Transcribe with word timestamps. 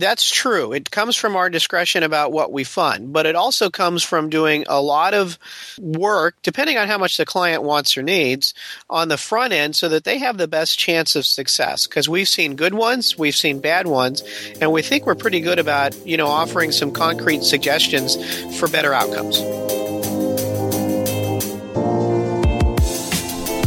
That's 0.00 0.30
true. 0.30 0.72
It 0.72 0.90
comes 0.90 1.14
from 1.14 1.36
our 1.36 1.50
discretion 1.50 2.02
about 2.02 2.32
what 2.32 2.50
we 2.50 2.64
fund, 2.64 3.12
but 3.12 3.26
it 3.26 3.36
also 3.36 3.68
comes 3.68 4.02
from 4.02 4.30
doing 4.30 4.64
a 4.66 4.80
lot 4.80 5.12
of 5.12 5.38
work, 5.78 6.36
depending 6.42 6.78
on 6.78 6.88
how 6.88 6.96
much 6.96 7.18
the 7.18 7.26
client 7.26 7.62
wants 7.64 7.98
or 7.98 8.02
needs, 8.02 8.54
on 8.88 9.08
the 9.08 9.18
front 9.18 9.52
end 9.52 9.76
so 9.76 9.90
that 9.90 10.04
they 10.04 10.16
have 10.16 10.38
the 10.38 10.48
best 10.48 10.78
chance 10.78 11.16
of 11.16 11.26
success. 11.26 11.86
Because 11.86 12.08
we've 12.08 12.30
seen 12.30 12.56
good 12.56 12.72
ones, 12.72 13.18
we've 13.18 13.36
seen 13.36 13.60
bad 13.60 13.86
ones, 13.86 14.22
and 14.58 14.72
we 14.72 14.80
think 14.80 15.04
we're 15.04 15.14
pretty 15.14 15.40
good 15.40 15.58
about, 15.58 15.94
you 16.06 16.16
know, 16.16 16.28
offering 16.28 16.72
some 16.72 16.92
concrete 16.92 17.44
suggestions 17.44 18.16
for 18.58 18.68
better 18.68 18.94
outcomes. 18.94 19.38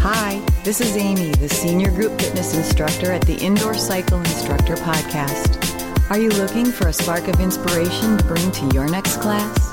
Hi, 0.02 0.44
this 0.64 0.82
is 0.82 0.98
Amy, 0.98 1.30
the 1.34 1.50
Senior 1.50 1.92
Group 1.92 2.20
Fitness 2.20 2.56
Instructor 2.56 3.12
at 3.12 3.22
the 3.22 3.38
Indoor 3.38 3.76
Cycle 3.76 4.18
Instructor 4.18 4.78
Podcast. 4.78 5.63
Are 6.14 6.20
you 6.20 6.30
looking 6.30 6.68
for 6.68 6.88
a 6.90 6.94
spark 6.94 7.28
of 7.28 7.40
inspiration 7.40 8.20
to 8.20 8.24
bring 8.26 8.52
to 8.52 8.68
your 8.68 8.88
next 8.88 9.18
class? 9.18 9.72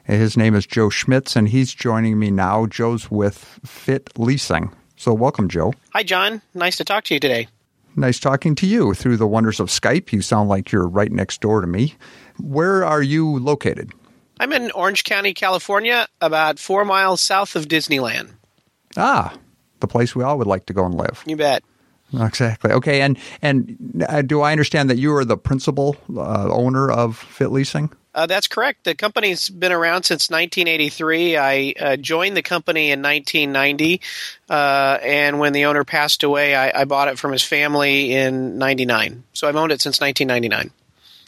His 0.05 0.37
name 0.37 0.55
is 0.55 0.65
Joe 0.65 0.89
Schmitz, 0.89 1.35
and 1.35 1.49
he's 1.49 1.73
joining 1.73 2.19
me 2.19 2.31
now. 2.31 2.65
Joe's 2.67 3.11
with 3.11 3.59
Fit 3.65 4.17
Leasing. 4.17 4.71
So 4.95 5.13
welcome, 5.13 5.49
Joe. 5.49 5.73
Hi, 5.91 6.03
John. 6.03 6.41
Nice 6.53 6.77
to 6.77 6.85
talk 6.85 7.03
to 7.05 7.13
you 7.13 7.19
today. 7.19 7.47
Nice 7.95 8.19
talking 8.19 8.55
to 8.55 8.65
you 8.65 8.93
through 8.93 9.17
the 9.17 9.27
wonders 9.27 9.59
of 9.59 9.67
Skype. 9.67 10.11
You 10.11 10.21
sound 10.21 10.49
like 10.49 10.71
you're 10.71 10.87
right 10.87 11.11
next 11.11 11.41
door 11.41 11.61
to 11.61 11.67
me. 11.67 11.95
Where 12.39 12.83
are 12.83 13.03
you 13.03 13.39
located? 13.39 13.91
I'm 14.39 14.51
in 14.51 14.71
Orange 14.71 15.03
County, 15.03 15.33
California, 15.33 16.07
about 16.19 16.57
four 16.57 16.85
miles 16.85 17.21
south 17.21 17.55
of 17.55 17.67
Disneyland. 17.67 18.31
Ah, 18.97 19.35
the 19.79 19.87
place 19.87 20.15
we 20.15 20.23
all 20.23 20.37
would 20.37 20.47
like 20.47 20.65
to 20.65 20.73
go 20.73 20.85
and 20.85 20.95
live. 20.95 21.23
You 21.27 21.35
bet. 21.35 21.63
Exactly. 22.19 22.71
Okay, 22.71 23.01
and 23.01 23.17
and 23.41 24.05
uh, 24.07 24.21
do 24.21 24.41
I 24.41 24.51
understand 24.51 24.89
that 24.89 24.97
you 24.97 25.13
are 25.15 25.25
the 25.25 25.37
principal 25.37 25.95
uh, 26.15 26.49
owner 26.51 26.91
of 26.91 27.17
Fit 27.17 27.51
Leasing? 27.51 27.91
Uh, 28.15 28.27
that's 28.27 28.47
correct. 28.47 28.83
The 28.83 28.93
company's 28.93 29.49
been 29.49 29.71
around 29.71 30.03
since 30.03 30.29
1983. 30.29 31.37
I 31.37 31.73
uh, 31.79 31.95
joined 31.97 32.37
the 32.37 32.43
company 32.43 32.91
in 32.91 33.01
1990, 33.01 34.01
uh, 34.49 34.99
and 35.01 35.39
when 35.39 35.53
the 35.53 35.65
owner 35.65 35.83
passed 35.83 36.23
away, 36.23 36.53
I, 36.53 36.81
I, 36.81 36.85
bought 36.85 37.07
it 37.07 37.17
from 37.17 37.31
his 37.31 37.41
family 37.41 38.13
in 38.13 38.59
99. 38.59 39.23
So 39.33 39.47
I've 39.47 39.55
owned 39.55 39.71
it 39.71 39.81
since 39.81 39.99
1999. 39.99 40.71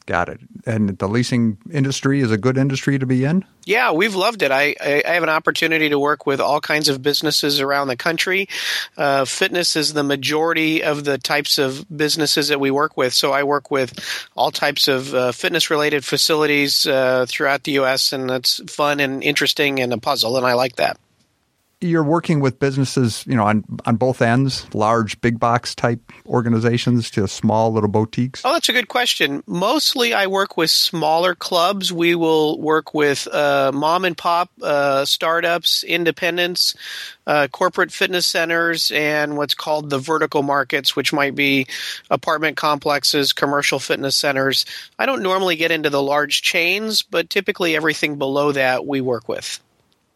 Got 0.05 0.29
it. 0.29 0.39
And 0.67 0.97
the 0.99 1.07
leasing 1.07 1.57
industry 1.71 2.21
is 2.21 2.31
a 2.31 2.38
good 2.38 2.59
industry 2.59 2.99
to 2.99 3.07
be 3.07 3.23
in? 3.25 3.43
Yeah, 3.66 3.91
we've 3.91 4.13
loved 4.13 4.43
it. 4.43 4.51
I, 4.51 4.75
I, 4.79 5.13
have 5.13 5.23
an 5.23 5.29
opportunity 5.29 5.89
to 5.89 5.97
work 5.97 6.27
with 6.27 6.39
all 6.39 6.61
kinds 6.61 6.89
of 6.89 7.01
businesses 7.01 7.59
around 7.59 7.88
the 7.88 7.95
country. 7.95 8.47
Uh, 8.95 9.25
fitness 9.25 9.75
is 9.75 9.93
the 9.93 10.03
majority 10.03 10.83
of 10.83 11.05
the 11.05 11.17
types 11.17 11.57
of 11.57 11.85
businesses 11.95 12.49
that 12.49 12.59
we 12.59 12.69
work 12.69 12.95
with. 12.95 13.13
So 13.13 13.31
I 13.31 13.43
work 13.43 13.71
with 13.71 13.97
all 14.35 14.51
types 14.51 14.88
of 14.88 15.11
uh, 15.16 15.31
fitness 15.31 15.71
related 15.71 16.05
facilities 16.05 16.85
uh, 16.85 17.25
throughout 17.27 17.63
the 17.63 17.72
U.S., 17.73 18.13
and 18.13 18.29
that's 18.29 18.61
fun 18.72 18.99
and 18.99 19.23
interesting 19.23 19.79
and 19.79 19.91
a 19.91 19.97
puzzle, 19.97 20.37
and 20.37 20.45
I 20.45 20.53
like 20.53 20.75
that 20.75 20.99
you're 21.85 22.03
working 22.03 22.40
with 22.40 22.59
businesses, 22.59 23.25
you 23.28 23.35
know, 23.35 23.46
on 23.46 23.63
on 23.85 23.96
both 23.96 24.22
ends, 24.22 24.68
large 24.73 25.19
big 25.22 25.40
box 25.40 25.75
type 25.75 26.00
organizations 26.25 27.09
to 27.12 27.28
small 27.28 27.72
little 27.72 27.90
boutiques? 27.90 28.41
Oh, 28.44 28.53
that's 28.53 28.69
a 28.69 28.73
good 28.73 28.88
question. 28.88 29.44
Mostly, 29.47 30.13
I 30.13 30.28
work 30.28 30.57
with 30.57 30.69
smaller 30.69 31.35
clubs. 31.35 31.94
We 31.94 32.16
will 32.16 32.59
work 32.59 32.94
with 32.94 33.28
uh, 33.28 33.72
mom 33.73 34.06
and 34.06 34.18
pop 34.18 34.50
uh, 34.62 35.06
startups, 35.06 35.84
independents, 35.84 36.75
uh, 37.28 37.47
corporate 37.51 37.91
fitness 37.91 38.25
centers, 38.25 38.91
and 38.91 39.38
what's 39.38 39.53
called 39.53 39.90
the 39.90 40.00
vertical 40.00 40.44
markets, 40.44 40.96
which 40.96 41.13
might 41.13 41.35
be 41.35 41.67
apartment 42.09 42.57
complexes, 42.57 43.34
commercial 43.34 43.79
fitness 43.79 44.16
centers. 44.16 44.66
I 45.00 45.06
don't 45.06 45.23
normally 45.23 45.56
get 45.56 45.72
into 45.72 45.90
the 45.90 46.02
large 46.02 46.41
chains, 46.41 47.02
but 47.02 47.29
typically 47.29 47.75
everything 47.75 48.17
below 48.17 48.52
that 48.52 48.85
we 48.85 49.02
work 49.02 49.28
with. 49.28 49.59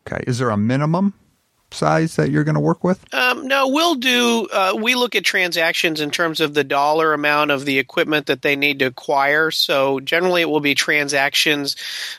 Okay. 0.08 0.24
Is 0.26 0.40
there 0.40 0.50
a 0.50 0.58
minimum 0.58 1.14
size 1.72 2.16
that 2.16 2.32
you're 2.32 2.44
going 2.44 2.56
to 2.56 2.62
work 2.62 2.84
with? 2.84 3.14
Um, 3.14 3.48
no, 3.48 3.68
we'll 3.68 3.96
do. 3.96 4.48
Uh, 4.52 4.78
we 4.80 4.96
look 4.96 5.16
at 5.16 5.24
transactions 5.24 6.02
in 6.02 6.12
terms 6.12 6.40
of 6.40 6.54
the 6.54 6.64
dollar 6.64 7.14
amount 7.14 7.52
of 7.52 7.66
the 7.66 7.80
equipment 7.80 8.26
that 8.28 8.42
they 8.42 8.56
need 8.56 8.80
to 8.80 8.86
acquire. 8.86 9.52
So 9.52 10.00
generally, 10.00 10.42
it 10.42 10.50
will 10.50 10.60
be 10.60 10.76
transactions 10.76 11.76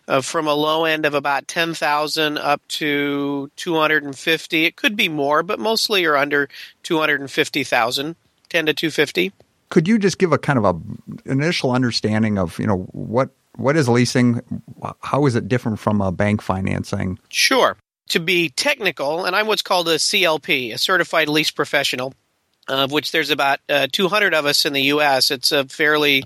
uh, 0.09 0.21
from 0.21 0.47
a 0.47 0.55
low 0.55 0.85
end 0.85 1.07
of 1.07 1.15
about 1.15 1.49
ten 1.49 1.75
thousand 1.75 2.39
up 2.39 2.67
to 2.69 3.51
two 3.57 3.75
hundred 3.75 4.05
and 4.05 4.17
fifty. 4.17 4.65
It 4.65 4.77
could 4.77 4.97
be 4.97 5.09
more, 5.09 5.43
but 5.43 5.59
mostly 5.59 6.05
are 6.05 6.17
under 6.17 6.49
two 6.83 6.99
hundred 6.99 7.21
and 7.21 7.31
fifty 7.31 7.65
thousand, 7.65 8.17
ten 8.49 8.67
to 8.67 8.75
two 8.75 8.91
fifty. 8.91 9.33
Could 9.69 9.87
you 9.87 9.99
just 9.99 10.19
give 10.19 10.33
a 10.33 10.39
kind 10.39 10.59
of 10.59 10.65
a 10.65 11.31
initial 11.31 11.71
understanding 11.73 12.39
of 12.39 12.59
you 12.59 12.67
know 12.67 12.89
what 12.93 13.31
what 13.57 13.77
is 13.77 13.89
leasing? 13.89 14.41
How 15.01 15.27
is 15.27 15.37
it 15.37 15.49
different 15.49 15.79
from 15.79 16.01
a 16.01 16.11
bank 16.11 16.43
financing? 16.43 17.19
Sure 17.29 17.77
to 18.11 18.21
be 18.21 18.51
technical, 18.51 19.25
and 19.25 19.35
I'm 19.35 19.47
what's 19.47 19.63
called 19.63 19.89
a 19.89 19.97
CLP, 19.97 20.73
a 20.75 20.79
certified 20.79 21.29
lease 21.29 21.51
professional 21.51 22.15
of 22.71 22.93
which 22.93 23.13
there's 23.13 23.31
about 23.31 23.59
uh, 23.69 23.89
200 23.91 24.35
of 24.35 24.47
us 24.47 24.65
in 24.65 24.73
the 24.73 24.83
U.S. 24.83 25.31
It's 25.31 25.53
a 25.53 25.65
fairly 25.65 26.25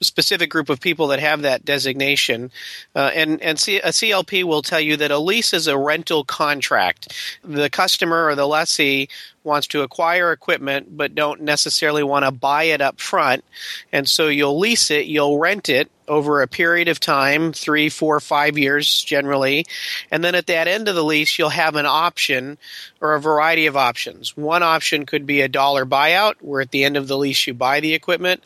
specific 0.00 0.50
group 0.50 0.70
of 0.70 0.80
people 0.80 1.08
that 1.08 1.20
have 1.20 1.42
that 1.42 1.64
designation, 1.64 2.50
uh, 2.94 3.10
and 3.14 3.42
and 3.42 3.58
C- 3.58 3.78
a 3.78 3.88
CLP 3.88 4.44
will 4.44 4.62
tell 4.62 4.80
you 4.80 4.96
that 4.96 5.10
a 5.10 5.18
lease 5.18 5.52
is 5.52 5.66
a 5.66 5.76
rental 5.76 6.24
contract. 6.24 7.12
The 7.44 7.68
customer 7.68 8.26
or 8.26 8.34
the 8.34 8.46
lessee 8.46 9.08
wants 9.44 9.66
to 9.68 9.82
acquire 9.82 10.32
equipment 10.32 10.96
but 10.96 11.14
don't 11.14 11.42
necessarily 11.42 12.02
want 12.02 12.24
to 12.24 12.30
buy 12.30 12.64
it 12.64 12.80
up 12.80 13.00
front, 13.00 13.44
and 13.92 14.08
so 14.08 14.28
you'll 14.28 14.58
lease 14.58 14.90
it, 14.90 15.06
you'll 15.06 15.38
rent 15.38 15.68
it 15.68 15.90
over 16.12 16.42
a 16.42 16.46
period 16.46 16.88
of 16.88 17.00
time 17.00 17.54
three, 17.54 17.88
four, 17.88 18.20
five 18.20 18.58
years 18.58 19.02
generally. 19.02 19.64
And 20.10 20.22
then 20.22 20.34
at 20.34 20.46
that 20.48 20.68
end 20.68 20.86
of 20.86 20.94
the 20.94 21.02
lease, 21.02 21.38
you'll 21.38 21.48
have 21.48 21.74
an 21.74 21.86
option 21.86 22.58
or 23.00 23.14
a 23.14 23.20
variety 23.20 23.64
of 23.64 23.78
options. 23.78 24.36
One 24.36 24.62
option 24.62 25.06
could 25.06 25.24
be 25.24 25.40
a 25.40 25.48
dollar 25.48 25.86
buyout, 25.86 26.34
where 26.40 26.60
at 26.60 26.70
the 26.70 26.84
end 26.84 26.98
of 26.98 27.08
the 27.08 27.16
lease 27.16 27.46
you 27.46 27.54
buy 27.54 27.80
the 27.80 27.94
equipment. 27.94 28.44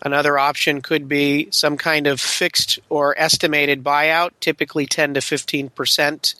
Another 0.00 0.38
option 0.38 0.80
could 0.80 1.08
be 1.08 1.48
some 1.50 1.76
kind 1.76 2.06
of 2.06 2.20
fixed 2.20 2.78
or 2.88 3.18
estimated 3.18 3.82
buyout, 3.82 4.30
typically 4.38 4.86
10 4.86 5.14
to 5.14 5.20
15% 5.20 6.34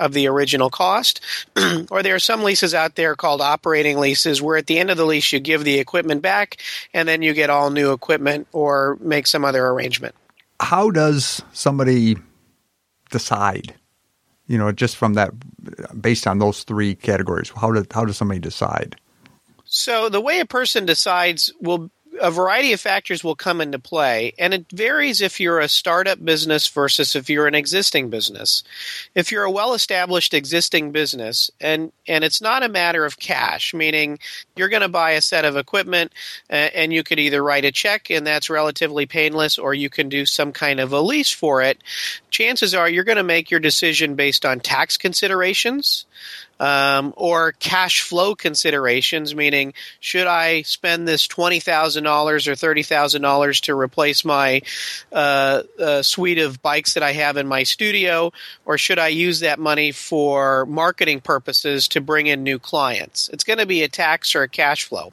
of 0.00 0.12
the 0.14 0.26
original 0.26 0.68
cost. 0.68 1.20
or 1.92 2.02
there 2.02 2.16
are 2.16 2.18
some 2.18 2.42
leases 2.42 2.74
out 2.74 2.96
there 2.96 3.14
called 3.14 3.40
operating 3.40 3.98
leases, 3.98 4.42
where 4.42 4.56
at 4.56 4.66
the 4.66 4.80
end 4.80 4.90
of 4.90 4.96
the 4.96 5.06
lease 5.06 5.32
you 5.32 5.38
give 5.38 5.62
the 5.62 5.78
equipment 5.78 6.22
back 6.22 6.56
and 6.92 7.08
then 7.08 7.22
you 7.22 7.34
get 7.34 7.50
all 7.50 7.70
new 7.70 7.92
equipment 7.92 8.48
or 8.50 8.98
make 9.00 9.28
some 9.28 9.44
other 9.44 9.64
arrangement 9.64 10.16
how 10.64 10.90
does 10.90 11.42
somebody 11.52 12.16
decide? 13.10 13.74
You 14.46 14.58
know, 14.58 14.72
just 14.72 14.96
from 14.96 15.14
that, 15.14 15.30
based 16.00 16.26
on 16.26 16.38
those 16.38 16.64
three 16.64 16.94
categories, 16.94 17.50
how 17.54 17.70
does 17.72 17.86
how 17.90 18.04
does 18.04 18.16
somebody 18.16 18.40
decide? 18.40 18.96
So 19.64 20.08
the 20.08 20.20
way 20.20 20.40
a 20.40 20.46
person 20.46 20.86
decides 20.86 21.52
will 21.60 21.90
a 22.20 22.30
variety 22.30 22.72
of 22.72 22.80
factors 22.80 23.24
will 23.24 23.34
come 23.34 23.60
into 23.60 23.78
play, 23.78 24.34
and 24.38 24.54
it 24.54 24.66
varies 24.70 25.20
if 25.20 25.40
you're 25.40 25.60
a 25.60 25.68
startup 25.68 26.24
business 26.24 26.68
versus 26.68 27.16
if 27.16 27.28
you're 27.28 27.46
an 27.46 27.54
existing 27.54 28.10
business. 28.10 28.62
If 29.14 29.32
you're 29.32 29.44
a 29.44 29.50
well-established 29.50 30.34
existing 30.34 30.92
business, 30.92 31.50
and 31.60 31.92
and 32.06 32.24
it's 32.24 32.40
not 32.40 32.62
a 32.62 32.68
matter 32.68 33.04
of 33.04 33.18
cash, 33.18 33.74
meaning 33.74 34.18
you're 34.56 34.68
going 34.68 34.82
to 34.82 34.88
buy 34.88 35.12
a 35.12 35.20
set 35.20 35.44
of 35.44 35.56
equipment, 35.56 36.12
uh, 36.50 36.70
and 36.74 36.92
you 36.92 37.02
could 37.02 37.18
either 37.18 37.42
write 37.42 37.64
a 37.64 37.72
check, 37.72 38.10
and 38.10 38.26
that's 38.26 38.50
relatively 38.50 39.06
painless, 39.06 39.58
or 39.58 39.74
you 39.74 39.90
can 39.90 40.08
do 40.08 40.26
some 40.26 40.52
kind 40.52 40.80
of 40.80 40.92
a 40.92 41.00
lease 41.00 41.32
for 41.32 41.62
it. 41.62 41.82
Chances 42.30 42.74
are 42.74 42.88
you're 42.88 43.04
going 43.04 43.16
to 43.16 43.22
make 43.24 43.50
your 43.50 43.60
decision 43.60 44.14
based 44.14 44.44
on 44.44 44.60
tax 44.60 44.96
considerations 44.96 46.06
um, 46.64 47.12
or 47.18 47.52
cash 47.52 48.00
flow 48.00 48.34
considerations, 48.34 49.34
meaning 49.34 49.74
should 50.00 50.26
I 50.26 50.62
spend 50.62 51.06
this 51.06 51.26
twenty 51.26 51.60
thousand 51.60 52.04
dollars 52.04 52.48
or 52.48 52.54
thirty 52.54 52.82
thousand 52.82 53.20
dollars 53.20 53.60
to 53.62 53.78
replace 53.78 54.24
my 54.24 54.62
uh, 55.12 55.64
uh, 55.78 56.02
suite 56.02 56.38
of 56.38 56.62
bikes 56.62 56.94
that 56.94 57.02
I 57.02 57.12
have 57.12 57.36
in 57.36 57.46
my 57.46 57.64
studio, 57.64 58.32
or 58.64 58.78
should 58.78 58.98
I 58.98 59.08
use 59.08 59.40
that 59.40 59.58
money 59.58 59.92
for 59.92 60.64
marketing 60.64 61.20
purposes 61.20 61.88
to 61.88 62.00
bring 62.00 62.28
in 62.28 62.42
new 62.42 62.58
clients? 62.58 63.28
It's 63.28 63.44
going 63.44 63.58
to 63.58 63.66
be 63.66 63.82
a 63.82 63.88
tax 63.88 64.34
or 64.34 64.42
a 64.42 64.48
cash 64.48 64.84
flow. 64.84 65.12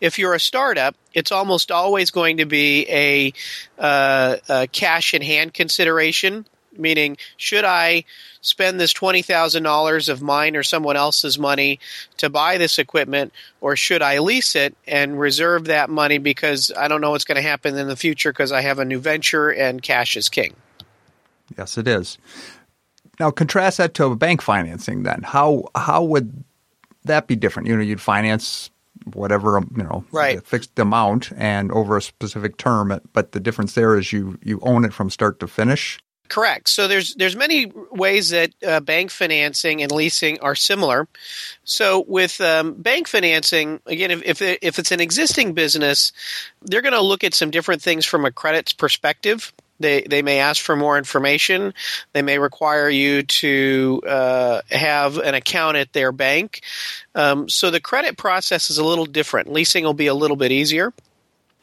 If 0.00 0.18
you're 0.18 0.34
a 0.34 0.40
startup, 0.40 0.96
it's 1.12 1.30
almost 1.30 1.70
always 1.70 2.10
going 2.10 2.38
to 2.38 2.46
be 2.46 2.86
a, 2.88 3.32
uh, 3.78 4.36
a 4.48 4.66
cash 4.66 5.12
in 5.12 5.20
hand 5.20 5.52
consideration 5.52 6.46
meaning 6.78 7.16
should 7.36 7.64
I 7.64 8.04
spend 8.46 8.78
this 8.78 8.92
$20,000 8.92 10.08
of 10.08 10.22
mine 10.22 10.56
or 10.56 10.62
someone 10.62 10.96
else's 10.96 11.38
money 11.38 11.80
to 12.18 12.30
buy 12.30 12.58
this 12.58 12.78
equipment 12.78 13.32
or 13.60 13.76
should 13.76 14.02
I 14.02 14.18
lease 14.20 14.54
it 14.54 14.76
and 14.86 15.18
reserve 15.18 15.64
that 15.64 15.90
money 15.90 16.18
because 16.18 16.72
I 16.76 16.88
don't 16.88 17.00
know 17.00 17.10
what's 17.10 17.24
going 17.24 17.36
to 17.36 17.42
happen 17.42 17.76
in 17.76 17.88
the 17.88 17.96
future 17.96 18.32
because 18.32 18.52
I 18.52 18.60
have 18.60 18.78
a 18.78 18.84
new 18.84 18.98
venture 18.98 19.50
and 19.50 19.82
cash 19.82 20.16
is 20.16 20.28
king. 20.28 20.54
Yes, 21.56 21.76
it 21.76 21.88
is. 21.88 22.18
Now 23.18 23.30
contrast 23.30 23.78
that 23.78 23.94
to 23.94 24.06
a 24.06 24.16
bank 24.16 24.42
financing 24.42 25.02
then. 25.02 25.22
How 25.22 25.68
how 25.74 26.02
would 26.04 26.44
that 27.04 27.26
be 27.26 27.36
different? 27.36 27.68
You 27.68 27.76
know, 27.76 27.82
you'd 27.82 28.00
finance 28.00 28.70
whatever 29.12 29.62
you 29.76 29.82
know 29.82 30.04
right. 30.10 30.44
fixed 30.46 30.78
amount 30.78 31.32
and 31.36 31.70
over 31.70 31.96
a 31.96 32.02
specific 32.02 32.56
term 32.56 32.98
but 33.12 33.32
the 33.32 33.38
difference 33.38 33.74
there 33.74 33.96
is 33.96 34.12
you 34.12 34.38
you 34.42 34.58
own 34.62 34.84
it 34.84 34.92
from 34.92 35.10
start 35.10 35.38
to 35.38 35.46
finish 35.46 35.98
Correct. 36.28 36.68
So 36.68 36.88
there's 36.88 37.14
there's 37.14 37.36
many 37.36 37.72
ways 37.90 38.30
that 38.30 38.50
uh, 38.66 38.80
bank 38.80 39.10
financing 39.10 39.82
and 39.82 39.92
leasing 39.92 40.40
are 40.40 40.54
similar. 40.54 41.06
So 41.64 42.04
with 42.06 42.40
um, 42.40 42.74
bank 42.74 43.08
financing, 43.08 43.80
again, 43.86 44.10
if 44.10 44.22
if, 44.24 44.42
it, 44.42 44.58
if 44.62 44.78
it's 44.78 44.92
an 44.92 45.00
existing 45.00 45.54
business, 45.54 46.12
they're 46.62 46.82
going 46.82 46.94
to 46.94 47.00
look 47.00 47.24
at 47.24 47.34
some 47.34 47.50
different 47.50 47.82
things 47.82 48.04
from 48.04 48.24
a 48.24 48.32
credits 48.32 48.72
perspective. 48.72 49.52
They 49.78 50.02
they 50.02 50.22
may 50.22 50.40
ask 50.40 50.62
for 50.62 50.74
more 50.74 50.98
information. 50.98 51.74
They 52.12 52.22
may 52.22 52.38
require 52.38 52.88
you 52.88 53.22
to 53.22 54.02
uh, 54.06 54.60
have 54.70 55.18
an 55.18 55.34
account 55.34 55.76
at 55.76 55.92
their 55.92 56.12
bank. 56.12 56.62
Um, 57.14 57.48
so 57.48 57.70
the 57.70 57.80
credit 57.80 58.16
process 58.16 58.70
is 58.70 58.78
a 58.78 58.84
little 58.84 59.06
different. 59.06 59.52
Leasing 59.52 59.84
will 59.84 59.94
be 59.94 60.06
a 60.06 60.14
little 60.14 60.36
bit 60.36 60.50
easier. 60.50 60.92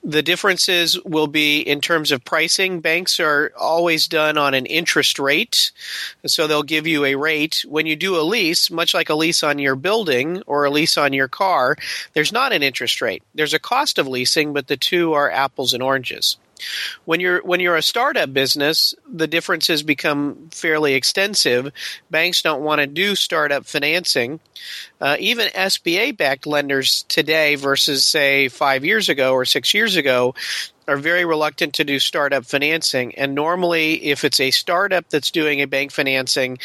The 0.05 0.21
differences 0.21 1.01
will 1.05 1.27
be 1.27 1.61
in 1.61 1.79
terms 1.79 2.11
of 2.11 2.25
pricing. 2.25 2.81
Banks 2.81 3.21
are 3.21 3.53
always 3.57 4.07
done 4.09 4.37
on 4.37 4.53
an 4.53 4.65
interest 4.65 5.17
rate. 5.17 5.71
So 6.25 6.45
they'll 6.45 6.61
give 6.61 6.85
you 6.87 7.05
a 7.05 7.15
rate. 7.15 7.63
When 7.67 7.85
you 7.85 7.95
do 7.95 8.19
a 8.19 8.21
lease, 8.21 8.69
much 8.69 8.93
like 8.93 9.09
a 9.09 9.15
lease 9.15 9.43
on 9.43 9.59
your 9.59 9.77
building 9.77 10.41
or 10.45 10.65
a 10.65 10.69
lease 10.69 10.97
on 10.97 11.13
your 11.13 11.29
car, 11.29 11.77
there's 12.13 12.33
not 12.33 12.51
an 12.51 12.63
interest 12.63 13.01
rate. 13.01 13.23
There's 13.33 13.53
a 13.53 13.59
cost 13.59 13.97
of 13.97 14.07
leasing, 14.07 14.51
but 14.51 14.67
the 14.67 14.75
two 14.75 15.13
are 15.13 15.31
apples 15.31 15.73
and 15.73 15.81
oranges. 15.81 16.37
When 17.05 17.19
you're 17.19 17.41
when 17.43 17.59
you're 17.59 17.75
a 17.75 17.81
startup 17.81 18.33
business, 18.33 18.95
the 19.11 19.27
differences 19.27 19.83
become 19.83 20.49
fairly 20.51 20.93
extensive. 20.93 21.71
Banks 22.09 22.41
don't 22.41 22.63
want 22.63 22.81
to 22.81 22.87
do 22.87 23.15
startup 23.15 23.65
financing. 23.65 24.39
Uh, 25.01 25.17
even 25.19 25.47
SBA 25.49 26.15
backed 26.15 26.47
lenders 26.47 27.03
today 27.03 27.55
versus 27.55 28.05
say 28.05 28.47
five 28.47 28.85
years 28.85 29.09
ago 29.09 29.33
or 29.33 29.45
six 29.45 29.73
years 29.73 29.95
ago 29.95 30.33
are 30.87 30.97
very 30.97 31.25
reluctant 31.25 31.73
to 31.75 31.83
do 31.83 31.99
startup 31.99 32.45
financing. 32.45 33.15
And 33.15 33.35
normally, 33.35 34.03
if 34.05 34.23
it's 34.23 34.39
a 34.39 34.51
startup 34.51 35.09
that's 35.09 35.31
doing 35.31 35.61
a 35.61 35.67
bank 35.67 35.91
financing, 35.91 36.57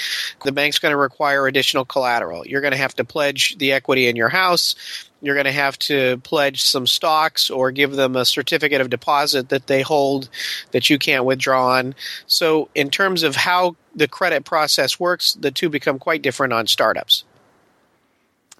the 0.45 0.53
bank's 0.53 0.79
going 0.79 0.93
to 0.93 0.97
require 0.97 1.47
additional 1.47 1.85
collateral. 1.85 2.47
You're 2.47 2.61
going 2.61 2.73
to 2.73 2.79
have 2.79 2.95
to 2.97 3.05
pledge 3.05 3.57
the 3.59 3.73
equity 3.73 4.09
in 4.09 4.17
your 4.17 4.29
house. 4.29 4.75
You're 5.21 5.35
going 5.35 5.47
to 5.47 5.53
have 5.53 5.79
to 5.81 6.19
pledge 6.19 6.63
some 6.63 6.87
stocks 6.87 7.51
or 7.51 7.73
give 7.73 7.93
them 7.93 8.15
a 8.15 8.25
certificate 8.25 8.81
of 8.81 8.91
deposit 8.91 9.49
that 9.49 9.67
they 9.67 9.83
hold 9.83 10.29
that 10.71 10.89
you 10.91 10.99
can't 10.99 11.25
withdraw 11.25 11.77
on. 11.77 11.95
So, 12.27 12.69
in 12.75 12.91
terms 12.91 13.23
of 13.25 13.35
how 13.35 13.77
the 13.95 14.07
credit 14.07 14.45
process 14.45 15.01
works, 15.01 15.35
the 15.35 15.51
two 15.51 15.69
become 15.69 15.99
quite 15.99 16.23
different 16.23 16.53
on 16.53 16.69
startups. 16.69 17.25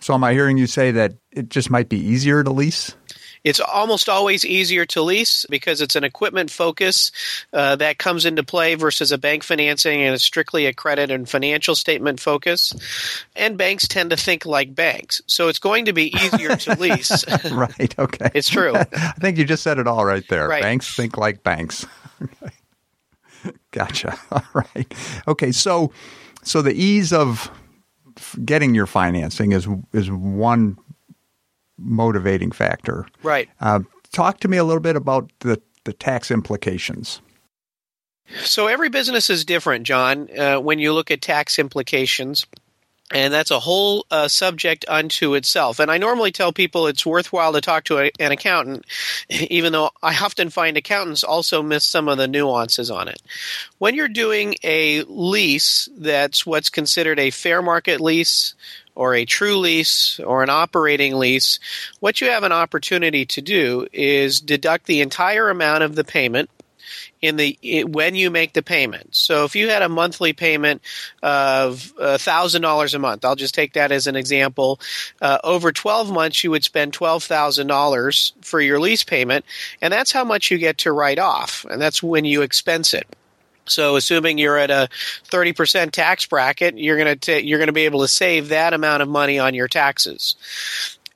So, 0.01 0.15
am 0.15 0.25
I 0.25 0.33
hearing 0.33 0.59
you 0.59 0.67
say 0.67 0.91
that 0.93 1.15
it 1.31 1.49
just 1.49 1.71
might 1.71 1.89
be 1.89 1.99
easier 1.99 2.43
to 2.43 2.51
lease? 2.51 2.95
It's 3.45 3.61
almost 3.61 4.09
always 4.09 4.45
easier 4.45 4.85
to 4.87 5.03
lease 5.03 5.47
because 5.49 5.81
it's 5.81 5.97
an 5.97 6.05
equipment 6.05 6.51
focus 6.51 7.13
uh, 7.53 7.77
that 7.77 7.99
comes 7.99 8.25
into 8.25 8.43
play 8.43 8.75
versus 8.75 9.13
a 9.13 9.19
bank 9.19 9.43
financing 9.43 10.03
and 10.03 10.15
it's 10.15 10.25
strictly 10.25 10.67
a 10.67 10.73
credit 10.73 11.11
and 11.11 11.29
financial 11.29 11.75
statement 11.75 12.21
focus. 12.21 12.75
And 13.37 13.57
banks 13.57 13.89
tend 13.89 14.11
to 14.11 14.17
think 14.17 14.47
like 14.47 14.75
banks. 14.75 15.23
So 15.27 15.49
it's 15.49 15.59
going 15.59 15.87
to 15.87 15.93
be 15.93 16.15
easier 16.15 16.57
to 16.57 16.75
lease. 16.79 17.25
right. 17.51 17.99
Okay. 17.99 18.31
It's 18.35 18.49
true. 18.49 18.75
I 18.93 19.13
think 19.21 19.39
you 19.39 19.45
just 19.45 19.63
said 19.63 19.79
it 19.79 19.87
all 19.87 20.05
right 20.05 20.27
there. 20.29 20.49
Right. 20.49 20.63
Banks 20.63 20.95
think 20.95 21.17
like 21.17 21.43
banks. 21.43 21.87
gotcha. 23.71 24.19
All 24.31 24.45
right. 24.55 24.93
Okay. 25.27 25.53
So, 25.53 25.93
so 26.43 26.63
the 26.63 26.73
ease 26.73 27.13
of 27.13 27.51
getting 28.45 28.75
your 28.75 28.87
financing 28.87 29.53
is 29.53 29.69
is 29.93 30.11
one 30.11 30.77
motivating 31.79 32.53
factor. 32.53 33.07
Right. 33.23 33.49
Uh, 33.61 33.81
talk 34.13 34.41
to 34.41 34.49
me 34.49 34.57
a 34.57 34.65
little 34.65 34.83
bit 34.83 34.97
about 34.97 35.31
the, 35.41 35.61
the 35.85 35.93
tax 35.93 36.31
implications. 36.31 37.21
So 38.43 38.67
every 38.67 38.91
business 38.91 39.31
is 39.31 39.45
different, 39.45 39.87
John. 39.87 40.29
Uh, 40.37 40.59
when 40.59 40.79
you 40.79 40.93
look 40.93 41.11
at 41.11 41.23
tax 41.23 41.59
implications, 41.59 42.47
and 43.11 43.33
that's 43.33 43.51
a 43.51 43.59
whole 43.59 44.05
uh, 44.11 44.29
subject 44.29 44.85
unto 44.87 45.35
itself. 45.35 45.79
And 45.79 45.91
I 45.91 45.99
normally 45.99 46.31
tell 46.31 46.53
people 46.53 46.87
it's 46.87 47.07
worthwhile 47.07 47.53
to 47.55 47.61
talk 47.61 47.85
to 47.85 47.99
a, 47.99 48.11
an 48.21 48.33
accountant, 48.33 48.85
even 49.31 49.73
though 49.73 49.91
I 50.03 50.17
often 50.17 50.51
find 50.51 50.77
accountants 50.77 51.25
also 51.25 51.63
miss 51.63 51.85
some 51.85 52.09
of 52.09 52.19
the 52.19 52.29
nuances 52.29 52.91
on 52.91 53.09
it. 53.09 53.21
When 53.79 53.95
you're 53.95 54.09
doing 54.09 54.57
a 54.63 55.03
lease 55.05 55.89
that's 55.97 56.45
what's 56.45 56.69
considered 56.69 57.19
a 57.19 57.31
fair 57.31 57.63
market 57.63 58.01
lease 58.01 58.55
or 58.99 59.15
a 59.15 59.25
true 59.25 59.57
lease 59.57 60.19
or 60.19 60.43
an 60.43 60.51
operating 60.51 61.15
lease, 61.15 61.61
what 62.01 62.21
you 62.21 62.29
have 62.31 62.43
an 62.43 62.51
opportunity 62.51 63.25
to 63.25 63.41
do 63.41 63.87
is 63.93 64.41
deduct 64.41 64.87
the 64.87 65.01
entire 65.01 65.51
amount 65.51 65.85
of 65.85 65.95
the 65.95 66.03
payment 66.03 66.51
in 67.23 67.37
the 67.37 67.57
when 67.87 68.17
you 68.17 68.29
make 68.29 68.55
the 68.55 68.63
payment. 68.63 69.15
So 69.15 69.45
if 69.45 69.55
you 69.55 69.69
had 69.69 69.83
a 69.83 69.89
monthly 69.89 70.33
payment 70.33 70.83
of 71.23 71.81
thousand 72.19 72.63
dollars 72.63 72.95
a 72.95 72.99
month, 72.99 73.25
I'll 73.25 73.37
just 73.37 73.55
take 73.55 73.75
that 73.75 73.93
as 73.93 74.09
an 74.09 74.17
example. 74.17 74.81
Uh, 75.23 75.39
over 75.45 75.71
twelve 75.71 76.11
months, 76.11 76.43
you 76.43 76.51
would 76.51 76.65
spend 76.65 76.93
twelve 76.93 77.23
thousand 77.23 77.69
dollars 77.69 78.33
for 78.41 78.61
your 78.61 78.81
lease 78.81 79.05
payment, 79.05 79.45
and 79.81 79.93
that's 79.93 80.11
how 80.11 80.25
much 80.25 80.51
you 80.51 80.59
get 80.59 80.79
to 80.79 80.93
write 80.93 81.21
off, 81.21 81.65
and 81.71 81.81
that's 81.81 82.03
when 82.03 82.25
you 82.25 82.43
expense 82.43 82.95
it. 82.95 83.07
So, 83.71 83.97
assuming 83.97 84.39
you're 84.39 84.59
at 84.59 84.71
a 84.71 84.89
30% 85.31 85.91
tax 85.91 86.27
bracket, 86.27 86.79
you're 86.79 86.97
going 86.97 87.19
to 87.19 87.43
you're 87.45 87.59
going 87.59 87.69
to 87.69 87.73
be 87.73 87.85
able 87.85 88.01
to 88.01 88.09
save 88.09 88.49
that 88.49 88.73
amount 88.73 89.03
of 89.03 89.09
money 89.09 89.39
on 89.39 89.55
your 89.55 89.69
taxes. 89.69 90.37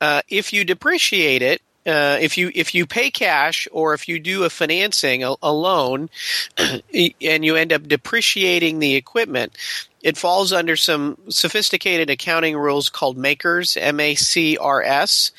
Uh, 0.01 0.23
if 0.29 0.53
you 0.53 0.65
depreciate 0.65 1.43
it, 1.43 1.63
uh, 1.87 2.19
if 2.21 2.39
you 2.39 2.51
if 2.55 2.75
you 2.75 2.87
pay 2.87 3.11
cash 3.11 3.67
or 3.73 3.95
if 3.95 4.09
you 4.09 4.21
do 4.21 4.45
a 4.45 4.51
financing 4.51 5.25
a, 5.25 5.35
a 5.43 5.53
loan, 5.53 6.11
and 6.59 7.45
you 7.45 7.57
end 7.57 7.73
up 7.73 7.87
depreciating 7.87 8.79
the 8.79 8.95
equipment, 8.95 9.57
it 10.03 10.17
falls 10.17 10.53
under 10.53 10.77
some 10.77 11.17
sophisticated 11.29 12.11
accounting 12.11 12.57
rules 12.57 12.89
called 12.89 13.17
MACRS, 13.17 13.77
M 13.81 14.01
A 14.01 14.15
C 14.15 14.57
R 14.57 14.83
S. 14.83 15.31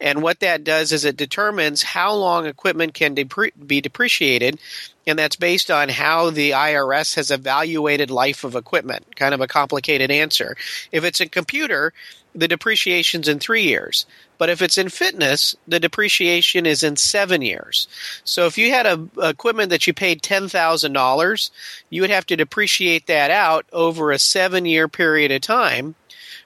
And 0.00 0.22
what 0.22 0.40
that 0.40 0.64
does 0.64 0.92
is 0.92 1.04
it 1.04 1.16
determines 1.16 1.82
how 1.82 2.14
long 2.14 2.46
equipment 2.46 2.94
can 2.94 3.14
depre- 3.14 3.52
be 3.66 3.80
depreciated 3.80 4.58
and 5.06 5.18
that's 5.18 5.36
based 5.36 5.70
on 5.70 5.88
how 5.88 6.30
the 6.30 6.52
IRS 6.52 7.16
has 7.16 7.30
evaluated 7.30 8.10
life 8.10 8.44
of 8.44 8.54
equipment. 8.54 9.16
Kind 9.16 9.34
of 9.34 9.40
a 9.40 9.48
complicated 9.48 10.10
answer. 10.10 10.56
If 10.92 11.04
it's 11.04 11.20
a 11.20 11.28
computer, 11.28 11.92
the 12.34 12.48
depreciation's 12.48 13.28
in 13.28 13.38
three 13.38 13.64
years. 13.64 14.06
But 14.42 14.50
if 14.50 14.60
it's 14.60 14.76
in 14.76 14.88
fitness, 14.88 15.54
the 15.68 15.78
depreciation 15.78 16.66
is 16.66 16.82
in 16.82 16.96
seven 16.96 17.42
years. 17.42 17.86
So 18.24 18.46
if 18.46 18.58
you 18.58 18.72
had 18.72 18.86
a, 18.86 19.08
equipment 19.28 19.70
that 19.70 19.86
you 19.86 19.94
paid 19.94 20.20
ten 20.20 20.48
thousand 20.48 20.94
dollars, 20.94 21.52
you 21.90 22.00
would 22.00 22.10
have 22.10 22.26
to 22.26 22.34
depreciate 22.34 23.06
that 23.06 23.30
out 23.30 23.66
over 23.72 24.10
a 24.10 24.18
seven 24.18 24.66
year 24.66 24.88
period 24.88 25.30
of 25.30 25.42
time 25.42 25.94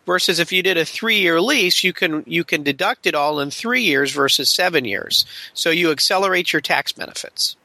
Versus 0.05 0.39
if 0.39 0.53
you 0.53 0.63
did 0.63 0.77
a 0.77 0.85
three 0.85 1.21
year 1.21 1.41
lease, 1.41 1.83
you 1.83 1.95
can 1.95 2.23
you 2.27 2.45
can 2.45 2.63
deduct 2.63 3.07
it 3.07 3.15
all 3.15 3.41
in 3.41 3.51
three 3.51 3.85
years 3.85 4.13
versus 4.13 4.51
seven 4.51 4.85
years. 4.85 5.25
So 5.55 5.71
you 5.71 5.91
accelerate 5.91 6.53
your 6.53 6.61
tax 6.61 6.93
benefits. 6.93 7.57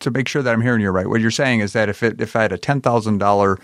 To 0.00 0.10
make 0.10 0.28
sure 0.28 0.42
that 0.42 0.54
I'm 0.54 0.62
hearing 0.62 0.80
you 0.80 0.88
right, 0.88 1.06
what 1.06 1.20
you're 1.20 1.30
saying 1.30 1.60
is 1.60 1.74
that 1.74 1.90
if 1.90 2.02
it 2.02 2.22
if 2.22 2.34
I 2.34 2.40
had 2.40 2.52
a 2.52 2.58
ten 2.58 2.80
thousand 2.80 3.18
dollar 3.18 3.58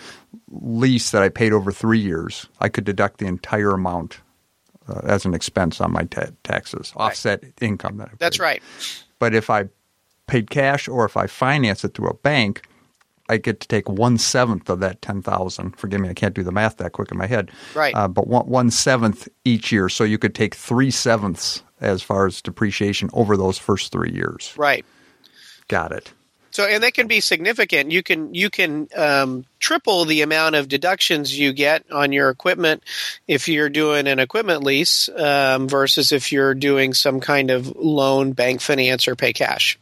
lease 0.51 1.13
that 1.13 1.23
I 1.23 1.31
paid 1.31 1.55
over 1.55 1.73
three 1.73 1.99
years, 1.99 2.47
I 2.61 2.69
could 2.69 2.85
deduct 2.85 3.21
the 3.21 3.27
entire 3.27 3.71
amount 3.71 4.19
uh, 4.89 5.01
as 5.05 5.25
an 5.25 5.35
expense 5.35 5.81
on 5.81 5.93
my 5.93 6.05
ta- 6.05 6.31
taxes, 6.43 6.93
offset 6.97 7.43
right. 7.43 7.53
income 7.61 7.97
that. 7.99 8.11
That's 8.19 8.39
right. 8.39 8.63
But 9.19 9.35
if 9.35 9.51
I 9.51 9.69
paid 10.27 10.51
cash 10.51 10.89
or 10.89 11.05
if 11.05 11.17
I 11.17 11.27
finance 11.27 11.85
it 11.85 11.95
through 11.95 12.09
a 12.09 12.15
bank, 12.15 12.67
I 13.29 13.39
get 13.39 13.61
to 13.61 13.69
take 13.69 13.89
one 13.89 14.19
seventh 14.19 14.69
of 14.69 14.81
that 14.81 15.01
ten 15.01 15.23
thousand. 15.23 15.77
Forgive 15.79 16.01
me, 16.01 16.09
I 16.11 16.15
can't 16.15 16.35
do 16.35 16.43
the 16.43 16.53
math 16.53 16.77
that 16.79 16.93
quick 16.93 17.11
in 17.11 17.19
my 17.19 17.27
head. 17.27 17.51
Right. 17.75 17.95
Uh, 17.95 18.09
but 18.09 18.27
one, 18.27 18.47
one 18.47 18.71
seventh 18.71 19.29
each 19.45 19.73
year, 19.73 19.89
so 19.89 20.05
you 20.05 20.19
could 20.19 20.35
take 20.35 20.55
three 20.55 20.91
sevenths 20.91 21.63
as 21.81 22.03
far 22.03 22.27
as 22.27 22.43
depreciation 22.43 23.11
over 23.13 23.37
those 23.37 23.59
first 23.59 23.93
three 23.93 24.13
years. 24.13 24.55
Right. 24.57 24.85
Got 25.69 25.93
it. 25.93 26.13
So, 26.55 26.65
and 26.65 26.85
that 26.85 26.95
can 26.95 27.09
be 27.09 27.19
significant. 27.19 27.91
You 27.91 28.05
can 28.05 28.33
you 28.33 28.49
can 28.49 28.87
um, 28.95 29.45
triple 29.59 30.05
the 30.05 30.23
amount 30.23 30.55
of 30.55 30.69
deductions 30.69 31.37
you 31.37 31.53
get 31.53 31.85
on 31.91 32.13
your 32.13 32.31
equipment 32.31 32.85
if 33.27 33.49
you're 33.49 33.69
doing 33.69 34.07
an 34.07 34.21
equipment 34.21 34.63
lease 34.63 35.09
um, 35.09 35.69
versus 35.69 36.13
if 36.13 36.31
you're 36.31 36.55
doing 36.55 36.95
some 36.95 37.19
kind 37.19 37.51
of 37.51 37.75
loan, 37.75 38.33
bank 38.33 38.61
finance, 38.61 39.09
or 39.09 39.17
pay 39.17 39.33
cash. 39.33 39.81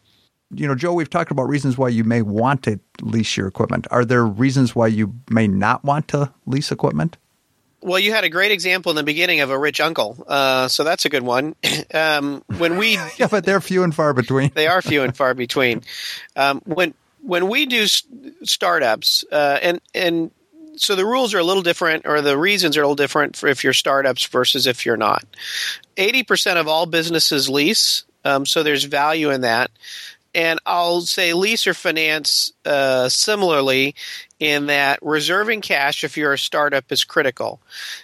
You 0.55 0.67
know, 0.67 0.75
Joe, 0.75 0.95
we've 0.95 1.11
talked 1.11 1.31
about 1.31 1.47
reasons 1.49 1.77
why 1.77 1.91
you 1.91 2.05
may 2.05 2.23
want 2.23 2.63
to 2.63 2.81
lease 3.03 3.37
your 3.37 3.49
equipment. 3.49 3.87
Are 3.91 4.07
there 4.07 4.25
reasons 4.25 4.75
why 4.75 4.87
you 4.87 5.15
may 5.31 5.47
not 5.47 5.85
want 5.85 6.09
to 6.09 6.33
lease 6.47 6.73
equipment? 6.73 7.19
Well, 7.83 7.99
you 7.99 8.13
had 8.13 8.25
a 8.25 8.29
great 8.29 8.53
example 8.53 8.91
in 8.91 8.97
the 8.97 9.03
beginning 9.03 9.41
of 9.41 9.51
a 9.51 9.59
rich 9.59 9.81
uncle, 9.81 10.25
uh, 10.29 10.69
so 10.69 10.85
that's 10.85 11.05
a 11.05 11.09
good 11.09 11.25
one. 11.25 11.57
um, 11.95 12.45
when 12.59 12.77
we 12.77 12.93
yeah, 13.19 13.27
but 13.29 13.45
they're 13.45 13.61
few 13.61 13.83
and 13.83 13.95
far 13.95 14.15
between. 14.15 14.53
they 14.55 14.69
are 14.69 14.81
few 14.81 15.03
and 15.03 15.17
far 15.17 15.35
between. 15.35 15.83
Um, 16.37 16.63
when 16.65 16.95
when 17.23 17.49
we 17.49 17.67
do 17.67 17.87
startups, 17.87 19.25
uh, 19.33 19.59
and 19.61 19.81
and 19.95 20.31
so 20.77 20.95
the 20.95 21.05
rules 21.05 21.35
are 21.35 21.39
a 21.39 21.45
little 21.45 21.63
different, 21.63 22.07
or 22.07 22.21
the 22.21 22.39
reasons 22.39 22.77
are 22.77 22.83
a 22.83 22.87
little 22.87 22.95
different 22.95 23.37
for 23.37 23.49
if 23.49 23.65
you're 23.65 23.73
startups 23.73 24.27
versus 24.27 24.67
if 24.67 24.87
you're 24.87 24.97
not. 24.97 25.25
Eighty 25.97 26.23
percent 26.23 26.59
of 26.59 26.69
all 26.69 26.87
businesses 26.87 27.49
lease, 27.49 28.05
um, 28.25 28.47
so 28.47 28.63
there's 28.63 28.85
value 28.85 29.31
in 29.31 29.41
that 29.41 29.73
and 30.35 30.61
I'll 30.65 31.03
say 31.03 31.35
lease 31.35 31.67
or 31.67 31.75
finance 31.75 32.53
uh, 32.65 33.09
similarly 33.09 33.95
in 34.43 34.67
that 34.67 34.99
reserving 35.03 35.61
cash 35.61 36.03
if 36.03 36.17
you're 36.17 36.33
a 36.33 36.39
startup 36.39 36.91
is 36.91 37.05
critical. 37.05 37.61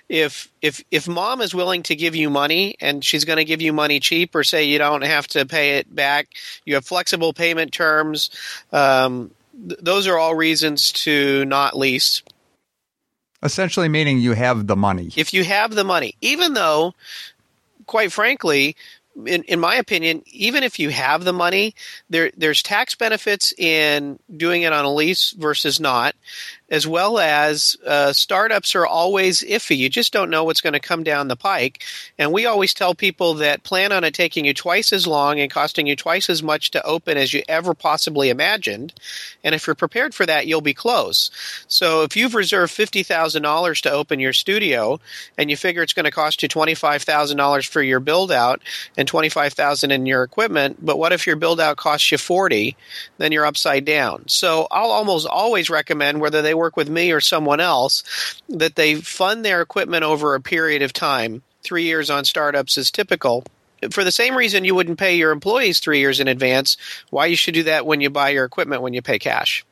If 0.09 0.49
if 0.63 0.85
if 0.93 1.09
mom 1.09 1.41
is 1.41 1.53
willing 1.53 1.83
to 1.83 1.97
give 1.97 2.15
you 2.15 2.31
money 2.31 2.77
and 2.81 3.05
she's 3.05 3.25
going 3.25 3.39
to 3.39 3.45
give 3.45 3.61
you 3.61 3.73
money 3.73 3.99
cheap 3.99 4.37
or 4.37 4.45
say 4.45 4.63
you 4.63 4.79
don't 4.79 5.03
have 5.03 5.27
to 5.29 5.45
pay 5.47 5.79
it 5.79 5.93
back, 5.93 6.29
you 6.65 6.75
have 6.75 6.85
flexible 6.85 7.33
payment 7.33 7.73
terms. 7.73 8.31
Um, 8.71 9.33
th- 9.69 9.81
those 9.83 10.07
are 10.07 10.17
all 10.17 10.37
reasons 10.37 10.93
to 10.93 11.45
not 11.47 11.77
lease. 11.77 12.23
Essentially, 13.43 13.89
meaning 13.89 14.21
you 14.21 14.35
have 14.35 14.69
the 14.69 14.77
money. 14.77 15.11
If 15.17 15.35
you 15.35 15.43
have 15.43 15.75
the 15.75 15.85
money, 15.85 16.15
even 16.21 16.55
though, 16.55 16.95
quite 17.87 18.13
frankly, 18.13 18.77
in, 19.27 19.43
in 19.45 19.61
my 19.61 19.77
opinion, 19.77 20.23
even 20.27 20.63
if 20.63 20.79
you 20.79 20.91
have 20.91 21.25
the 21.25 21.33
money, 21.33 21.75
there 22.09 22.31
there's 22.37 22.63
tax 22.63 22.95
benefits 22.95 23.53
in 23.59 24.19
doing 24.35 24.63
it 24.63 24.73
on 24.73 24.85
a 24.85 24.93
lease 24.93 25.33
versus 25.33 25.81
not 25.81 26.15
as 26.71 26.87
well 26.87 27.19
as 27.19 27.77
uh, 27.87 28.13
startups 28.13 28.75
are 28.75 28.87
always 28.87 29.41
iffy. 29.43 29.77
You 29.77 29.89
just 29.89 30.13
don't 30.13 30.31
know 30.31 30.45
what's 30.45 30.61
going 30.61 30.75
to 30.75 30.81
come 30.81 31.03
down 31.03 31.29
the 31.29 31.37
pike. 31.37 31.83
And 32.19 32.33
we 32.33 32.47
always 32.47 32.75
tell 32.75 32.95
people 32.95 33.35
that 33.35 33.63
plan 33.63 33.91
on 33.91 34.05
it 34.05 34.13
taking 34.13 34.45
you 34.45 34.53
twice 34.53 34.93
as 34.93 35.07
long 35.07 35.41
and 35.41 35.51
costing 35.51 35.87
you 35.87 35.97
twice 35.97 36.29
as 36.29 36.43
much 36.43 36.71
to 36.73 36.85
open 36.85 37.17
as 37.17 37.33
you 37.33 37.43
ever 37.49 37.73
possibly 37.75 38.29
imagined. 38.29 38.93
And 39.43 39.55
if 39.55 39.67
you're 39.67 39.75
prepared 39.75 40.15
for 40.15 40.27
that, 40.27 40.47
you'll 40.47 40.61
be 40.61 40.75
close. 40.75 41.31
So 41.69 42.03
if 42.03 42.17
you've 42.17 42.35
reserved 42.35 42.73
$50,000 42.77 43.83
to 43.83 43.91
open 43.91 44.21
your 44.21 44.33
studio 44.35 45.01
and 45.39 45.51
you 45.51 45.57
figure 45.57 45.83
it's 45.83 45.95
going 45.95 46.05
to 46.05 46.11
cost 46.11 46.43
you 46.43 46.49
$25,000 46.49 47.67
for 47.67 47.83
your 47.83 48.01
build 48.01 48.31
out 48.31 48.61
and 48.97 49.11
$25,000 49.11 49.91
in 49.91 50.05
your 50.05 50.23
equipment, 50.23 50.85
but 50.85 50.99
what 50.99 51.13
if 51.13 51.27
your 51.27 51.37
build 51.37 51.61
out 51.61 51.79
costs 51.79 52.13
you 52.13 52.19
40? 52.19 52.77
Then 53.17 53.33
you're 53.33 53.47
upside 53.47 53.87
down. 53.87 54.25
So 54.29 54.67
I'll 54.71 54.91
almost 54.91 55.27
always 55.27 55.71
recommend 55.71 56.21
whether 56.21 56.43
they 56.43 56.58
work 56.59 56.77
with 56.77 56.91
me 56.91 57.11
or 57.13 57.21
someone 57.21 57.61
else, 57.61 58.03
that 58.49 58.77
they 58.77 58.97
fund 58.97 59.45
their 59.45 59.63
equipment 59.63 60.05
over 60.05 60.35
a 60.35 60.41
period 60.41 60.83
of 60.83 60.93
time. 60.93 61.43
Three 61.63 61.85
years 61.85 62.11
on 62.11 62.25
startups 62.25 62.77
is 62.77 62.91
typical. 62.91 63.45
For 63.91 64.05
the 64.05 64.13
same 64.13 64.37
reason 64.37 64.65
you 64.65 64.75
wouldn't 64.75 64.99
pay 64.99 65.17
your 65.17 65.31
employees 65.31 65.79
three 65.79 66.01
years 66.01 66.21
in 66.21 66.29
advance, 66.29 66.77
why 67.11 67.27
you 67.27 67.37
should 67.37 67.55
do 67.55 67.63
that 67.65 67.87
when 67.87 68.01
you 68.01 68.11
buy 68.11 68.31
your 68.31 68.45
equipment 68.45 68.83
when 68.83 68.93
you 68.93 69.03
pay 69.03 69.19
cash. 69.19 69.65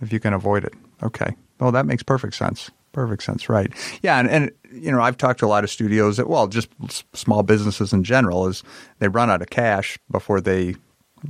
If 0.00 0.12
you 0.12 0.20
can 0.20 0.32
avoid 0.32 0.64
it. 0.64 0.74
Okay. 1.02 1.34
Well, 1.60 1.72
that 1.72 1.86
makes 1.86 2.02
perfect 2.02 2.34
sense. 2.34 2.70
Perfect 2.92 3.22
sense, 3.22 3.48
right? 3.48 3.72
Yeah, 4.02 4.18
and, 4.18 4.28
and 4.28 4.50
you 4.72 4.90
know 4.90 5.00
I've 5.00 5.18
talked 5.18 5.40
to 5.40 5.46
a 5.46 5.48
lot 5.48 5.64
of 5.64 5.70
studios 5.70 6.16
that 6.16 6.28
well, 6.28 6.46
just 6.46 6.68
small 7.12 7.42
businesses 7.42 7.92
in 7.92 8.04
general, 8.04 8.46
is 8.46 8.62
they 9.00 9.08
run 9.08 9.30
out 9.30 9.42
of 9.42 9.50
cash 9.50 9.98
before 10.10 10.40
they 10.40 10.76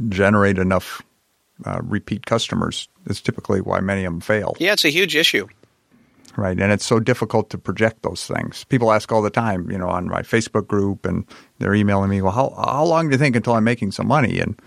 generate 0.09 0.59
enough 0.59 1.03
uh, 1.65 1.81
repeat 1.83 2.27
customers 2.27 2.89
is 3.07 3.21
typically 3.21 3.61
why 3.61 3.81
many 3.81 4.05
of 4.05 4.13
them 4.13 4.21
fail. 4.21 4.57
Yeah, 4.59 4.73
it's 4.73 4.85
a 4.85 4.91
huge 4.91 5.17
issue. 5.17 5.49
Right, 6.37 6.61
and 6.61 6.71
it's 6.71 6.85
so 6.85 7.01
difficult 7.01 7.49
to 7.51 7.59
project 7.59 8.03
those 8.03 8.27
things. 8.27 8.65
People 8.65 8.93
ask 8.93 9.11
all 9.11 9.23
the 9.23 9.31
time, 9.31 9.71
you 9.71 9.79
know, 9.79 9.89
on 9.89 10.07
my 10.07 10.21
Facebook 10.21 10.67
group, 10.67 11.07
and 11.07 11.25
they're 11.59 11.75
emailing 11.75 12.11
me, 12.11 12.21
"Well, 12.21 12.33
how 12.33 12.51
how 12.63 12.85
long 12.85 13.09
do 13.09 13.13
you 13.13 13.19
think 13.19 13.37
until 13.37 13.55
I'm 13.55 13.65
making 13.65 13.93
some 13.93 14.07
money?" 14.07 14.39
And 14.39 14.61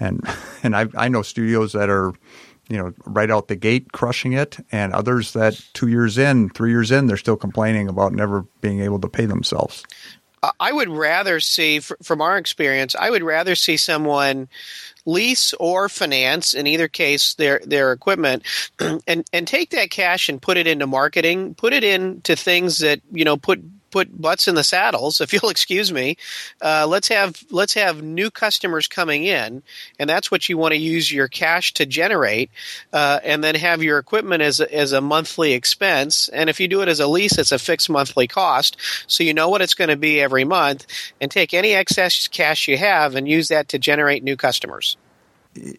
and 0.00 0.20
and 0.64 0.74
I 0.74 0.88
I 0.96 1.08
know 1.08 1.22
studios 1.22 1.74
that 1.74 1.88
are, 1.88 2.12
you 2.68 2.76
know, 2.76 2.92
right 3.04 3.30
out 3.30 3.46
the 3.46 3.54
gate 3.54 3.92
crushing 3.92 4.32
it, 4.32 4.56
and 4.72 4.92
others 4.92 5.32
that 5.34 5.64
two 5.74 5.86
years 5.86 6.18
in, 6.18 6.50
three 6.50 6.70
years 6.70 6.90
in, 6.90 7.06
they're 7.06 7.16
still 7.16 7.36
complaining 7.36 7.88
about 7.88 8.12
never 8.12 8.42
being 8.60 8.80
able 8.80 8.98
to 8.98 9.08
pay 9.08 9.26
themselves. 9.26 9.84
I 10.58 10.72
would 10.72 10.88
rather 10.88 11.38
see, 11.38 11.78
from 11.78 12.20
our 12.20 12.36
experience, 12.36 12.96
I 12.96 13.10
would 13.10 13.22
rather 13.22 13.54
see 13.54 13.76
someone 13.76 14.48
lease 15.04 15.54
or 15.54 15.88
finance, 15.88 16.54
in 16.54 16.66
either 16.66 16.88
case, 16.88 17.34
their 17.34 17.60
their 17.64 17.92
equipment, 17.92 18.44
and 19.06 19.24
and 19.32 19.46
take 19.46 19.70
that 19.70 19.90
cash 19.90 20.28
and 20.28 20.40
put 20.40 20.56
it 20.56 20.66
into 20.66 20.86
marketing, 20.86 21.54
put 21.54 21.72
it 21.72 21.84
into 21.84 22.36
things 22.36 22.78
that 22.78 23.00
you 23.10 23.24
know 23.24 23.36
put 23.36 23.62
put 23.92 24.20
butts 24.20 24.48
in 24.48 24.56
the 24.56 24.64
saddles, 24.64 25.20
if 25.20 25.32
you'll 25.32 25.50
excuse 25.50 25.92
me. 25.92 26.16
Uh, 26.60 26.86
let's 26.88 27.06
have 27.08 27.40
let's 27.50 27.74
have 27.74 28.02
new 28.02 28.30
customers 28.30 28.88
coming 28.88 29.22
in, 29.22 29.62
and 30.00 30.10
that's 30.10 30.30
what 30.30 30.48
you 30.48 30.58
want 30.58 30.72
to 30.72 30.78
use 30.78 31.12
your 31.12 31.28
cash 31.28 31.74
to 31.74 31.86
generate, 31.86 32.50
uh, 32.92 33.20
and 33.22 33.44
then 33.44 33.54
have 33.54 33.82
your 33.82 33.98
equipment 33.98 34.42
as 34.42 34.58
a, 34.58 34.74
as 34.74 34.92
a 34.92 35.00
monthly 35.00 35.52
expense. 35.52 36.28
And 36.28 36.50
if 36.50 36.58
you 36.58 36.66
do 36.66 36.82
it 36.82 36.88
as 36.88 36.98
a 36.98 37.06
lease, 37.06 37.38
it's 37.38 37.52
a 37.52 37.58
fixed 37.58 37.88
monthly 37.88 38.26
cost, 38.26 38.76
so 39.06 39.22
you 39.22 39.34
know 39.34 39.48
what 39.48 39.62
it's 39.62 39.74
going 39.74 39.90
to 39.90 39.96
be 39.96 40.20
every 40.20 40.44
month. 40.44 40.86
And 41.20 41.30
take 41.30 41.54
any 41.54 41.74
excess 41.74 42.26
cash 42.26 42.66
you 42.66 42.76
have 42.78 43.14
and 43.14 43.28
use 43.28 43.48
that 43.48 43.68
to 43.68 43.78
generate 43.78 44.24
new 44.24 44.36
customers 44.36 44.96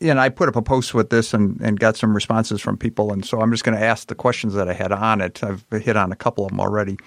and 0.02 0.20
I 0.20 0.30
put 0.30 0.50
up 0.50 0.56
a 0.56 0.62
post 0.62 0.94
with 0.94 1.10
this 1.10 1.34
and, 1.34 1.60
and 1.62 1.80
got 1.80 1.98
some 1.98 2.14
responses 2.14 2.62
from 2.62 2.78
people, 2.78 3.12
and 3.12 3.26
so 3.26 3.42
I'm 3.42 3.52
just 3.52 3.64
going 3.64 3.78
to 3.78 3.84
ask 3.84 4.08
the 4.08 4.16
questions 4.16 4.54
that 4.54 4.70
I 4.70 4.74
had 4.74 4.92
on 4.92 5.22
it. 5.22 5.44
I've 5.44 5.66
hit 5.72 5.98
on 5.98 6.12
a 6.12 6.16
couple 6.16 6.46
of 6.46 6.52
them 6.52 6.60
already. 6.60 6.98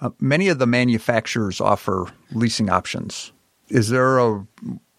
Uh, 0.00 0.10
many 0.20 0.48
of 0.48 0.58
the 0.58 0.66
manufacturers 0.66 1.60
offer 1.60 2.06
leasing 2.32 2.68
options. 2.68 3.32
Is 3.68 3.88
there 3.88 4.18
a, 4.18 4.46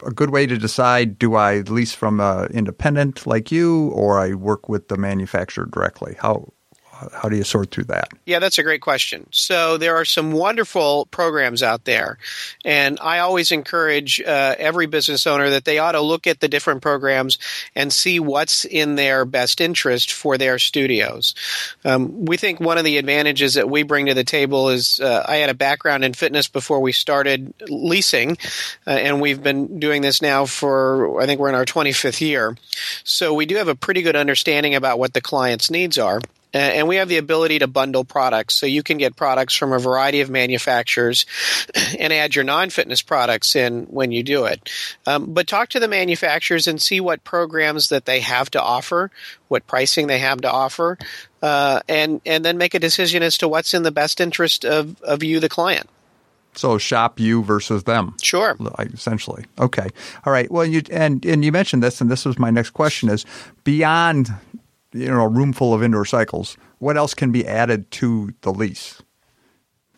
a 0.06 0.12
good 0.12 0.32
way 0.32 0.46
to 0.48 0.58
decide 0.58 1.20
do 1.20 1.36
I 1.36 1.60
lease 1.62 1.94
from 1.94 2.20
an 2.20 2.52
independent 2.52 3.26
like 3.26 3.52
you 3.52 3.90
or 3.90 4.20
I 4.20 4.34
work 4.34 4.68
with 4.68 4.88
the 4.88 4.98
manufacturer 4.98 5.66
directly? 5.66 6.16
How 6.20 6.52
how 7.14 7.30
do 7.30 7.36
you 7.36 7.44
sort 7.44 7.72
through 7.72 7.86
that? 7.86 8.10
Yeah, 8.26 8.40
that's 8.40 8.58
a 8.58 8.64
great 8.64 8.82
question. 8.82 9.28
So 9.32 9.78
there 9.78 9.96
are 9.96 10.06
some 10.06 10.32
wonderful 10.32 11.08
programs 11.08 11.64
out 11.64 11.86
there, 11.86 12.18
and 12.66 13.00
I 13.02 13.20
always 13.20 13.52
encourage 13.52 14.22
uh, 14.22 14.56
every 14.58 14.86
business 14.86 15.28
owner 15.28 15.50
that 15.52 15.66
they 15.66 15.80
ought 15.80 15.94
to 15.94 16.02
look 16.02 16.28
at 16.28 16.40
the 16.40 16.48
different 16.48 16.82
programs 16.82 17.38
and 17.76 17.92
see 17.92 18.20
what's 18.20 18.66
in 18.66 18.96
their 18.96 19.26
best 19.26 19.62
interest 19.62 20.12
for 20.12 20.38
their 20.38 20.60
studios. 20.60 21.36
Um, 21.86 22.26
we 22.26 22.38
think 22.38 22.60
one 22.60 22.78
of 22.78 22.84
the 22.84 22.98
advantages 22.98 23.56
that 23.56 23.70
we 23.70 23.84
bring 23.84 24.08
to 24.08 24.14
the 24.14 24.24
table 24.24 24.70
is 24.70 25.00
uh, 25.00 25.24
I 25.28 25.38
had 25.38 25.50
a 25.50 25.54
background 25.54 26.04
in 26.04 26.14
fitness 26.14 26.48
before 26.48 26.80
we 26.80 26.92
started 26.92 27.54
leasing, 27.70 28.38
uh, 28.86 28.92
and 28.92 29.22
we've 29.22 29.42
been 29.42 29.80
doing 29.80 30.02
this 30.02 30.22
now 30.22 30.46
for 30.46 31.22
I 31.22 31.26
think 31.26 31.40
we're 31.40 31.50
in 31.50 31.56
our 31.56 31.66
25th 31.66 32.22
year. 32.22 32.58
So 33.04 33.34
we 33.34 33.46
do 33.46 33.56
have 33.56 33.68
a 33.68 33.76
pretty 33.76 34.02
good 34.02 34.16
understanding 34.16 34.76
about 34.76 35.00
what 35.00 35.14
the 35.14 35.22
client's 35.22 35.70
needs 35.70 35.98
are. 35.98 36.22
And 36.54 36.88
we 36.88 36.98
have 36.98 37.10
the 37.10 37.18
ability 37.18 37.60
to 37.60 37.68
bundle 37.68 38.04
products. 38.04 38.56
So 38.56 38.66
you 38.66 38.84
can 38.84 38.98
get 38.98 39.16
products 39.16 39.54
from 39.54 39.74
a 39.74 39.80
variety 39.80 40.22
of 40.22 40.30
manufacturers 40.30 41.26
and 42.00 42.14
add 42.14 42.36
your 42.36 42.46
non 42.46 42.70
fitness 42.70 43.02
products 43.02 43.56
in 43.56 43.84
when 43.86 44.12
you 44.12 44.24
do 44.24 44.46
it. 44.46 44.70
Um, 45.06 45.34
but 45.34 45.48
talk 45.48 45.70
to 45.70 45.80
the 45.80 45.88
manufacturers 45.88 46.68
and 46.68 46.82
see 46.82 47.00
what 47.00 47.24
programs 47.24 47.90
that 47.90 48.06
they 48.06 48.22
have 48.22 48.50
to 48.52 48.62
offer, 48.62 49.12
what 49.48 49.68
pricing 49.68 50.08
they 50.08 50.20
have 50.20 50.42
to 50.42 50.52
offer, 50.52 50.98
uh, 51.42 51.82
and, 51.88 52.22
and 52.26 52.44
then 52.44 52.58
make 52.58 52.74
a 52.74 52.80
decision 52.80 53.24
as 53.24 53.38
to 53.40 53.48
what's 53.48 53.74
in 53.74 53.84
the 53.84 53.92
best 53.92 54.22
interest 54.22 54.66
of, 54.66 55.02
of 55.02 55.24
you, 55.24 55.40
the 55.40 55.50
client. 55.50 55.90
So 56.56 56.80
shop 56.80 57.20
you 57.20 57.44
versus 57.44 57.84
them. 57.84 58.16
Sure. 58.22 58.58
Essentially. 58.80 59.46
Okay. 59.60 59.90
All 60.26 60.34
right. 60.34 60.50
Well, 60.50 60.66
you 60.66 60.82
and 60.90 61.24
and 61.24 61.46
you 61.46 61.52
mentioned 61.52 61.84
this, 61.84 62.02
and 62.02 62.10
this 62.10 62.26
was 62.26 62.40
my 62.40 62.50
next 62.50 62.72
question: 62.72 63.10
is 63.10 63.28
beyond 63.64 64.34
you 64.98 65.08
know 65.08 65.22
a 65.22 65.28
room 65.28 65.54
full 65.54 65.74
of 65.74 65.84
indoor 65.84 66.06
cycles, 66.06 66.58
what 66.80 66.98
else 66.98 67.14
can 67.14 67.32
be 67.32 67.48
added 67.48 67.90
to 67.92 68.34
the 68.42 68.52
lease? 68.52 69.02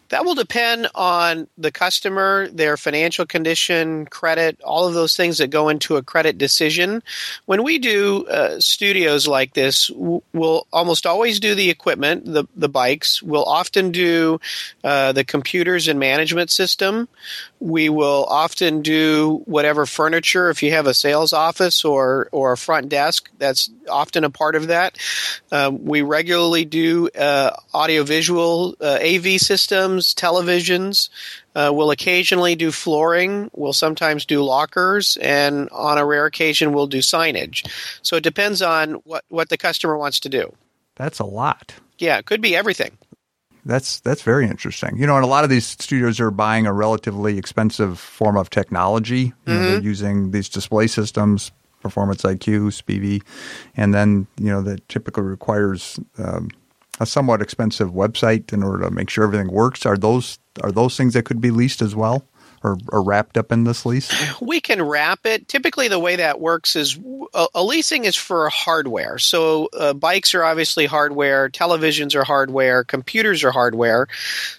That 0.09 0.25
will 0.25 0.33
depend 0.33 0.87
on 0.95 1.47
the 1.55 1.71
customer, 1.71 2.47
their 2.47 2.77
financial 2.77 3.27
condition, 3.27 4.07
credit, 4.07 4.59
all 4.63 4.87
of 4.87 4.95
those 4.95 5.15
things 5.15 5.37
that 5.37 5.51
go 5.51 5.69
into 5.69 5.97
a 5.97 6.03
credit 6.03 6.39
decision. 6.39 7.03
When 7.45 7.63
we 7.63 7.77
do 7.77 8.25
uh, 8.25 8.59
studios 8.59 9.27
like 9.27 9.53
this, 9.53 9.91
we'll 9.91 10.65
almost 10.73 11.05
always 11.05 11.39
do 11.39 11.53
the 11.53 11.69
equipment, 11.69 12.25
the, 12.25 12.45
the 12.55 12.69
bikes. 12.69 13.21
We'll 13.21 13.45
often 13.45 13.91
do 13.91 14.41
uh, 14.83 15.11
the 15.11 15.23
computers 15.23 15.87
and 15.87 15.99
management 15.99 16.49
system. 16.49 17.07
We 17.59 17.89
will 17.89 18.25
often 18.29 18.81
do 18.81 19.41
whatever 19.45 19.85
furniture. 19.85 20.49
If 20.49 20.63
you 20.63 20.71
have 20.71 20.87
a 20.87 20.93
sales 20.93 21.33
office 21.33 21.83
or, 21.83 22.29
or 22.31 22.53
a 22.53 22.57
front 22.57 22.89
desk, 22.89 23.29
that's 23.37 23.69
often 23.89 24.23
a 24.23 24.29
part 24.29 24.55
of 24.55 24.67
that. 24.67 24.97
Um, 25.51 25.83
we 25.83 26.01
regularly 26.01 26.65
do 26.65 27.09
uh, 27.09 27.51
audiovisual 27.73 28.75
uh, 28.79 28.99
AV 29.01 29.39
systems 29.39 30.13
televisions. 30.15 31.09
Uh, 31.53 31.71
we'll 31.73 31.91
occasionally 31.91 32.55
do 32.55 32.71
flooring. 32.71 33.49
We'll 33.53 33.73
sometimes 33.73 34.25
do 34.25 34.41
lockers, 34.43 35.17
and 35.17 35.69
on 35.71 35.97
a 35.97 36.05
rare 36.05 36.25
occasion, 36.25 36.73
we'll 36.73 36.87
do 36.87 36.99
signage. 36.99 37.69
So 38.01 38.15
it 38.15 38.23
depends 38.23 38.61
on 38.61 38.93
what, 39.03 39.25
what 39.29 39.49
the 39.49 39.57
customer 39.57 39.97
wants 39.97 40.21
to 40.21 40.29
do. 40.29 40.53
That's 40.95 41.19
a 41.19 41.25
lot. 41.25 41.75
Yeah, 41.97 42.17
it 42.17 42.25
could 42.25 42.41
be 42.41 42.55
everything. 42.55 42.97
That's 43.65 43.99
that's 43.99 44.21
very 44.21 44.47
interesting. 44.47 44.97
You 44.97 45.07
know, 45.07 45.15
and 45.15 45.23
a 45.23 45.27
lot 45.27 45.43
of 45.43 45.49
these 45.49 45.65
studios 45.65 46.19
are 46.19 46.31
buying 46.31 46.65
a 46.65 46.73
relatively 46.73 47.37
expensive 47.37 47.99
form 47.99 48.37
of 48.37 48.49
technology. 48.49 49.19
You 49.19 49.33
mm-hmm. 49.45 49.53
know, 49.53 49.71
they're 49.71 49.81
using 49.81 50.31
these 50.31 50.49
display 50.49 50.87
systems, 50.87 51.51
Performance 51.81 52.23
IQ, 52.23 52.71
SPIVI, 52.73 53.23
and 53.75 53.93
then 53.93 54.27
you 54.37 54.47
know 54.47 54.61
that 54.61 54.87
typically 54.89 55.23
requires 55.23 55.99
um, 56.17 56.49
a 56.99 57.05
somewhat 57.05 57.41
expensive 57.41 57.91
website 57.91 58.51
in 58.51 58.63
order 58.63 58.83
to 58.85 58.91
make 58.91 59.09
sure 59.09 59.23
everything 59.23 59.51
works. 59.51 59.85
Are 59.85 59.97
those 59.97 60.39
are 60.61 60.71
those 60.71 60.97
things 60.97 61.13
that 61.13 61.23
could 61.23 61.41
be 61.41 61.51
leased 61.51 61.81
as 61.81 61.95
well? 61.95 62.25
Or, 62.61 62.77
or, 62.89 63.01
wrapped 63.01 63.37
up 63.37 63.53
in 63.53 63.63
this 63.63 63.85
lease? 63.85 64.11
We 64.41 64.59
can 64.59 64.81
wrap 64.81 65.25
it. 65.25 65.47
Typically, 65.47 65.87
the 65.87 65.97
way 65.97 66.17
that 66.17 66.41
works 66.41 66.75
is 66.75 66.99
a, 67.33 67.47
a 67.55 67.63
leasing 67.63 68.03
is 68.03 68.17
for 68.17 68.49
hardware. 68.49 69.17
So, 69.17 69.69
uh, 69.77 69.93
bikes 69.93 70.35
are 70.35 70.43
obviously 70.43 70.85
hardware, 70.85 71.49
televisions 71.49 72.15
are 72.15 72.25
hardware, 72.25 72.83
computers 72.83 73.45
are 73.45 73.51
hardware. 73.51 74.07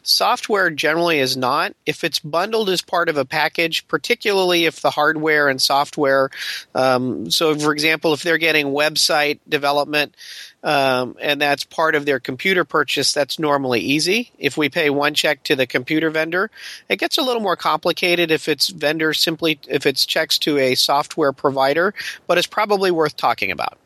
Software 0.02 0.70
generally 0.70 1.18
is 1.18 1.36
not. 1.36 1.74
If 1.84 2.02
it's 2.02 2.20
bundled 2.20 2.70
as 2.70 2.80
part 2.80 3.10
of 3.10 3.18
a 3.18 3.26
package, 3.26 3.86
particularly 3.86 4.64
if 4.64 4.80
the 4.80 4.90
hardware 4.90 5.48
and 5.48 5.60
software, 5.60 6.30
um, 6.74 7.30
so 7.30 7.54
for 7.58 7.72
example, 7.72 8.14
if 8.14 8.22
they're 8.22 8.38
getting 8.38 8.68
website 8.68 9.40
development, 9.46 10.14
um, 10.62 11.16
and 11.20 11.40
that's 11.40 11.64
part 11.64 11.94
of 11.94 12.04
their 12.04 12.20
computer 12.20 12.64
purchase, 12.64 13.12
that's 13.12 13.38
normally 13.38 13.80
easy. 13.80 14.30
If 14.38 14.56
we 14.56 14.68
pay 14.68 14.90
one 14.90 15.14
check 15.14 15.42
to 15.44 15.56
the 15.56 15.66
computer 15.66 16.10
vendor, 16.10 16.50
it 16.88 16.96
gets 16.96 17.18
a 17.18 17.22
little 17.22 17.42
more 17.42 17.56
complicated 17.56 17.89
if 18.02 18.48
it's 18.48 18.68
vendor 18.68 19.12
simply 19.14 19.58
if 19.68 19.86
it's 19.86 20.04
checks 20.06 20.38
to 20.38 20.58
a 20.58 20.74
software 20.74 21.32
provider, 21.32 21.94
but 22.26 22.38
it's 22.38 22.46
probably 22.46 22.90
worth 22.90 23.16
talking 23.16 23.50
about 23.50 23.78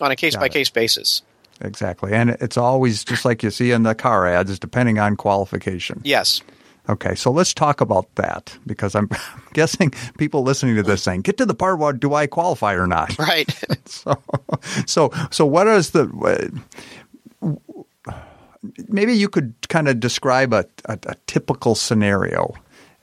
on 0.00 0.10
a 0.10 0.16
case 0.16 0.36
by 0.36 0.48
case 0.48 0.70
basis. 0.70 1.22
Exactly, 1.60 2.12
and 2.12 2.30
it's 2.30 2.56
always 2.56 3.04
just 3.04 3.24
like 3.24 3.42
you 3.42 3.50
see 3.50 3.72
in 3.72 3.82
the 3.82 3.94
car 3.94 4.26
ads, 4.26 4.58
depending 4.58 4.98
on 4.98 5.16
qualification. 5.16 6.00
Yes. 6.04 6.40
Okay, 6.88 7.14
so 7.14 7.30
let's 7.30 7.52
talk 7.52 7.80
about 7.82 8.14
that 8.14 8.56
because 8.66 8.94
I'm 8.94 9.10
guessing 9.52 9.92
people 10.16 10.42
listening 10.42 10.76
to 10.76 10.82
this 10.82 11.02
saying, 11.02 11.22
"Get 11.22 11.36
to 11.38 11.46
the 11.46 11.54
part 11.54 11.78
where 11.78 11.92
do 11.92 12.14
I 12.14 12.26
qualify 12.26 12.74
or 12.74 12.86
not?" 12.86 13.18
Right. 13.18 13.52
so, 13.86 14.22
so, 14.86 15.10
so 15.30 15.44
what 15.44 15.66
is 15.66 15.90
the? 15.90 16.08
Uh, 17.42 18.12
maybe 18.88 19.12
you 19.12 19.28
could 19.28 19.54
kind 19.68 19.88
of 19.88 20.00
describe 20.00 20.52
a, 20.52 20.64
a, 20.86 20.98
a 21.06 21.14
typical 21.26 21.74
scenario 21.74 22.54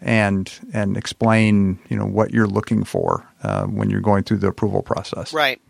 and 0.01 0.51
and 0.73 0.97
explain 0.97 1.79
you 1.89 1.97
know 1.97 2.05
what 2.05 2.33
you're 2.33 2.47
looking 2.47 2.83
for 2.83 3.27
uh, 3.43 3.65
when 3.65 3.89
you're 3.89 4.01
going 4.01 4.23
through 4.23 4.37
the 4.37 4.47
approval 4.47 4.81
process. 4.81 5.33
Right. 5.33 5.61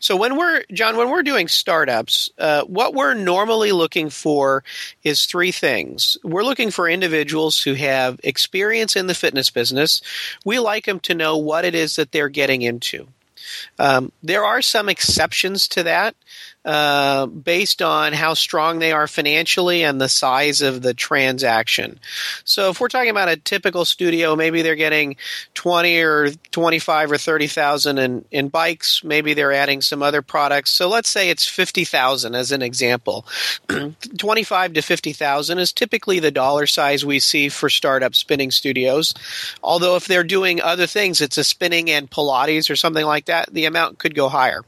So 0.00 0.16
when 0.16 0.36
we're 0.36 0.64
John, 0.72 0.96
when 0.96 1.10
we're 1.10 1.22
doing 1.22 1.48
startups, 1.48 2.30
uh, 2.38 2.62
what 2.62 2.94
we're 2.94 3.14
normally 3.14 3.72
looking 3.72 4.10
for 4.10 4.64
is 5.02 5.26
three 5.26 5.52
things. 5.52 6.16
We're 6.22 6.44
looking 6.44 6.70
for 6.70 6.88
individuals 6.88 7.60
who 7.60 7.74
have 7.74 8.20
experience 8.24 8.96
in 8.96 9.06
the 9.06 9.14
fitness 9.14 9.50
business. 9.50 10.02
We 10.44 10.58
like 10.58 10.86
them 10.86 11.00
to 11.00 11.14
know 11.14 11.36
what 11.36 11.64
it 11.64 11.74
is 11.74 11.96
that 11.96 12.12
they're 12.12 12.28
getting 12.28 12.62
into. 12.62 13.08
Um, 13.78 14.12
there 14.22 14.44
are 14.44 14.62
some 14.62 14.88
exceptions 14.88 15.68
to 15.68 15.82
that. 15.82 16.16
Uh, 16.64 17.26
based 17.26 17.82
on 17.82 18.14
how 18.14 18.32
strong 18.32 18.78
they 18.78 18.90
are 18.90 19.06
financially 19.06 19.84
and 19.84 20.00
the 20.00 20.08
size 20.08 20.62
of 20.62 20.80
the 20.80 20.94
transaction. 20.94 22.00
So 22.44 22.70
if 22.70 22.80
we're 22.80 22.88
talking 22.88 23.10
about 23.10 23.28
a 23.28 23.36
typical 23.36 23.84
studio, 23.84 24.34
maybe 24.34 24.62
they're 24.62 24.74
getting 24.74 25.16
20 25.52 26.00
or 26.00 26.30
25 26.52 27.12
or 27.12 27.18
30,000 27.18 27.98
in, 27.98 28.24
in 28.30 28.48
bikes. 28.48 29.04
Maybe 29.04 29.34
they're 29.34 29.52
adding 29.52 29.82
some 29.82 30.02
other 30.02 30.22
products. 30.22 30.70
So 30.70 30.88
let's 30.88 31.10
say 31.10 31.28
it's 31.28 31.46
50,000 31.46 32.34
as 32.34 32.50
an 32.50 32.62
example. 32.62 33.26
25 34.16 34.72
to 34.72 34.80
50,000 34.80 35.58
is 35.58 35.70
typically 35.70 36.18
the 36.18 36.30
dollar 36.30 36.66
size 36.66 37.04
we 37.04 37.18
see 37.18 37.50
for 37.50 37.68
startup 37.68 38.14
spinning 38.14 38.50
studios. 38.50 39.12
Although 39.62 39.96
if 39.96 40.06
they're 40.06 40.24
doing 40.24 40.62
other 40.62 40.86
things, 40.86 41.20
it's 41.20 41.36
a 41.36 41.44
spinning 41.44 41.90
and 41.90 42.10
Pilates 42.10 42.70
or 42.70 42.76
something 42.76 43.04
like 43.04 43.26
that, 43.26 43.52
the 43.52 43.66
amount 43.66 43.98
could 43.98 44.14
go 44.14 44.30
higher. 44.30 44.64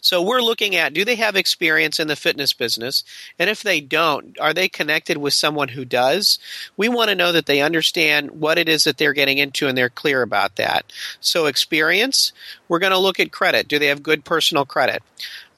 So 0.00 0.22
we're 0.22 0.42
looking 0.42 0.76
at 0.76 0.94
do 0.94 1.04
they 1.04 1.16
have 1.16 1.36
experience 1.36 2.00
in 2.00 2.08
the 2.08 2.16
fitness 2.16 2.52
business? 2.52 3.04
And 3.38 3.50
if 3.50 3.62
they 3.62 3.80
don't, 3.80 4.38
are 4.40 4.54
they 4.54 4.68
connected 4.68 5.16
with 5.16 5.34
someone 5.34 5.68
who 5.68 5.84
does? 5.84 6.38
We 6.76 6.88
want 6.88 7.10
to 7.10 7.16
know 7.16 7.32
that 7.32 7.46
they 7.46 7.60
understand 7.62 8.30
what 8.32 8.58
it 8.58 8.68
is 8.68 8.84
that 8.84 8.98
they're 8.98 9.12
getting 9.12 9.38
into 9.38 9.66
and 9.68 9.76
they're 9.76 9.88
clear 9.88 10.22
about 10.22 10.56
that. 10.56 10.92
So 11.20 11.46
experience, 11.46 12.32
we're 12.70 12.78
going 12.78 12.92
to 12.92 12.98
look 12.98 13.18
at 13.18 13.32
credit. 13.32 13.66
Do 13.66 13.80
they 13.80 13.88
have 13.88 14.00
good 14.00 14.24
personal 14.24 14.64
credit? 14.64 15.02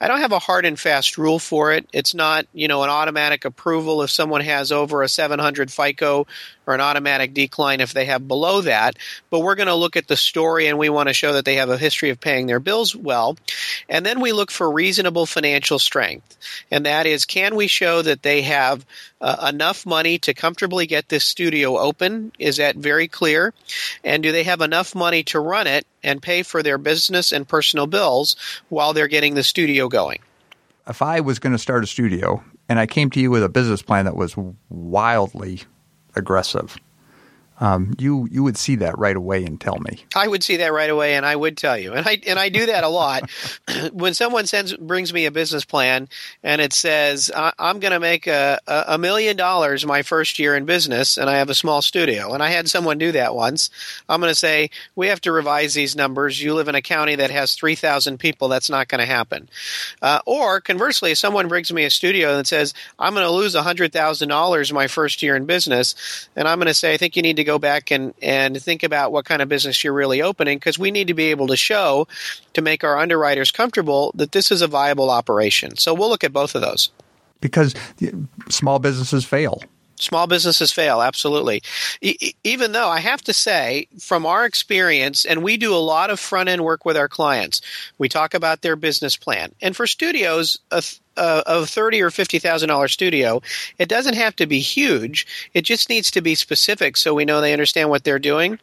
I 0.01 0.07
don't 0.07 0.21
have 0.21 0.31
a 0.31 0.39
hard 0.39 0.65
and 0.65 0.77
fast 0.77 1.15
rule 1.19 1.37
for 1.37 1.71
it. 1.71 1.87
It's 1.93 2.15
not, 2.15 2.47
you 2.53 2.67
know, 2.67 2.81
an 2.81 2.89
automatic 2.89 3.45
approval 3.45 4.01
if 4.01 4.09
someone 4.09 4.41
has 4.41 4.71
over 4.71 5.03
a 5.03 5.07
700 5.07 5.71
FICO 5.71 6.25
or 6.65 6.73
an 6.73 6.81
automatic 6.81 7.35
decline 7.35 7.81
if 7.81 7.93
they 7.93 8.05
have 8.05 8.27
below 8.27 8.61
that. 8.61 8.97
But 9.29 9.41
we're 9.41 9.53
going 9.53 9.67
to 9.67 9.75
look 9.75 9.95
at 9.95 10.07
the 10.07 10.17
story 10.17 10.65
and 10.65 10.79
we 10.79 10.89
want 10.89 11.07
to 11.07 11.13
show 11.13 11.33
that 11.33 11.45
they 11.45 11.55
have 11.57 11.69
a 11.69 11.77
history 11.77 12.09
of 12.09 12.19
paying 12.19 12.47
their 12.47 12.59
bills 12.59 12.95
well. 12.95 13.37
And 13.87 14.03
then 14.03 14.19
we 14.19 14.31
look 14.31 14.49
for 14.49 14.69
reasonable 14.69 15.27
financial 15.27 15.77
strength. 15.77 16.35
And 16.71 16.87
that 16.87 17.05
is, 17.05 17.25
can 17.25 17.55
we 17.55 17.67
show 17.67 18.01
that 18.01 18.23
they 18.23 18.41
have 18.41 18.85
uh, 19.23 19.49
enough 19.51 19.85
money 19.85 20.19
to 20.19 20.33
comfortably 20.33 20.85
get 20.85 21.07
this 21.09 21.23
studio 21.23 21.79
open? 21.79 22.33
Is 22.37 22.57
that 22.57 22.75
very 22.75 23.07
clear? 23.07 23.53
And 24.03 24.21
do 24.21 24.31
they 24.33 24.43
have 24.43 24.61
enough 24.61 24.93
money 24.93 25.23
to 25.23 25.39
run 25.39 25.65
it 25.65 25.87
and 26.03 26.21
pay 26.21 26.43
for 26.43 26.61
their 26.61 26.77
business 26.77 27.31
and 27.31 27.47
personal 27.47 27.87
bills 27.87 28.35
while 28.67 28.93
they're 28.93 29.07
getting 29.07 29.33
the 29.33 29.43
studio 29.43 29.87
going? 29.87 30.19
If 30.87 31.01
I 31.01 31.21
was 31.21 31.39
going 31.39 31.53
to 31.53 31.59
start 31.59 31.85
a 31.85 31.87
studio 31.87 32.43
and 32.67 32.77
I 32.77 32.85
came 32.85 33.09
to 33.11 33.19
you 33.21 33.31
with 33.31 33.43
a 33.43 33.49
business 33.49 33.81
plan 33.81 34.03
that 34.05 34.17
was 34.17 34.35
wildly 34.69 35.61
aggressive, 36.15 36.77
um, 37.63 37.93
you 37.97 38.27
you 38.29 38.43
would 38.43 38.57
see 38.57 38.75
that 38.75 38.97
right 38.97 39.15
away 39.15 39.45
and 39.45 39.59
tell 39.59 39.79
me. 39.79 39.99
I 40.13 40.27
would 40.27 40.43
see 40.43 40.57
that 40.57 40.73
right 40.73 40.89
away, 40.89 41.15
and 41.15 41.25
I 41.25 41.33
would 41.33 41.55
tell 41.55 41.77
you, 41.77 41.93
and 41.93 42.05
I 42.05 42.19
and 42.27 42.37
I 42.37 42.49
do 42.49 42.65
that 42.65 42.83
a 42.83 42.89
lot. 42.89 43.29
when 43.93 44.13
someone 44.13 44.45
sends 44.45 44.75
brings 44.75 45.13
me 45.13 45.25
a 45.25 45.31
business 45.31 45.63
plan 45.63 46.09
and 46.43 46.59
it 46.59 46.73
says 46.73 47.31
I'm 47.33 47.79
going 47.79 47.93
to 47.93 47.99
make 47.99 48.27
a, 48.27 48.59
a 48.67 48.97
million 48.97 49.37
dollars 49.37 49.85
my 49.85 50.01
first 50.01 50.39
year 50.39 50.55
in 50.55 50.65
business, 50.65 51.17
and 51.17 51.29
I 51.29 51.37
have 51.37 51.49
a 51.49 51.55
small 51.55 51.81
studio, 51.81 52.33
and 52.33 52.43
I 52.43 52.49
had 52.49 52.69
someone 52.69 52.97
do 52.97 53.13
that 53.13 53.33
once, 53.33 53.69
I'm 54.09 54.19
going 54.19 54.31
to 54.31 54.35
say 54.35 54.69
we 54.95 55.07
have 55.07 55.21
to 55.21 55.31
revise 55.31 55.73
these 55.73 55.95
numbers. 55.95 56.41
You 56.41 56.53
live 56.53 56.67
in 56.67 56.75
a 56.75 56.81
county 56.81 57.15
that 57.15 57.31
has 57.31 57.55
three 57.55 57.75
thousand 57.75 58.17
people. 58.17 58.47
That's 58.49 58.69
not 58.69 58.87
going 58.87 58.99
to 58.99 59.05
happen. 59.05 59.49
Uh, 60.01 60.19
or 60.25 60.59
conversely, 60.59 61.11
if 61.11 61.17
someone 61.17 61.47
brings 61.47 61.71
me 61.71 61.85
a 61.85 61.89
studio 61.89 62.37
and 62.37 62.45
says 62.45 62.73
I'm 62.99 63.13
going 63.13 63.25
to 63.25 63.31
lose 63.31 63.55
hundred 63.55 63.93
thousand 63.93 64.29
dollars 64.29 64.73
my 64.73 64.87
first 64.87 65.23
year 65.23 65.35
in 65.35 65.45
business, 65.45 66.27
and 66.35 66.47
I'm 66.47 66.59
going 66.59 66.67
to 66.67 66.73
say 66.73 66.93
I 66.93 66.97
think 66.97 67.15
you 67.15 67.21
need 67.21 67.37
to 67.37 67.43
go 67.43 67.52
go 67.53 67.59
back 67.59 67.91
and, 67.91 68.13
and 68.21 68.61
think 68.61 68.83
about 68.83 69.11
what 69.11 69.25
kind 69.25 69.41
of 69.41 69.49
business 69.49 69.83
you're 69.83 69.93
really 69.93 70.21
opening 70.21 70.57
because 70.57 70.79
we 70.79 70.91
need 70.91 71.07
to 71.07 71.13
be 71.13 71.25
able 71.25 71.47
to 71.47 71.57
show 71.57 72.07
to 72.53 72.61
make 72.61 72.83
our 72.83 72.97
underwriters 72.97 73.51
comfortable 73.51 74.11
that 74.15 74.31
this 74.31 74.51
is 74.51 74.61
a 74.61 74.67
viable 74.67 75.09
operation. 75.09 75.77
So 75.77 75.93
we'll 75.93 76.09
look 76.09 76.23
at 76.23 76.33
both 76.33 76.55
of 76.55 76.61
those. 76.61 76.89
Because 77.41 77.75
small 78.49 78.79
businesses 78.79 79.25
fail. 79.25 79.61
Small 79.97 80.27
businesses 80.27 80.71
fail, 80.71 81.01
absolutely. 81.01 81.61
E- 82.01 82.33
even 82.43 82.71
though 82.71 82.89
I 82.89 82.99
have 82.99 83.21
to 83.23 83.33
say, 83.33 83.87
from 83.99 84.25
our 84.25 84.45
experience, 84.45 85.23
and 85.23 85.43
we 85.43 85.57
do 85.57 85.75
a 85.75 85.77
lot 85.77 86.09
of 86.09 86.19
front 86.19 86.49
end 86.49 86.63
work 86.63 86.83
with 86.83 86.97
our 86.97 87.07
clients, 87.07 87.61
we 87.97 88.09
talk 88.09 88.33
about 88.33 88.61
their 88.61 88.75
business 88.75 89.15
plan. 89.15 89.53
And 89.61 89.75
for 89.75 89.85
studios, 89.85 90.57
a, 90.71 90.83
a 91.17 91.65
thirty 91.65 92.01
or 92.01 92.09
fifty 92.09 92.39
thousand 92.39 92.69
dollar 92.69 92.87
studio, 92.87 93.41
it 93.77 93.89
doesn't 93.89 94.15
have 94.15 94.35
to 94.37 94.47
be 94.47 94.59
huge. 94.59 95.27
It 95.53 95.61
just 95.61 95.89
needs 95.89 96.11
to 96.11 96.21
be 96.21 96.35
specific, 96.35 96.97
so 96.97 97.13
we 97.13 97.25
know 97.25 97.41
they 97.41 97.53
understand 97.53 97.89
what 97.89 98.03
they're 98.03 98.19
doing. 98.19 98.59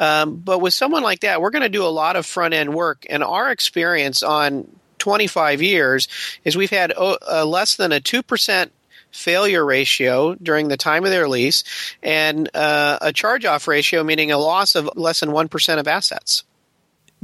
Um, 0.00 0.36
but 0.36 0.60
with 0.60 0.74
someone 0.74 1.02
like 1.02 1.20
that, 1.20 1.40
we're 1.40 1.50
going 1.50 1.62
to 1.62 1.68
do 1.68 1.84
a 1.84 1.88
lot 1.88 2.16
of 2.16 2.26
front 2.26 2.54
end 2.54 2.74
work, 2.74 3.06
and 3.08 3.22
our 3.22 3.50
experience 3.50 4.22
on 4.22 4.68
25 4.98 5.60
years 5.60 6.08
is 6.44 6.56
we've 6.56 6.70
had 6.70 6.92
uh, 6.96 7.44
less 7.44 7.76
than 7.76 7.92
a 7.92 8.00
2% 8.00 8.70
failure 9.10 9.64
ratio 9.64 10.34
during 10.34 10.68
the 10.68 10.76
time 10.76 11.04
of 11.04 11.10
their 11.10 11.28
lease 11.28 11.62
and 12.02 12.48
uh, 12.54 12.98
a 13.00 13.12
charge 13.12 13.44
off 13.44 13.68
ratio, 13.68 14.02
meaning 14.02 14.32
a 14.32 14.38
loss 14.38 14.74
of 14.74 14.90
less 14.96 15.20
than 15.20 15.28
1% 15.28 15.78
of 15.78 15.86
assets. 15.86 16.42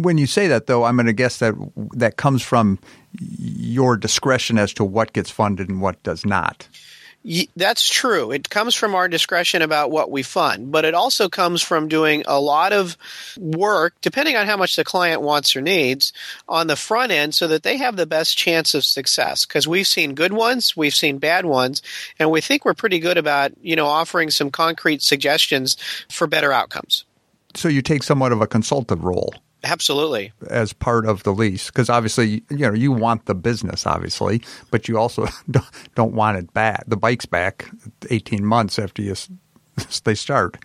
When 0.02 0.18
you 0.18 0.26
say 0.26 0.48
that, 0.48 0.66
though, 0.66 0.84
I'm 0.84 0.96
going 0.96 1.06
to 1.06 1.12
guess 1.12 1.38
that 1.38 1.54
that 1.92 2.16
comes 2.16 2.42
from 2.42 2.78
your 3.18 3.96
discretion 3.96 4.58
as 4.58 4.72
to 4.74 4.84
what 4.84 5.12
gets 5.12 5.30
funded 5.30 5.68
and 5.68 5.80
what 5.80 6.02
does 6.02 6.24
not. 6.24 6.68
That's 7.54 7.86
true. 7.86 8.30
It 8.30 8.48
comes 8.48 8.74
from 8.74 8.94
our 8.94 9.06
discretion 9.06 9.60
about 9.60 9.90
what 9.90 10.10
we 10.10 10.22
fund, 10.22 10.72
but 10.72 10.86
it 10.86 10.94
also 10.94 11.28
comes 11.28 11.60
from 11.60 11.86
doing 11.86 12.24
a 12.26 12.40
lot 12.40 12.72
of 12.72 12.96
work, 13.38 13.92
depending 14.00 14.36
on 14.36 14.46
how 14.46 14.56
much 14.56 14.76
the 14.76 14.84
client 14.84 15.20
wants 15.20 15.54
or 15.54 15.60
needs, 15.60 16.14
on 16.48 16.66
the 16.66 16.76
front 16.76 17.12
end 17.12 17.34
so 17.34 17.46
that 17.48 17.62
they 17.62 17.76
have 17.76 17.96
the 17.96 18.06
best 18.06 18.38
chance 18.38 18.72
of 18.72 18.86
success. 18.86 19.44
Because 19.44 19.68
we've 19.68 19.86
seen 19.86 20.14
good 20.14 20.32
ones, 20.32 20.74
we've 20.74 20.94
seen 20.94 21.18
bad 21.18 21.44
ones, 21.44 21.82
and 22.18 22.30
we 22.30 22.40
think 22.40 22.64
we're 22.64 22.72
pretty 22.72 23.00
good 23.00 23.18
about, 23.18 23.52
you 23.60 23.76
know, 23.76 23.86
offering 23.86 24.30
some 24.30 24.50
concrete 24.50 25.02
suggestions 25.02 25.76
for 26.08 26.26
better 26.26 26.52
outcomes. 26.52 27.04
So 27.54 27.68
you 27.68 27.82
take 27.82 28.02
somewhat 28.02 28.32
of 28.32 28.40
a 28.40 28.46
consultative 28.46 29.04
role. 29.04 29.34
Absolutely. 29.62 30.32
As 30.48 30.72
part 30.72 31.06
of 31.06 31.22
the 31.22 31.32
lease, 31.32 31.66
because 31.66 31.90
obviously, 31.90 32.42
you 32.48 32.58
know, 32.58 32.72
you 32.72 32.92
want 32.92 33.26
the 33.26 33.34
business, 33.34 33.86
obviously, 33.86 34.42
but 34.70 34.88
you 34.88 34.98
also 34.98 35.26
don't 35.94 36.14
want 36.14 36.38
it 36.38 36.52
back. 36.54 36.84
The 36.86 36.96
bike's 36.96 37.26
back 37.26 37.68
18 38.08 38.44
months 38.44 38.78
after 38.78 39.02
you 39.02 39.14
they 40.04 40.14
start. 40.14 40.56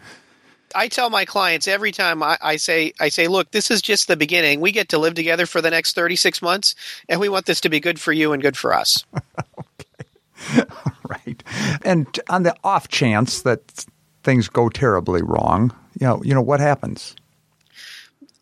I 0.73 0.89
tell 0.89 1.09
my 1.09 1.25
clients 1.25 1.67
every 1.67 1.91
time 1.91 2.21
I, 2.21 2.37
I, 2.41 2.55
say 2.57 2.93
I 2.99 3.09
say, 3.09 3.27
look, 3.27 3.51
this 3.51 3.71
is 3.71 3.81
just 3.81 4.07
the 4.07 4.17
beginning. 4.17 4.59
We 4.59 4.71
get 4.71 4.89
to 4.89 4.97
live 4.97 5.13
together 5.13 5.45
for 5.45 5.61
the 5.61 5.69
next 5.69 5.95
36 5.95 6.41
months, 6.41 6.75
and 7.07 7.19
we 7.19 7.29
want 7.29 7.45
this 7.45 7.61
to 7.61 7.69
be 7.69 7.79
good 7.79 7.99
for 7.99 8.11
you 8.11 8.33
and 8.33 8.41
good 8.41 8.57
for 8.57 8.73
us. 8.73 9.05
okay. 9.59 10.63
All 10.85 10.93
right. 11.09 11.41
And 11.83 12.19
on 12.29 12.43
the 12.43 12.55
off 12.63 12.89
chance 12.89 13.41
that 13.43 13.85
things 14.23 14.49
go 14.49 14.67
terribly 14.69 15.21
wrong, 15.21 15.73
you 15.99 16.07
know, 16.07 16.21
you 16.23 16.33
know 16.33 16.41
what 16.41 16.59
happens? 16.59 17.15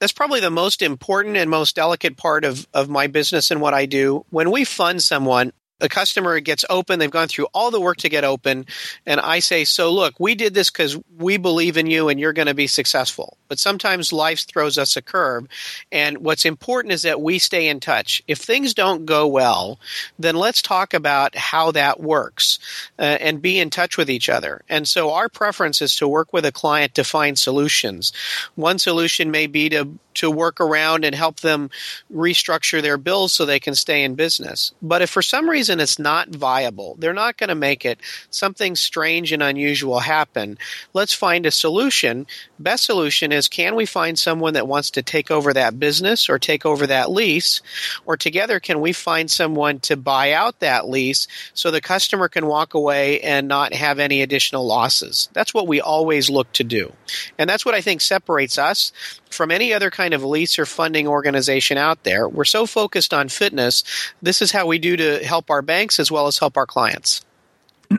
That's 0.04 0.12
probably 0.12 0.42
the 0.42 0.50
most 0.50 0.82
important 0.82 1.38
and 1.38 1.50
most 1.50 1.78
delicate 1.78 2.18
part 2.18 2.44
of, 2.44 2.68
of 2.74 2.90
my 2.90 3.08
business 3.08 3.52
and 3.52 3.62
what 3.62 3.74
I 3.74 3.86
do. 3.86 4.26
When 4.32 4.52
we 4.52 4.66
fund 4.66 5.02
someone, 5.02 5.54
a 5.84 5.90
customer 5.90 6.40
gets 6.40 6.64
open. 6.70 6.98
They've 6.98 7.12
gone 7.12 7.28
through 7.28 7.48
all 7.54 7.70
the 7.70 7.82
work 7.82 7.98
to 7.98 8.10
get 8.10 8.24
open. 8.24 8.66
And 9.06 9.20
I 9.20 9.40
say, 9.40 9.66
so 9.66 9.92
look, 9.92 10.20
we 10.20 10.34
did 10.34 10.54
this 10.54 10.72
because 10.72 10.98
we 11.18 11.38
believe 11.38 11.78
in 11.78 11.88
you 11.88 12.10
and 12.10 12.20
you're 12.20 12.34
going 12.34 12.48
to 12.48 12.54
be 12.54 12.68
successful. 12.68 13.38
But 13.50 13.60
sometimes 13.60 14.14
life 14.14 14.48
throws 14.48 14.78
us 14.78 14.96
a 14.96 15.02
curve. 15.02 15.46
And 15.92 16.20
what's 16.20 16.46
important 16.46 16.94
is 16.94 17.04
that 17.04 17.22
we 17.22 17.38
stay 17.38 17.68
in 17.68 17.82
touch. 17.82 18.24
If 18.28 18.40
things 18.40 18.74
don't 18.74 19.06
go 19.06 19.28
well, 19.28 19.80
then 20.18 20.36
let's 20.36 20.62
talk 20.62 20.94
about 20.94 21.36
how 21.36 21.72
that 21.72 22.00
works 22.00 22.60
uh, 22.98 23.02
and 23.02 23.42
be 23.42 23.60
in 23.60 23.70
touch 23.70 23.98
with 23.98 24.10
each 24.10 24.30
other. 24.30 24.62
And 24.70 24.88
so 24.88 25.12
our 25.12 25.28
preference 25.28 25.82
is 25.82 25.96
to 25.98 26.08
work 26.08 26.32
with 26.32 26.46
a 26.46 26.52
client 26.52 26.96
to 26.96 27.04
find 27.04 27.38
solutions. 27.38 28.14
One 28.56 28.80
solution 28.80 29.32
may 29.32 29.48
be 29.48 29.70
to 29.70 29.90
to 30.16 30.30
work 30.30 30.60
around 30.60 31.06
and 31.06 31.16
help 31.16 31.40
them 31.40 31.70
restructure 32.14 32.82
their 32.82 32.98
bills 32.98 33.34
so 33.34 33.46
they 33.46 33.60
can 33.60 33.76
stay 33.76 34.04
in 34.04 34.16
business. 34.16 34.74
But 34.82 35.02
if 35.02 35.10
for 35.10 35.22
some 35.22 35.50
reason 35.50 35.80
it's 35.80 36.00
not 36.00 36.30
viable, 36.30 36.96
they're 37.00 37.14
not 37.14 37.38
going 37.38 37.50
to 37.50 37.56
make 37.56 37.86
it, 37.86 38.00
something 38.30 38.76
strange 38.76 39.32
and 39.32 39.44
unusual 39.44 40.00
happen, 40.00 40.58
let's 40.94 41.14
find 41.14 41.46
a 41.46 41.52
solution. 41.52 42.26
Best 42.60 42.86
solution 42.86 43.32
is 43.32 43.48
can 43.48 43.76
we 43.76 43.86
find 43.86 44.18
someone 44.18 44.54
that 44.54 44.68
wants 44.68 44.92
to 44.92 45.02
take 45.02 45.32
over 45.32 45.54
that 45.54 45.80
business 45.80 46.30
or 46.30 46.40
take 46.40 46.66
over 46.66 46.88
that 46.88 47.12
lease? 47.12 47.62
Or 48.06 48.18
together 48.18 48.60
can 48.60 48.82
we 48.82 48.94
find 48.94 49.30
someone 49.30 49.80
to 49.82 49.98
buy 49.98 50.32
out 50.34 50.60
that 50.60 50.88
lease 50.88 51.28
so 51.54 51.72
the 51.72 51.82
customer 51.82 52.28
can 52.28 52.46
walk 52.48 52.74
away 52.74 53.20
and 53.22 53.48
not 53.48 53.74
have 53.74 54.00
any 54.00 54.22
additional 54.22 54.66
losses? 54.66 55.30
That's 55.34 55.54
what 55.54 55.68
we 55.68 55.82
always 55.82 56.30
look 56.30 56.52
to 56.54 56.64
do. 56.64 56.94
And 57.38 57.50
that's 57.50 57.66
what 57.66 57.76
I 57.76 57.82
think 57.82 58.02
separates 58.02 58.58
us 58.58 58.92
from 59.34 59.52
any 59.52 59.74
other 59.74 59.90
kind 59.90 60.14
of 60.14 60.24
lease 60.24 60.58
or 60.58 60.66
funding 60.66 61.08
organization 61.08 61.78
out 61.78 62.04
there. 62.04 62.28
We're 62.30 62.46
so 62.46 62.66
focused 62.66 63.14
on 63.14 63.30
fitness. 63.30 63.84
This 64.22 64.42
is 64.42 64.52
how 64.52 64.68
we 64.68 64.80
do 64.80 64.96
to 64.96 65.26
help 65.26 65.50
our 65.50 65.62
banks 65.62 66.00
as 66.00 66.12
well 66.12 66.28
as 66.28 66.38
help 66.38 66.58
our 66.58 66.66
clients. 66.66 67.26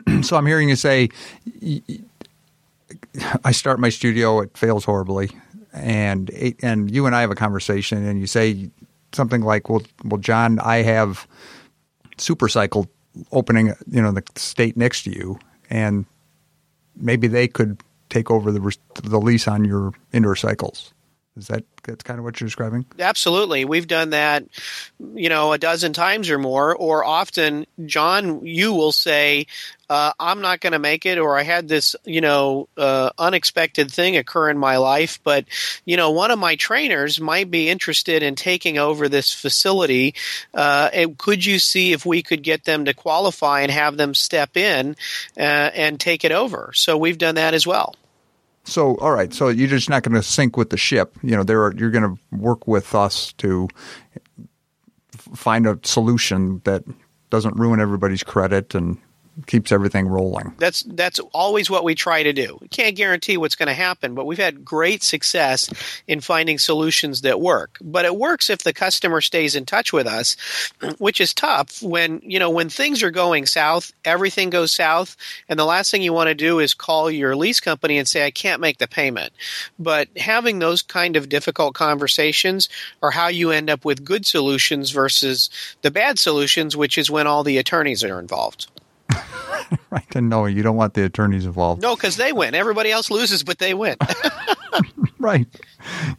so 0.21 0.35
I'm 0.35 0.45
hearing 0.45 0.69
you 0.69 0.75
say, 0.75 1.09
I 3.43 3.51
start 3.51 3.79
my 3.79 3.89
studio, 3.89 4.41
it 4.41 4.57
fails 4.57 4.85
horribly, 4.85 5.29
and 5.73 6.29
and 6.61 6.89
you 6.91 7.05
and 7.05 7.15
I 7.15 7.21
have 7.21 7.31
a 7.31 7.35
conversation, 7.35 8.05
and 8.05 8.19
you 8.19 8.27
say 8.27 8.69
something 9.13 9.41
like, 9.41 9.69
"Well, 9.69 9.83
well, 10.03 10.19
John, 10.19 10.59
I 10.59 10.77
have 10.77 11.27
Supercycle 12.17 12.87
opening, 13.31 13.73
you 13.89 14.01
know, 14.01 14.11
the 14.11 14.23
state 14.35 14.75
next 14.77 15.03
to 15.03 15.11
you, 15.11 15.39
and 15.69 16.05
maybe 16.95 17.27
they 17.27 17.47
could 17.47 17.81
take 18.09 18.31
over 18.31 18.51
the 18.51 18.77
the 19.03 19.19
lease 19.19 19.47
on 19.47 19.65
your 19.65 19.93
indoor 20.13 20.35
cycles." 20.35 20.93
Is 21.37 21.47
that 21.47 21.65
that's 21.83 22.03
kind 22.03 22.17
of 22.17 22.23
what 22.23 22.39
you're 22.39 22.47
describing? 22.47 22.85
Absolutely. 22.97 23.65
We've 23.65 23.87
done 23.87 24.11
that, 24.11 24.45
you 25.13 25.27
know, 25.27 25.51
a 25.51 25.57
dozen 25.57 25.91
times 25.91 26.29
or 26.29 26.37
more. 26.37 26.73
Or 26.73 27.03
often, 27.03 27.65
John, 27.85 28.45
you 28.45 28.73
will 28.73 28.93
say, 28.93 29.47
uh, 29.89 30.13
"I'm 30.17 30.39
not 30.39 30.61
going 30.61 30.71
to 30.71 30.79
make 30.79 31.05
it," 31.05 31.17
or 31.17 31.37
"I 31.37 31.43
had 31.43 31.67
this, 31.67 31.93
you 32.05 32.21
know, 32.21 32.69
uh, 32.77 33.09
unexpected 33.17 33.91
thing 33.91 34.15
occur 34.15 34.49
in 34.49 34.57
my 34.57 34.77
life." 34.77 35.19
But 35.25 35.43
you 35.83 35.97
know, 35.97 36.11
one 36.11 36.31
of 36.31 36.39
my 36.39 36.55
trainers 36.55 37.19
might 37.19 37.51
be 37.51 37.67
interested 37.67 38.23
in 38.23 38.35
taking 38.35 38.77
over 38.77 39.09
this 39.09 39.33
facility. 39.33 40.15
Uh, 40.53 40.89
and 40.93 41.17
could 41.17 41.43
you 41.43 41.59
see 41.59 41.91
if 41.91 42.05
we 42.05 42.23
could 42.23 42.43
get 42.43 42.63
them 42.63 42.85
to 42.85 42.93
qualify 42.93 43.59
and 43.61 43.71
have 43.71 43.97
them 43.97 44.13
step 44.13 44.55
in 44.55 44.95
uh, 45.37 45.41
and 45.73 45.99
take 45.99 46.23
it 46.23 46.31
over? 46.31 46.71
So 46.73 46.97
we've 46.97 47.17
done 47.17 47.35
that 47.35 47.53
as 47.53 47.67
well. 47.67 47.93
So, 48.65 48.95
all 48.97 49.11
right. 49.11 49.33
So 49.33 49.49
you're 49.49 49.67
just 49.67 49.89
not 49.89 50.03
going 50.03 50.15
to 50.15 50.23
sink 50.23 50.57
with 50.57 50.71
the 50.71 50.77
ship. 50.77 51.15
You 51.21 51.35
know, 51.35 51.43
there 51.43 51.63
are, 51.63 51.73
you're 51.75 51.91
going 51.91 52.15
to 52.15 52.21
work 52.35 52.67
with 52.67 52.95
us 52.95 53.31
to 53.33 53.67
find 55.35 55.67
a 55.67 55.79
solution 55.83 56.61
that 56.65 56.83
doesn't 57.29 57.55
ruin 57.55 57.79
everybody's 57.79 58.23
credit 58.23 58.75
and 58.75 58.97
keeps 59.47 59.71
everything 59.71 60.07
rolling. 60.07 60.53
That's 60.57 60.83
that's 60.83 61.19
always 61.33 61.69
what 61.69 61.83
we 61.83 61.95
try 61.95 62.23
to 62.23 62.33
do. 62.33 62.57
We 62.61 62.67
can't 62.67 62.95
guarantee 62.95 63.37
what's 63.37 63.55
going 63.55 63.67
to 63.67 63.73
happen, 63.73 64.15
but 64.15 64.25
we've 64.25 64.37
had 64.37 64.63
great 64.63 65.03
success 65.03 65.69
in 66.07 66.21
finding 66.21 66.57
solutions 66.57 67.21
that 67.21 67.41
work. 67.41 67.77
But 67.81 68.05
it 68.05 68.15
works 68.15 68.49
if 68.49 68.63
the 68.63 68.73
customer 68.73 69.21
stays 69.21 69.55
in 69.55 69.65
touch 69.65 69.91
with 69.91 70.07
us, 70.07 70.37
which 70.97 71.19
is 71.19 71.33
tough 71.33 71.81
when, 71.81 72.21
you 72.23 72.39
know, 72.39 72.49
when 72.49 72.69
things 72.69 73.03
are 73.03 73.11
going 73.11 73.45
south, 73.45 73.91
everything 74.03 74.49
goes 74.49 74.71
south, 74.71 75.17
and 75.49 75.59
the 75.59 75.65
last 75.65 75.91
thing 75.91 76.01
you 76.01 76.13
want 76.13 76.29
to 76.29 76.35
do 76.35 76.59
is 76.59 76.73
call 76.73 77.11
your 77.11 77.35
lease 77.35 77.59
company 77.59 77.97
and 77.97 78.07
say 78.07 78.25
I 78.25 78.31
can't 78.31 78.61
make 78.61 78.77
the 78.77 78.87
payment. 78.87 79.33
But 79.77 80.07
having 80.17 80.59
those 80.59 80.81
kind 80.81 81.15
of 81.15 81.29
difficult 81.29 81.75
conversations 81.75 82.69
are 83.01 83.11
how 83.11 83.27
you 83.27 83.51
end 83.51 83.69
up 83.69 83.85
with 83.85 84.05
good 84.05 84.25
solutions 84.25 84.91
versus 84.91 85.49
the 85.81 85.91
bad 85.91 86.19
solutions, 86.19 86.77
which 86.77 86.97
is 86.97 87.11
when 87.11 87.27
all 87.27 87.43
the 87.43 87.57
attorneys 87.57 88.03
are 88.03 88.19
involved. 88.19 88.67
right. 89.89 90.15
And 90.15 90.29
no, 90.29 90.45
you 90.45 90.63
don't 90.63 90.75
want 90.75 90.93
the 90.93 91.03
attorneys 91.05 91.45
involved. 91.45 91.81
No, 91.81 91.95
because 91.95 92.17
they 92.17 92.33
win. 92.33 92.55
Everybody 92.55 92.91
else 92.91 93.09
loses, 93.11 93.43
but 93.43 93.59
they 93.59 93.73
win. 93.73 93.97
right. 95.19 95.47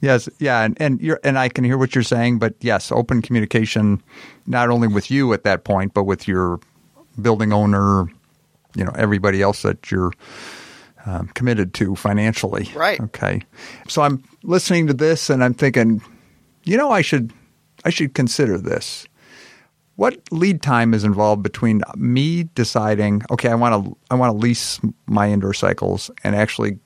Yes. 0.00 0.28
Yeah. 0.38 0.62
And 0.62 0.76
and 0.80 1.00
you're 1.00 1.20
and 1.24 1.38
I 1.38 1.48
can 1.48 1.64
hear 1.64 1.78
what 1.78 1.94
you're 1.94 2.04
saying, 2.04 2.38
but 2.38 2.54
yes, 2.60 2.90
open 2.92 3.22
communication, 3.22 4.02
not 4.46 4.70
only 4.70 4.88
with 4.88 5.10
you 5.10 5.32
at 5.32 5.44
that 5.44 5.64
point, 5.64 5.94
but 5.94 6.04
with 6.04 6.26
your 6.28 6.60
building 7.20 7.52
owner, 7.52 8.06
you 8.74 8.84
know, 8.84 8.92
everybody 8.96 9.42
else 9.42 9.62
that 9.62 9.90
you're 9.90 10.12
um, 11.06 11.28
committed 11.28 11.72
to 11.74 11.96
financially. 11.96 12.70
Right. 12.74 13.00
Okay. 13.00 13.42
So 13.88 14.02
I'm 14.02 14.22
listening 14.42 14.86
to 14.88 14.94
this 14.94 15.30
and 15.30 15.42
I'm 15.42 15.54
thinking, 15.54 16.02
you 16.64 16.76
know, 16.76 16.90
I 16.90 17.00
should 17.00 17.32
I 17.84 17.90
should 17.90 18.14
consider 18.14 18.58
this 18.58 19.06
what 19.96 20.18
lead 20.30 20.62
time 20.62 20.94
is 20.94 21.04
involved 21.04 21.42
between 21.42 21.82
me 21.96 22.44
deciding, 22.54 23.22
okay, 23.30 23.48
I 23.48 23.54
want 23.54 23.84
to 23.84 23.96
I 24.10 24.14
want 24.14 24.32
to 24.32 24.38
lease 24.38 24.80
my 25.06 25.30
indoor 25.30 25.54
cycles 25.54 26.10
and 26.22 26.36
actually 26.36 26.78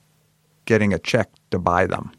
getting 0.64 0.94
a 0.94 0.98
check 0.98 1.28
to 1.50 1.58
buy 1.58 1.86
them? 1.86 2.12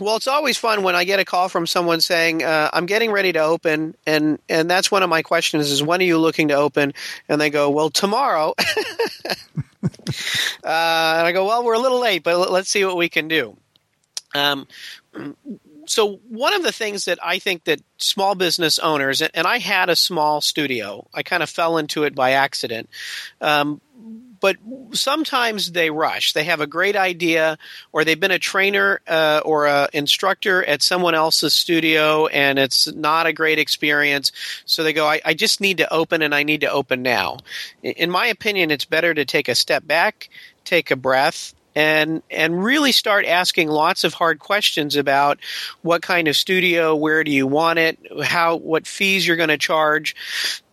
Well, 0.00 0.16
it's 0.16 0.26
always 0.26 0.58
fun 0.58 0.82
when 0.82 0.96
I 0.96 1.04
get 1.04 1.20
a 1.20 1.24
call 1.24 1.48
from 1.48 1.66
someone 1.66 2.00
saying, 2.00 2.42
uh, 2.42 2.70
"I'm 2.72 2.86
getting 2.86 3.12
ready 3.12 3.32
to 3.32 3.38
open," 3.38 3.94
and 4.04 4.38
and 4.48 4.68
that's 4.68 4.90
one 4.90 5.04
of 5.04 5.10
my 5.10 5.22
questions: 5.22 5.70
is 5.70 5.82
when 5.82 6.00
are 6.00 6.04
you 6.04 6.18
looking 6.18 6.48
to 6.48 6.54
open? 6.54 6.92
And 7.28 7.40
they 7.40 7.50
go, 7.50 7.70
"Well, 7.70 7.88
tomorrow." 7.88 8.54
uh, 9.28 9.86
and 10.64 11.26
I 11.26 11.30
go, 11.32 11.46
"Well, 11.46 11.62
we're 11.62 11.74
a 11.74 11.78
little 11.78 12.00
late, 12.00 12.24
but 12.24 12.50
let's 12.50 12.68
see 12.68 12.84
what 12.84 12.96
we 12.96 13.08
can 13.08 13.28
do." 13.28 13.56
Um, 14.34 14.66
so 15.92 16.16
one 16.28 16.54
of 16.54 16.62
the 16.62 16.72
things 16.72 17.04
that 17.04 17.18
I 17.22 17.38
think 17.38 17.64
that 17.64 17.82
small 17.98 18.34
business 18.34 18.78
owners, 18.78 19.20
and 19.20 19.46
I 19.46 19.58
had 19.58 19.90
a 19.90 19.96
small 19.96 20.40
studio, 20.40 21.06
I 21.12 21.22
kind 21.22 21.42
of 21.42 21.50
fell 21.50 21.76
into 21.76 22.04
it 22.04 22.14
by 22.14 22.32
accident. 22.32 22.88
Um, 23.40 23.80
but 24.40 24.56
sometimes 24.92 25.70
they 25.70 25.90
rush. 25.90 26.32
They 26.32 26.44
have 26.44 26.60
a 26.60 26.66
great 26.66 26.96
idea, 26.96 27.58
or 27.92 28.04
they've 28.04 28.18
been 28.18 28.32
a 28.32 28.38
trainer 28.38 29.00
uh, 29.06 29.42
or 29.44 29.68
an 29.68 29.88
instructor 29.92 30.64
at 30.64 30.82
someone 30.82 31.14
else's 31.14 31.52
studio, 31.52 32.26
and 32.26 32.58
it's 32.58 32.92
not 32.92 33.26
a 33.26 33.32
great 33.32 33.58
experience. 33.58 34.32
So 34.64 34.82
they 34.82 34.94
go, 34.94 35.06
I, 35.06 35.20
I 35.24 35.34
just 35.34 35.60
need 35.60 35.76
to 35.76 35.92
open, 35.92 36.22
and 36.22 36.34
I 36.34 36.42
need 36.42 36.62
to 36.62 36.70
open 36.70 37.02
now. 37.02 37.38
In 37.82 38.10
my 38.10 38.26
opinion, 38.26 38.70
it's 38.70 38.86
better 38.86 39.12
to 39.14 39.24
take 39.24 39.48
a 39.48 39.54
step 39.54 39.86
back, 39.86 40.30
take 40.64 40.90
a 40.90 40.96
breath, 40.96 41.54
and 41.74 42.22
and 42.30 42.62
really 42.62 42.92
start 42.92 43.24
asking 43.24 43.68
lots 43.68 44.04
of 44.04 44.14
hard 44.14 44.38
questions 44.38 44.96
about 44.96 45.38
what 45.82 46.02
kind 46.02 46.28
of 46.28 46.36
studio, 46.36 46.94
where 46.94 47.24
do 47.24 47.30
you 47.30 47.46
want 47.46 47.78
it, 47.78 47.98
how 48.24 48.56
what 48.56 48.86
fees 48.86 49.26
you're 49.26 49.36
going 49.36 49.48
to 49.48 49.58
charge, 49.58 50.14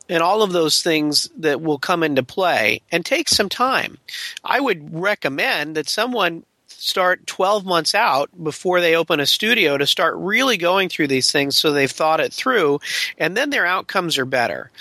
and 0.09 0.23
all 0.23 0.41
of 0.41 0.51
those 0.51 0.81
things 0.81 1.29
that 1.37 1.61
will 1.61 1.79
come 1.79 2.03
into 2.03 2.23
play 2.23 2.81
and 2.91 3.05
take 3.05 3.29
some 3.29 3.49
time. 3.49 3.97
I 4.43 4.59
would 4.59 4.93
recommend 4.93 5.75
that 5.75 5.87
someone 5.87 6.43
start 6.81 7.27
12 7.27 7.65
months 7.65 7.93
out 7.93 8.29
before 8.43 8.81
they 8.81 8.95
open 8.95 9.19
a 9.19 9.25
studio 9.25 9.77
to 9.77 9.85
start 9.85 10.15
really 10.17 10.57
going 10.57 10.89
through 10.89 11.07
these 11.07 11.31
things 11.31 11.57
so 11.57 11.71
they've 11.71 11.91
thought 11.91 12.19
it 12.19 12.33
through 12.33 12.79
and 13.17 13.35
then 13.35 13.49
their 13.49 13.65
outcomes 13.65 14.17
are 14.17 14.25
better 14.25 14.71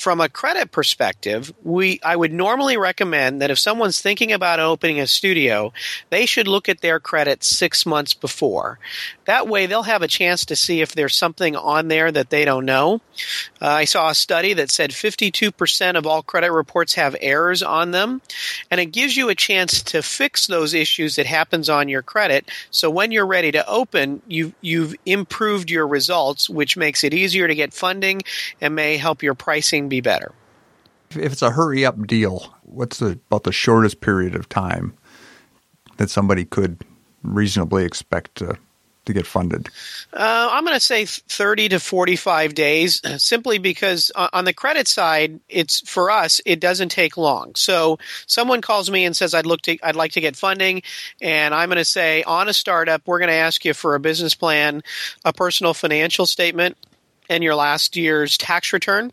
from 0.00 0.20
a 0.22 0.30
credit 0.30 0.72
perspective, 0.72 1.52
we 1.62 2.00
I 2.02 2.16
would 2.16 2.32
normally 2.32 2.78
recommend 2.78 3.42
that 3.42 3.50
if 3.50 3.58
someone's 3.58 4.00
thinking 4.00 4.32
about 4.32 4.58
opening 4.58 4.98
a 4.98 5.06
studio, 5.06 5.74
they 6.08 6.24
should 6.24 6.48
look 6.48 6.70
at 6.70 6.80
their 6.80 6.98
credit 6.98 7.44
six 7.44 7.84
months 7.84 8.14
before. 8.14 8.78
That 9.26 9.46
way, 9.46 9.66
they'll 9.66 9.82
have 9.82 10.00
a 10.00 10.08
chance 10.08 10.46
to 10.46 10.56
see 10.56 10.80
if 10.80 10.94
there's 10.94 11.14
something 11.14 11.54
on 11.54 11.88
there 11.88 12.10
that 12.10 12.30
they 12.30 12.46
don't 12.46 12.64
know. 12.64 13.02
Uh, 13.60 13.66
I 13.66 13.84
saw 13.84 14.08
a 14.08 14.14
study 14.14 14.54
that 14.54 14.70
said 14.70 14.90
52% 14.90 15.96
of 15.96 16.06
all 16.06 16.22
credit 16.22 16.50
reports 16.50 16.94
have 16.94 17.14
errors 17.20 17.62
on 17.62 17.90
them, 17.90 18.22
and 18.70 18.80
it 18.80 18.86
gives 18.86 19.18
you 19.18 19.28
a 19.28 19.34
chance 19.34 19.82
to 19.82 20.00
fix 20.00 20.46
those 20.46 20.72
issues 20.72 21.16
that 21.16 21.26
happens 21.40 21.70
on 21.70 21.88
your 21.88 22.02
credit. 22.02 22.50
So 22.70 22.90
when 22.90 23.12
you're 23.12 23.26
ready 23.26 23.50
to 23.52 23.66
open, 23.66 24.20
you 24.28 24.52
you've 24.60 24.94
improved 25.06 25.70
your 25.70 25.88
results, 25.88 26.50
which 26.50 26.76
makes 26.76 27.02
it 27.02 27.14
easier 27.14 27.48
to 27.48 27.54
get 27.54 27.72
funding 27.72 28.20
and 28.60 28.74
may 28.74 28.98
help 28.98 29.22
your 29.22 29.34
pricing 29.34 29.88
be 29.88 30.02
better. 30.02 30.32
If 31.10 31.32
it's 31.32 31.42
a 31.42 31.50
hurry 31.50 31.86
up 31.86 32.06
deal, 32.06 32.54
what's 32.64 32.98
the, 32.98 33.18
about 33.28 33.44
the 33.44 33.52
shortest 33.52 34.02
period 34.02 34.34
of 34.34 34.50
time 34.50 34.92
that 35.96 36.10
somebody 36.10 36.44
could 36.44 36.82
reasonably 37.22 37.84
expect 37.84 38.34
to 38.36 38.58
to 39.06 39.12
get 39.12 39.26
funded? 39.26 39.68
Uh, 40.12 40.48
I'm 40.50 40.64
going 40.64 40.76
to 40.76 40.80
say 40.80 41.04
30 41.04 41.70
to 41.70 41.80
45 41.80 42.54
days, 42.54 43.00
simply 43.22 43.58
because 43.58 44.10
on 44.14 44.44
the 44.44 44.52
credit 44.52 44.88
side, 44.88 45.40
it's 45.48 45.80
for 45.88 46.10
us, 46.10 46.40
it 46.44 46.60
doesn't 46.60 46.90
take 46.90 47.16
long. 47.16 47.54
So 47.54 47.98
someone 48.26 48.60
calls 48.60 48.90
me 48.90 49.04
and 49.04 49.16
says, 49.16 49.34
"I'd 49.34 49.46
look 49.46 49.62
to, 49.62 49.78
I'd 49.82 49.96
like 49.96 50.12
to 50.12 50.20
get 50.20 50.36
funding," 50.36 50.82
and 51.20 51.54
I'm 51.54 51.68
going 51.68 51.78
to 51.78 51.84
say, 51.84 52.22
on 52.22 52.48
a 52.48 52.52
startup, 52.52 53.02
we're 53.06 53.18
going 53.18 53.28
to 53.30 53.34
ask 53.34 53.64
you 53.64 53.74
for 53.74 53.94
a 53.94 54.00
business 54.00 54.34
plan, 54.34 54.82
a 55.24 55.32
personal 55.32 55.74
financial 55.74 56.26
statement, 56.26 56.76
and 57.28 57.42
your 57.42 57.54
last 57.54 57.96
year's 57.96 58.36
tax 58.36 58.72
return. 58.72 59.12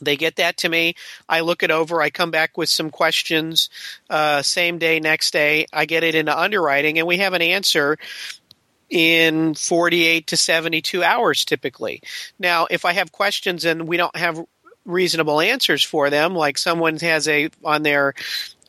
They 0.00 0.16
get 0.16 0.36
that 0.36 0.58
to 0.58 0.68
me. 0.68 0.94
I 1.28 1.40
look 1.40 1.62
it 1.62 1.70
over. 1.70 2.02
I 2.02 2.10
come 2.10 2.30
back 2.30 2.58
with 2.58 2.68
some 2.68 2.90
questions. 2.90 3.70
Uh, 4.10 4.42
same 4.42 4.78
day, 4.78 5.00
next 5.00 5.32
day, 5.32 5.66
I 5.72 5.86
get 5.86 6.04
it 6.04 6.14
into 6.14 6.38
underwriting, 6.38 6.98
and 6.98 7.06
we 7.06 7.18
have 7.18 7.32
an 7.32 7.42
answer 7.42 7.96
in 8.88 9.54
48 9.54 10.26
to 10.28 10.36
72 10.36 11.02
hours 11.02 11.44
typically. 11.44 12.02
Now, 12.38 12.66
if 12.70 12.84
I 12.84 12.92
have 12.92 13.12
questions 13.12 13.64
and 13.64 13.88
we 13.88 13.96
don't 13.96 14.16
have 14.16 14.44
reasonable 14.84 15.40
answers 15.40 15.82
for 15.82 16.10
them, 16.10 16.34
like 16.34 16.58
someone 16.58 16.96
has 16.98 17.28
a 17.28 17.50
on 17.64 17.82
their 17.82 18.14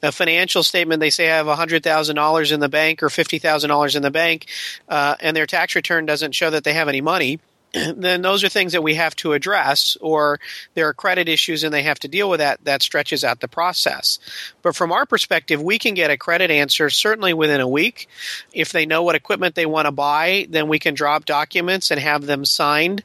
a 0.04 0.12
financial 0.12 0.62
statement 0.62 1.00
they 1.00 1.10
say 1.10 1.32
I 1.32 1.38
have 1.38 1.48
$100,000 1.48 2.52
in 2.52 2.60
the 2.60 2.70
bank 2.70 3.02
or 3.02 3.08
$50,000 3.08 3.96
in 3.96 4.02
the 4.04 4.12
bank 4.12 4.48
uh, 4.88 5.16
and 5.20 5.36
their 5.36 5.48
tax 5.48 5.76
return 5.76 6.06
doesn't 6.06 6.36
show 6.36 6.52
that 6.52 6.64
they 6.64 6.74
have 6.74 6.88
any 6.88 7.02
money 7.02 7.40
then 7.96 8.22
those 8.22 8.44
are 8.44 8.50
things 8.50 8.74
that 8.74 8.84
we 8.84 8.96
have 8.96 9.16
to 9.18 9.34
address, 9.34 9.98
or 10.02 10.40
there 10.74 10.88
are 10.88 10.94
credit 10.94 11.28
issues 11.28 11.64
and 11.64 11.74
they 11.74 11.84
have 11.84 12.00
to 12.00 12.08
deal 12.08 12.30
with 12.30 12.40
that. 12.40 12.64
That 12.64 12.82
stretches 12.82 13.24
out 13.24 13.40
the 13.40 13.48
process. 13.48 14.20
But 14.62 14.76
from 14.76 14.92
our 14.92 15.06
perspective, 15.06 15.62
we 15.62 15.80
can 15.80 15.94
get 15.94 16.12
a 16.12 16.18
credit 16.18 16.52
answer 16.52 16.90
certainly 16.90 17.34
within 17.34 17.62
a 17.62 17.68
week. 17.68 18.08
If 18.54 18.72
they 18.72 18.86
know 18.86 19.04
what 19.04 19.16
equipment 19.16 19.56
they 19.56 19.66
want 19.66 19.86
to 19.86 19.92
buy, 19.92 20.48
then 20.50 20.68
we 20.68 20.80
can 20.80 20.94
drop 20.94 21.26
documents 21.26 21.92
and 21.92 22.00
have 22.00 22.26
them 22.26 22.46
signed 22.46 23.04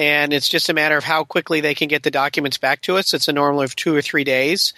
and 0.00 0.32
it's 0.32 0.48
just 0.48 0.70
a 0.70 0.72
matter 0.72 0.96
of 0.96 1.04
how 1.04 1.24
quickly 1.24 1.60
they 1.60 1.74
can 1.74 1.86
get 1.86 2.02
the 2.02 2.10
documents 2.10 2.56
back 2.56 2.80
to 2.80 2.96
us. 2.96 3.12
It's 3.12 3.28
a 3.28 3.34
normal 3.34 3.60
of 3.60 3.76
two 3.76 3.94
or 3.94 4.00
three 4.00 4.24
days. 4.24 4.72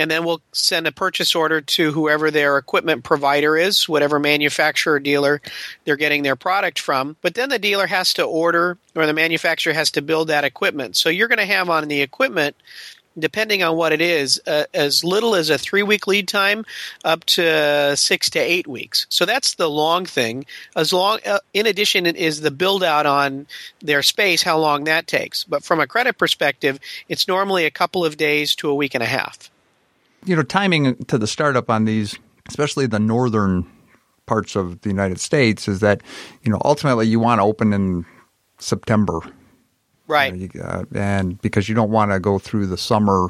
And 0.00 0.10
then 0.10 0.24
we'll 0.24 0.40
send 0.50 0.88
a 0.88 0.92
purchase 0.92 1.36
order 1.36 1.60
to 1.60 1.92
whoever 1.92 2.32
their 2.32 2.58
equipment 2.58 3.04
provider 3.04 3.56
is, 3.56 3.88
whatever 3.88 4.18
manufacturer 4.18 4.94
or 4.94 4.98
dealer 4.98 5.40
they're 5.84 5.94
getting 5.94 6.24
their 6.24 6.34
product 6.34 6.80
from. 6.80 7.14
But 7.22 7.36
then 7.36 7.50
the 7.50 7.60
dealer 7.60 7.86
has 7.86 8.14
to 8.14 8.24
order, 8.24 8.76
or 8.96 9.06
the 9.06 9.12
manufacturer 9.12 9.74
has 9.74 9.92
to 9.92 10.02
build 10.02 10.26
that 10.26 10.42
equipment. 10.42 10.96
So 10.96 11.08
you're 11.08 11.28
going 11.28 11.38
to 11.38 11.46
have 11.46 11.70
on 11.70 11.86
the 11.86 12.02
equipment 12.02 12.56
depending 13.18 13.62
on 13.62 13.76
what 13.76 13.92
it 13.92 14.00
is, 14.00 14.40
uh, 14.46 14.64
as 14.74 15.04
little 15.04 15.34
as 15.34 15.50
a 15.50 15.58
three 15.58 15.82
week 15.82 16.06
lead 16.06 16.28
time 16.28 16.64
up 17.04 17.24
to 17.24 17.96
six 17.96 18.30
to 18.30 18.38
eight 18.38 18.66
weeks. 18.66 19.06
So 19.08 19.24
that's 19.24 19.54
the 19.54 19.68
long 19.68 20.06
thing. 20.06 20.46
As 20.76 20.92
long, 20.92 21.20
uh, 21.26 21.38
in 21.52 21.66
addition, 21.66 22.06
is 22.06 22.40
the 22.40 22.50
build 22.50 22.82
out 22.82 23.06
on 23.06 23.46
their 23.80 24.02
space, 24.02 24.42
how 24.42 24.58
long 24.58 24.84
that 24.84 25.06
takes. 25.06 25.44
But 25.44 25.64
from 25.64 25.80
a 25.80 25.86
credit 25.86 26.18
perspective, 26.18 26.78
it's 27.08 27.28
normally 27.28 27.64
a 27.64 27.70
couple 27.70 28.04
of 28.04 28.16
days 28.16 28.54
to 28.56 28.68
a 28.68 28.74
week 28.74 28.94
and 28.94 29.02
a 29.02 29.06
half. 29.06 29.50
You 30.24 30.36
know, 30.36 30.42
timing 30.42 30.96
to 31.04 31.18
the 31.18 31.26
startup 31.26 31.68
on 31.68 31.84
these, 31.84 32.18
especially 32.48 32.86
the 32.86 32.98
northern 32.98 33.66
parts 34.26 34.56
of 34.56 34.80
the 34.80 34.88
United 34.88 35.20
States, 35.20 35.68
is 35.68 35.80
that, 35.80 36.00
you 36.42 36.50
know, 36.50 36.60
ultimately 36.64 37.06
you 37.06 37.20
want 37.20 37.40
to 37.40 37.42
open 37.42 37.72
in 37.72 38.06
September 38.58 39.20
Right. 40.06 40.34
You 40.34 40.48
know, 40.48 40.50
you, 40.54 40.60
uh, 40.62 40.84
and 40.94 41.40
because 41.40 41.68
you 41.68 41.74
don't 41.74 41.90
want 41.90 42.10
to 42.10 42.20
go 42.20 42.38
through 42.38 42.66
the 42.66 42.78
summer 42.78 43.28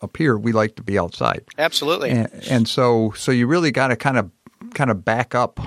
up 0.00 0.16
here, 0.16 0.36
we 0.36 0.52
like 0.52 0.76
to 0.76 0.82
be 0.82 0.98
outside. 0.98 1.44
Absolutely. 1.58 2.10
And, 2.10 2.30
and 2.50 2.68
so, 2.68 3.12
so 3.16 3.30
you 3.32 3.46
really 3.46 3.70
got 3.70 3.88
to 3.88 3.96
kind 3.96 4.18
of, 4.18 4.30
kind 4.74 4.90
of 4.90 5.04
back 5.04 5.34
up 5.34 5.60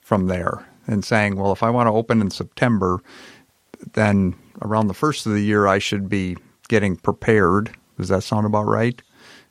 from 0.00 0.26
there 0.26 0.66
and 0.86 1.04
saying, 1.04 1.36
well, 1.36 1.52
if 1.52 1.62
I 1.62 1.70
want 1.70 1.86
to 1.86 1.92
open 1.92 2.20
in 2.20 2.30
September, 2.30 3.00
then 3.92 4.34
around 4.62 4.88
the 4.88 4.94
first 4.94 5.26
of 5.26 5.32
the 5.32 5.40
year, 5.40 5.66
I 5.66 5.78
should 5.78 6.08
be 6.08 6.36
getting 6.68 6.96
prepared. 6.96 7.70
Does 7.98 8.08
that 8.08 8.22
sound 8.22 8.46
about 8.46 8.66
right? 8.66 9.00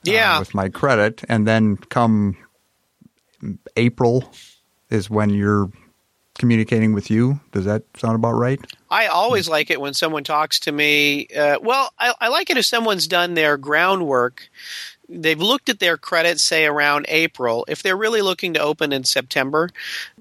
Yeah. 0.04 0.36
Uh, 0.36 0.40
with 0.40 0.54
my 0.54 0.70
credit, 0.70 1.24
and 1.28 1.48
then 1.48 1.78
come 1.78 2.38
April 3.76 4.32
is 4.90 5.10
when 5.10 5.30
you're 5.30 5.70
communicating 6.38 6.94
with 6.94 7.10
you. 7.10 7.40
Does 7.52 7.66
that 7.66 7.84
sound 7.98 8.16
about 8.16 8.34
right? 8.34 8.60
I 8.90 9.08
always 9.08 9.50
like 9.50 9.70
it 9.70 9.82
when 9.82 9.94
someone 9.94 10.24
talks 10.24 10.62
to 10.62 10.72
me. 10.72 11.28
Uh, 11.28 11.58
well, 11.62 11.92
I, 12.00 12.14
I 12.20 12.28
like 12.30 12.50
it 12.50 12.58
if 12.58 12.66
someone's 12.66 13.08
done 13.08 13.34
their 13.34 13.58
groundwork. 13.58 14.50
They've 15.10 15.40
looked 15.40 15.70
at 15.70 15.80
their 15.80 15.98
credits, 15.98 16.44
say 16.44 16.66
around 16.66 17.06
April. 17.08 17.66
If 17.68 17.82
they're 17.82 17.98
really 17.98 18.22
looking 18.22 18.54
to 18.56 18.60
open 18.62 18.92
in 18.92 19.06
September, 19.06 19.70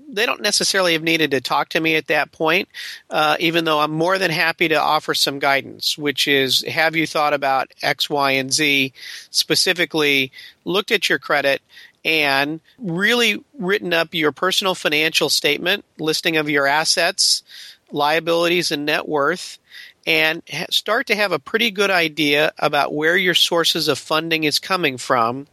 they 0.09 0.27
don't 0.27 0.43
necessarily 0.43 0.93
have 0.93 1.03
needed 1.03 1.33
to 1.33 1.41
talk 1.41 1.71
to 1.71 1.81
me 1.81 1.97
at 1.97 2.07
that 2.07 2.31
point, 2.31 2.69
uh, 3.11 3.37
even 3.41 3.65
though 3.65 3.81
I'm 3.81 3.91
more 3.91 4.19
than 4.19 4.31
happy 4.31 4.69
to 4.69 4.81
offer 4.81 5.15
some 5.15 5.41
guidance, 5.41 5.99
which 5.99 6.29
is 6.29 6.63
have 6.63 6.95
you 6.95 7.07
thought 7.07 7.35
about 7.35 7.73
X, 7.83 8.09
Y, 8.09 8.33
and 8.33 8.53
Z? 8.53 8.93
Specifically, 9.31 10.31
looked 10.65 10.93
at 10.93 11.09
your 11.09 11.19
credit 11.19 11.63
and 12.05 12.61
really 12.79 13.43
written 13.59 13.93
up 13.93 14.15
your 14.15 14.31
personal 14.31 14.77
financial 14.77 15.29
statement, 15.29 15.85
listing 15.99 16.37
of 16.37 16.49
your 16.49 16.69
assets, 16.69 17.43
liabilities, 17.91 18.71
and 18.71 18.87
net 18.87 19.09
worth, 19.09 19.59
and 20.07 20.43
start 20.71 21.09
to 21.09 21.17
have 21.17 21.33
a 21.33 21.39
pretty 21.39 21.71
good 21.71 21.91
idea 21.91 22.53
about 22.59 22.95
where 22.95 23.17
your 23.17 23.35
sources 23.35 23.89
of 23.89 23.99
funding 23.99 24.45
is 24.45 24.59
coming 24.59 24.99
from, 24.99 25.47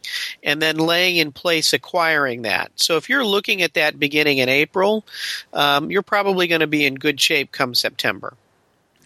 and 0.43 0.62
then 0.62 0.78
laying 0.78 1.17
in 1.17 1.32
place 1.32 1.74
acquiring 1.74 2.43
that. 2.43 2.72
So 2.76 2.98
if 2.98 3.10
you're 3.10 3.26
looking 3.26 3.62
at 3.62 3.74
that 3.74 4.00
beginning 4.00 4.38
in 4.38 4.50
April, 4.50 5.04
um, 5.54 5.89
you're 5.89 6.04
probably 6.04 6.48
going 6.48 6.62
to 6.62 6.67
be 6.67 6.86
in 6.86 6.96
good 6.96 7.19
shape 7.19 7.52
come 7.52 7.74
September. 7.74 8.36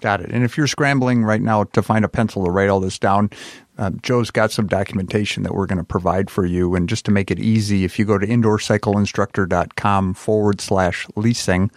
Got 0.01 0.21
it. 0.21 0.29
And 0.29 0.43
if 0.43 0.57
you're 0.57 0.67
scrambling 0.67 1.23
right 1.23 1.41
now 1.41 1.63
to 1.63 1.81
find 1.81 2.05
a 2.05 2.09
pencil 2.09 2.45
to 2.45 2.51
write 2.51 2.69
all 2.69 2.79
this 2.79 2.99
down, 2.99 3.31
um, 3.77 3.99
Joe's 4.01 4.31
got 4.31 4.51
some 4.51 4.67
documentation 4.67 5.43
that 5.43 5.53
we're 5.53 5.67
going 5.67 5.77
to 5.77 5.83
provide 5.83 6.29
for 6.29 6.45
you. 6.45 6.75
And 6.75 6.89
just 6.89 7.05
to 7.05 7.11
make 7.11 7.29
it 7.29 7.39
easy, 7.39 7.83
if 7.83 7.99
you 7.99 8.05
go 8.05 8.17
to 8.17 8.25
indoorcycleinstructor.com 8.25 10.13
forward 10.13 10.61
slash 10.61 11.07
leasing, 11.15 11.69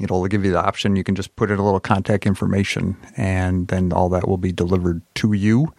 it'll 0.00 0.26
give 0.26 0.44
you 0.44 0.52
the 0.52 0.62
option. 0.62 0.96
You 0.96 1.04
can 1.04 1.14
just 1.14 1.34
put 1.36 1.50
in 1.50 1.58
a 1.58 1.64
little 1.64 1.80
contact 1.80 2.26
information, 2.26 2.96
and 3.16 3.68
then 3.68 3.92
all 3.92 4.08
that 4.10 4.26
will 4.28 4.38
be 4.38 4.52
delivered 4.52 5.02
to 5.16 5.32
you. 5.32 5.72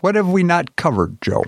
What 0.00 0.14
have 0.14 0.28
we 0.28 0.42
not 0.42 0.76
covered, 0.76 1.20
Joe? 1.20 1.44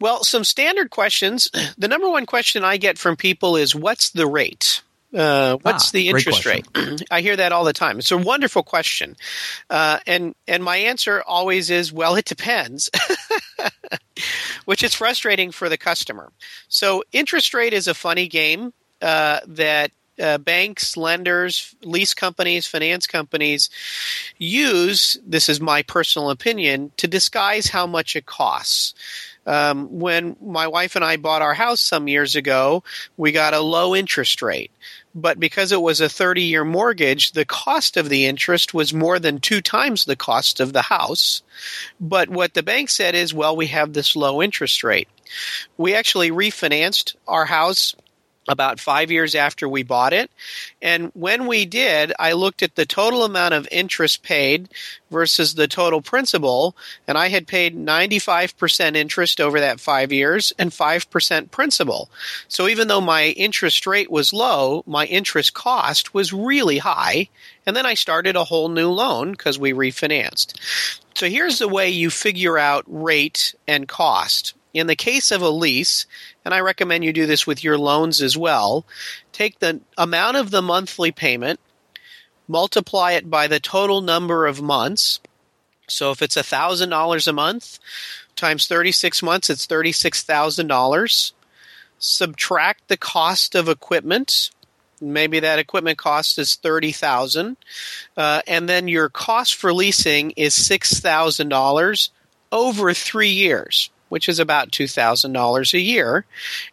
Well, 0.00 0.22
some 0.22 0.44
standard 0.44 0.90
questions. 0.90 1.50
The 1.78 1.88
number 1.88 2.08
one 2.08 2.26
question 2.26 2.64
I 2.64 2.76
get 2.76 2.98
from 2.98 3.16
people 3.16 3.56
is 3.56 3.74
what's 3.74 4.10
the 4.10 4.26
rate? 4.26 4.82
Uh, 5.14 5.56
what's 5.62 5.88
Ah, 5.88 5.90
the 5.92 6.08
interest 6.08 6.44
rate? 6.44 6.66
I 7.10 7.22
hear 7.22 7.36
that 7.36 7.50
all 7.52 7.64
the 7.64 7.72
time. 7.72 7.98
It's 7.98 8.10
a 8.10 8.18
wonderful 8.18 8.62
question, 8.62 9.16
uh, 9.70 10.00
and 10.06 10.34
and 10.46 10.62
my 10.62 10.76
answer 10.76 11.22
always 11.26 11.70
is, 11.70 11.92
well, 11.92 12.14
it 12.16 12.26
depends, 12.26 12.90
which 14.66 14.82
is 14.82 14.94
frustrating 14.94 15.50
for 15.50 15.68
the 15.68 15.78
customer. 15.78 16.30
So 16.68 17.04
interest 17.12 17.54
rate 17.54 17.72
is 17.72 17.88
a 17.88 17.94
funny 17.94 18.28
game 18.28 18.72
uh, 19.00 19.40
that 19.46 19.92
uh, 20.20 20.36
banks, 20.38 20.96
lenders, 20.96 21.74
lease 21.82 22.12
companies, 22.12 22.66
finance 22.66 23.06
companies 23.06 23.70
use. 24.36 25.16
This 25.26 25.48
is 25.48 25.60
my 25.60 25.82
personal 25.82 26.30
opinion 26.30 26.92
to 26.98 27.06
disguise 27.08 27.68
how 27.68 27.86
much 27.86 28.16
it 28.16 28.26
costs. 28.26 28.94
Um, 29.46 29.98
when 29.98 30.36
my 30.42 30.66
wife 30.66 30.94
and 30.94 31.04
I 31.04 31.16
bought 31.16 31.40
our 31.40 31.54
house 31.54 31.80
some 31.80 32.06
years 32.06 32.36
ago, 32.36 32.82
we 33.16 33.32
got 33.32 33.54
a 33.54 33.60
low 33.60 33.96
interest 33.96 34.42
rate. 34.42 34.70
But 35.14 35.40
because 35.40 35.72
it 35.72 35.80
was 35.80 36.00
a 36.00 36.08
30 36.08 36.42
year 36.42 36.64
mortgage, 36.64 37.32
the 37.32 37.44
cost 37.44 37.96
of 37.96 38.08
the 38.08 38.26
interest 38.26 38.74
was 38.74 38.92
more 38.92 39.18
than 39.18 39.40
two 39.40 39.60
times 39.60 40.04
the 40.04 40.16
cost 40.16 40.60
of 40.60 40.72
the 40.72 40.82
house. 40.82 41.42
But 42.00 42.28
what 42.28 42.54
the 42.54 42.62
bank 42.62 42.90
said 42.90 43.14
is, 43.14 43.34
well, 43.34 43.56
we 43.56 43.68
have 43.68 43.92
this 43.92 44.14
low 44.14 44.42
interest 44.42 44.84
rate. 44.84 45.08
We 45.76 45.94
actually 45.94 46.30
refinanced 46.30 47.16
our 47.26 47.46
house 47.46 47.94
about 48.48 48.80
five 48.80 49.10
years 49.10 49.34
after 49.34 49.68
we 49.68 49.82
bought 49.82 50.12
it. 50.12 50.30
And 50.80 51.10
when 51.14 51.46
we 51.46 51.66
did, 51.66 52.12
I 52.18 52.32
looked 52.32 52.62
at 52.62 52.74
the 52.74 52.86
total 52.86 53.24
amount 53.24 53.54
of 53.54 53.68
interest 53.70 54.22
paid 54.22 54.68
versus 55.10 55.54
the 55.54 55.68
total 55.68 56.00
principal, 56.02 56.76
and 57.06 57.16
I 57.16 57.28
had 57.28 57.46
paid 57.46 57.76
95% 57.76 58.96
interest 58.96 59.40
over 59.40 59.60
that 59.60 59.80
five 59.80 60.12
years 60.12 60.52
and 60.58 60.70
5% 60.70 61.50
principal. 61.50 62.10
So 62.48 62.68
even 62.68 62.88
though 62.88 63.00
my 63.00 63.26
interest 63.28 63.86
rate 63.86 64.10
was 64.10 64.32
low, 64.32 64.82
my 64.86 65.06
interest 65.06 65.54
cost 65.54 66.14
was 66.14 66.32
really 66.32 66.78
high. 66.78 67.28
And 67.66 67.76
then 67.76 67.86
I 67.86 67.94
started 67.94 68.36
a 68.36 68.44
whole 68.44 68.68
new 68.68 68.90
loan 68.90 69.32
because 69.32 69.58
we 69.58 69.72
refinanced. 69.72 70.54
So 71.14 71.28
here's 71.28 71.58
the 71.58 71.68
way 71.68 71.90
you 71.90 72.10
figure 72.10 72.56
out 72.56 72.84
rate 72.86 73.54
and 73.66 73.88
cost. 73.88 74.54
In 74.78 74.86
the 74.86 74.94
case 74.94 75.32
of 75.32 75.42
a 75.42 75.48
lease, 75.50 76.06
and 76.44 76.54
I 76.54 76.60
recommend 76.60 77.02
you 77.04 77.12
do 77.12 77.26
this 77.26 77.48
with 77.48 77.64
your 77.64 77.76
loans 77.76 78.22
as 78.22 78.36
well, 78.36 78.86
take 79.32 79.58
the 79.58 79.80
amount 79.96 80.36
of 80.36 80.52
the 80.52 80.62
monthly 80.62 81.10
payment, 81.10 81.58
multiply 82.46 83.12
it 83.12 83.28
by 83.28 83.48
the 83.48 83.58
total 83.58 84.00
number 84.02 84.46
of 84.46 84.62
months. 84.62 85.18
So 85.88 86.12
if 86.12 86.22
it's 86.22 86.36
$1,000 86.36 87.28
a 87.28 87.32
month 87.32 87.80
times 88.36 88.68
36 88.68 89.20
months, 89.20 89.50
it's 89.50 89.66
$36,000. 89.66 91.32
Subtract 91.98 92.86
the 92.86 92.96
cost 92.96 93.56
of 93.56 93.68
equipment. 93.68 94.52
Maybe 95.00 95.40
that 95.40 95.58
equipment 95.58 95.98
cost 95.98 96.38
is 96.38 96.56
thirty 96.56 96.90
thousand, 96.90 97.56
uh, 98.16 98.42
and 98.48 98.68
then 98.68 98.88
your 98.88 99.08
cost 99.08 99.54
for 99.54 99.72
leasing 99.72 100.32
is 100.32 100.54
six 100.54 100.98
thousand 100.98 101.50
dollars 101.50 102.10
over 102.50 102.92
three 102.92 103.30
years 103.30 103.90
which 104.08 104.28
is 104.28 104.38
about 104.38 104.70
$2,000 104.70 105.74
a 105.74 105.80
year. 105.80 106.24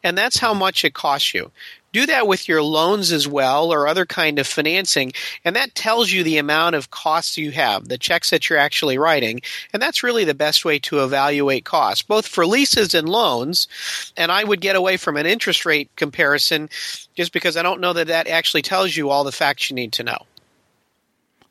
And 0.03 0.17
that's 0.17 0.37
how 0.37 0.53
much 0.53 0.83
it 0.83 0.93
costs 0.93 1.33
you. 1.33 1.51
Do 1.93 2.05
that 2.07 2.27
with 2.27 2.49
your 2.49 2.61
loans 2.61 3.13
as 3.13 3.25
well 3.25 3.71
or 3.71 3.87
other 3.87 4.05
kind 4.05 4.37
of 4.37 4.45
financing. 4.45 5.13
And 5.45 5.55
that 5.55 5.75
tells 5.75 6.11
you 6.11 6.23
the 6.23 6.39
amount 6.39 6.75
of 6.75 6.91
costs 6.91 7.37
you 7.37 7.51
have, 7.51 7.87
the 7.87 7.97
checks 7.97 8.31
that 8.31 8.49
you're 8.49 8.59
actually 8.59 8.97
writing. 8.97 9.39
And 9.71 9.81
that's 9.81 10.03
really 10.03 10.25
the 10.25 10.33
best 10.33 10.65
way 10.65 10.77
to 10.79 11.05
evaluate 11.05 11.63
costs, 11.63 12.01
both 12.01 12.27
for 12.27 12.45
leases 12.45 12.93
and 12.93 13.07
loans. 13.07 13.69
And 14.17 14.29
I 14.29 14.43
would 14.43 14.59
get 14.59 14.75
away 14.75 14.97
from 14.97 15.15
an 15.15 15.25
interest 15.25 15.65
rate 15.65 15.89
comparison 15.95 16.69
just 17.15 17.31
because 17.31 17.55
I 17.55 17.63
don't 17.63 17.79
know 17.79 17.93
that 17.93 18.07
that 18.07 18.27
actually 18.27 18.63
tells 18.63 18.93
you 18.93 19.09
all 19.09 19.23
the 19.23 19.31
facts 19.31 19.69
you 19.69 19.75
need 19.75 19.93
to 19.93 20.03
know. 20.03 20.19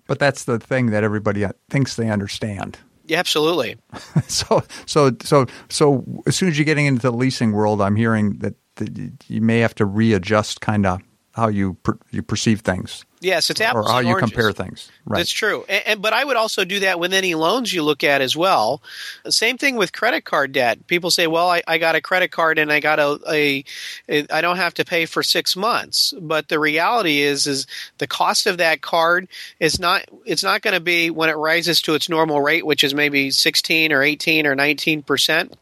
But 0.06 0.18
that's 0.18 0.44
the 0.44 0.58
thing 0.58 0.90
that 0.90 1.04
everybody 1.04 1.46
thinks 1.70 1.96
they 1.96 2.10
understand. 2.10 2.76
Yeah, 3.06 3.18
absolutely. 3.18 3.76
so 4.28 4.62
so 4.86 5.12
so 5.22 5.46
so 5.68 6.04
as 6.26 6.36
soon 6.36 6.48
as 6.48 6.58
you're 6.58 6.64
getting 6.64 6.86
into 6.86 7.02
the 7.02 7.12
leasing 7.12 7.52
world, 7.52 7.80
I'm 7.82 7.96
hearing 7.96 8.38
that, 8.38 8.54
that 8.76 9.24
you 9.28 9.40
may 9.40 9.60
have 9.60 9.74
to 9.76 9.84
readjust 9.84 10.60
kind 10.60 10.86
of 10.86 11.00
how 11.34 11.48
you 11.48 11.74
per, 11.82 11.98
you 12.12 12.22
perceive 12.22 12.60
things. 12.60 13.04
Yes, 13.20 13.50
it's 13.50 13.60
apples 13.60 13.88
or 13.88 13.92
how 13.92 13.98
you 13.98 14.10
oranges. 14.10 14.30
compare 14.30 14.52
things. 14.52 14.88
Right. 15.04 15.18
That's 15.18 15.30
true. 15.30 15.64
And, 15.68 15.82
and, 15.86 16.02
but 16.02 16.12
I 16.12 16.22
would 16.22 16.36
also 16.36 16.64
do 16.64 16.80
that 16.80 17.00
with 17.00 17.12
any 17.12 17.34
loans 17.34 17.72
you 17.72 17.82
look 17.82 18.04
at 18.04 18.20
as 18.20 18.36
well. 18.36 18.82
Same 19.28 19.58
thing 19.58 19.76
with 19.76 19.92
credit 19.92 20.24
card 20.24 20.52
debt. 20.52 20.86
People 20.86 21.10
say, 21.10 21.26
"Well, 21.26 21.48
I, 21.48 21.62
I 21.66 21.78
got 21.78 21.96
a 21.96 22.00
credit 22.00 22.30
card 22.30 22.58
and 22.58 22.70
I 22.70 22.78
got 22.78 23.00
a, 23.00 23.18
a, 23.28 23.64
a 24.08 24.26
I 24.30 24.42
don't 24.42 24.58
have 24.58 24.74
to 24.74 24.84
pay 24.84 25.06
for 25.06 25.24
six 25.24 25.56
months." 25.56 26.14
But 26.20 26.48
the 26.48 26.60
reality 26.60 27.22
is, 27.22 27.48
is 27.48 27.66
the 27.98 28.06
cost 28.06 28.46
of 28.46 28.58
that 28.58 28.80
card 28.80 29.26
is 29.58 29.80
not. 29.80 30.04
It's 30.24 30.44
not 30.44 30.62
going 30.62 30.74
to 30.74 30.80
be 30.80 31.10
when 31.10 31.30
it 31.30 31.36
rises 31.36 31.82
to 31.82 31.94
its 31.94 32.08
normal 32.08 32.40
rate, 32.40 32.64
which 32.64 32.84
is 32.84 32.94
maybe 32.94 33.32
sixteen 33.32 33.92
or 33.92 34.02
eighteen 34.02 34.46
or 34.46 34.54
nineteen 34.54 35.02
percent 35.02 35.54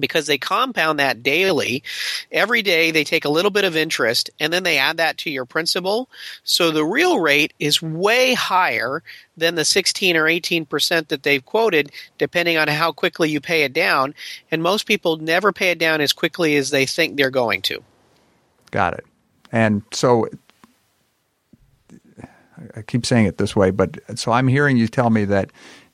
because 0.00 0.26
they 0.26 0.38
compound 0.38 0.98
that 0.98 1.22
daily. 1.22 1.82
Every 2.32 2.62
day 2.62 2.90
they 2.90 3.04
take 3.04 3.24
a 3.24 3.30
little 3.30 3.50
bit 3.50 3.64
of 3.64 3.76
interest 3.76 4.30
and 4.40 4.52
then 4.52 4.62
they 4.62 4.78
add 4.78 4.96
that 4.96 5.18
to 5.18 5.30
your 5.30 5.44
principal. 5.44 6.08
So 6.42 6.70
the 6.70 6.84
real 6.84 7.20
rate 7.20 7.54
is 7.58 7.82
way 7.82 8.34
higher 8.34 9.02
than 9.36 9.54
the 9.54 9.64
16 9.64 10.16
or 10.16 10.24
18% 10.24 11.08
that 11.08 11.22
they've 11.22 11.44
quoted, 11.44 11.92
depending 12.18 12.56
on 12.56 12.68
how 12.68 12.92
quickly 12.92 13.30
you 13.30 13.40
pay 13.40 13.62
it 13.62 13.72
down. 13.72 14.14
And 14.50 14.62
most 14.62 14.86
people 14.86 15.16
never 15.16 15.52
pay 15.52 15.70
it 15.70 15.78
down 15.78 16.00
as 16.00 16.12
quickly 16.12 16.56
as 16.56 16.70
they 16.70 16.86
think 16.86 17.16
they're 17.16 17.30
going 17.30 17.62
to. 17.62 17.82
Got 18.70 18.94
it. 18.94 19.06
And 19.52 19.82
so 19.92 20.28
I 22.76 22.82
keep 22.82 23.06
saying 23.06 23.26
it 23.26 23.38
this 23.38 23.56
way, 23.56 23.70
but 23.70 23.98
so 24.18 24.32
I'm 24.32 24.48
hearing 24.48 24.76
you 24.76 24.88
tell 24.88 25.10
me 25.10 25.24
that 25.26 25.50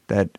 that 0.09 0.39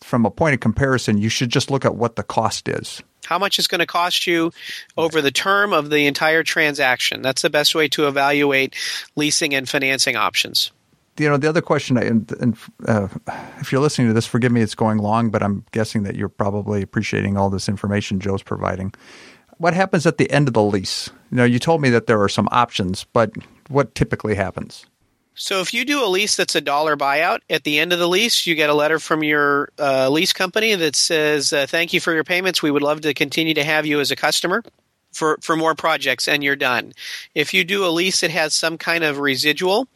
from 0.00 0.26
a 0.26 0.30
point 0.30 0.54
of 0.54 0.60
comparison, 0.60 1.18
you 1.18 1.28
should 1.28 1.50
just 1.50 1.70
look 1.70 1.84
at 1.84 1.94
what 1.94 2.16
the 2.16 2.22
cost 2.22 2.68
is. 2.68 3.02
How 3.26 3.38
much 3.38 3.58
is 3.58 3.68
going 3.68 3.80
to 3.80 3.86
cost 3.86 4.26
you 4.26 4.52
over 4.96 5.20
the 5.20 5.30
term 5.30 5.72
of 5.72 5.90
the 5.90 6.06
entire 6.06 6.42
transaction? 6.42 7.22
That's 7.22 7.42
the 7.42 7.50
best 7.50 7.74
way 7.74 7.86
to 7.88 8.08
evaluate 8.08 8.74
leasing 9.14 9.54
and 9.54 9.68
financing 9.68 10.16
options. 10.16 10.72
You 11.18 11.28
know, 11.28 11.36
the 11.36 11.48
other 11.48 11.60
question, 11.60 11.98
and, 11.98 12.32
and 12.40 12.56
uh, 12.88 13.08
if 13.58 13.70
you're 13.70 13.80
listening 13.80 14.08
to 14.08 14.14
this, 14.14 14.26
forgive 14.26 14.52
me, 14.52 14.62
it's 14.62 14.74
going 14.74 14.98
long, 14.98 15.30
but 15.30 15.42
I'm 15.42 15.64
guessing 15.70 16.04
that 16.04 16.16
you're 16.16 16.30
probably 16.30 16.80
appreciating 16.80 17.36
all 17.36 17.50
this 17.50 17.68
information 17.68 18.20
Joe's 18.20 18.42
providing. 18.42 18.94
What 19.58 19.74
happens 19.74 20.06
at 20.06 20.16
the 20.16 20.30
end 20.30 20.48
of 20.48 20.54
the 20.54 20.62
lease? 20.62 21.10
You 21.30 21.36
know, 21.36 21.44
you 21.44 21.58
told 21.58 21.82
me 21.82 21.90
that 21.90 22.06
there 22.06 22.22
are 22.22 22.28
some 22.28 22.48
options, 22.50 23.04
but 23.12 23.32
what 23.68 23.94
typically 23.94 24.34
happens? 24.34 24.86
So 25.40 25.62
if 25.62 25.72
you 25.72 25.86
do 25.86 26.04
a 26.04 26.06
lease 26.06 26.36
that's 26.36 26.54
a 26.54 26.60
dollar 26.60 26.98
buyout, 26.98 27.38
at 27.48 27.64
the 27.64 27.78
end 27.78 27.94
of 27.94 27.98
the 27.98 28.06
lease, 28.06 28.46
you 28.46 28.54
get 28.54 28.68
a 28.68 28.74
letter 28.74 28.98
from 28.98 29.24
your 29.24 29.70
uh, 29.78 30.10
lease 30.10 30.34
company 30.34 30.74
that 30.74 30.94
says, 30.94 31.50
uh, 31.54 31.66
"Thank 31.66 31.94
you 31.94 32.00
for 32.00 32.12
your 32.12 32.24
payments. 32.24 32.62
We 32.62 32.70
would 32.70 32.82
love 32.82 33.00
to 33.00 33.14
continue 33.14 33.54
to 33.54 33.64
have 33.64 33.86
you 33.86 34.00
as 34.00 34.10
a 34.10 34.16
customer." 34.16 34.62
For, 35.12 35.38
for 35.42 35.56
more 35.56 35.74
projects 35.74 36.28
and 36.28 36.42
you're 36.44 36.54
done. 36.54 36.92
If 37.34 37.52
you 37.52 37.64
do 37.64 37.84
a 37.84 37.90
lease 37.90 38.20
that 38.20 38.30
has 38.30 38.54
some 38.54 38.78
kind 38.78 39.02
of 39.02 39.18
residual, 39.18 39.88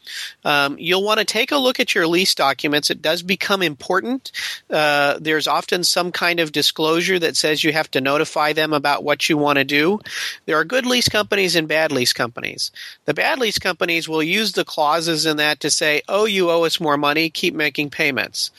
um, 0.45 0.77
you'll 0.77 1.05
want 1.05 1.21
to 1.21 1.25
take 1.25 1.53
a 1.53 1.57
look 1.57 1.79
at 1.79 1.95
your 1.95 2.09
lease 2.09 2.35
documents. 2.35 2.91
It 2.91 3.01
does 3.01 3.23
become 3.23 3.63
important. 3.63 4.33
Uh, 4.69 5.19
there's 5.21 5.47
often 5.47 5.85
some 5.85 6.11
kind 6.11 6.41
of 6.41 6.51
disclosure 6.51 7.19
that 7.21 7.37
says 7.37 7.63
you 7.63 7.73
have 7.73 7.91
to 7.93 8.01
notify 8.01 8.53
them 8.55 8.73
about 8.73 9.05
what 9.05 9.29
you 9.29 9.39
want 9.39 9.59
to 9.59 9.65
do. 9.65 10.01
There 10.47 10.59
are 10.59 10.65
good 10.65 10.85
lease 10.85 11.09
companies 11.09 11.55
and 11.55 11.69
bad 11.69 11.93
lease 11.93 12.13
companies. 12.13 12.73
The 13.05 13.15
bad 13.15 13.39
lease 13.39 13.59
companies 13.59 14.09
will 14.09 14.23
use 14.23 14.53
the 14.53 14.65
clauses 14.65 15.27
in 15.27 15.37
that 15.37 15.61
to 15.61 15.71
say, 15.71 16.03
oh, 16.09 16.25
you 16.25 16.51
owe 16.51 16.65
us 16.65 16.81
more 16.81 16.97
money, 16.97 17.31
keep 17.31 17.55
making 17.55 17.91
payments. 17.91 18.51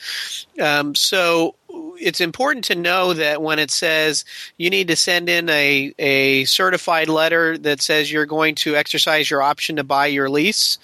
Um, 0.58 0.94
so 0.94 1.54
it's 1.98 2.20
important 2.20 2.64
to 2.66 2.74
know 2.74 3.14
that 3.14 3.42
when 3.42 3.58
it 3.58 3.70
says 3.70 4.24
you 4.56 4.70
need 4.70 4.88
to 4.88 4.96
send 4.96 5.28
in 5.28 5.48
a, 5.48 5.94
a 5.98 6.44
certified 6.44 7.08
letter 7.08 7.56
that 7.58 7.80
says 7.80 8.10
you're 8.10 8.26
going 8.26 8.54
to 8.56 8.76
exercise 8.76 9.30
your 9.30 9.42
option 9.42 9.76
to 9.76 9.84
buy 9.84 10.06
your 10.06 10.28
lease, 10.28 10.78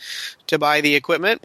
to 0.47 0.59
buy 0.59 0.81
the 0.81 0.95
equipment, 0.95 1.45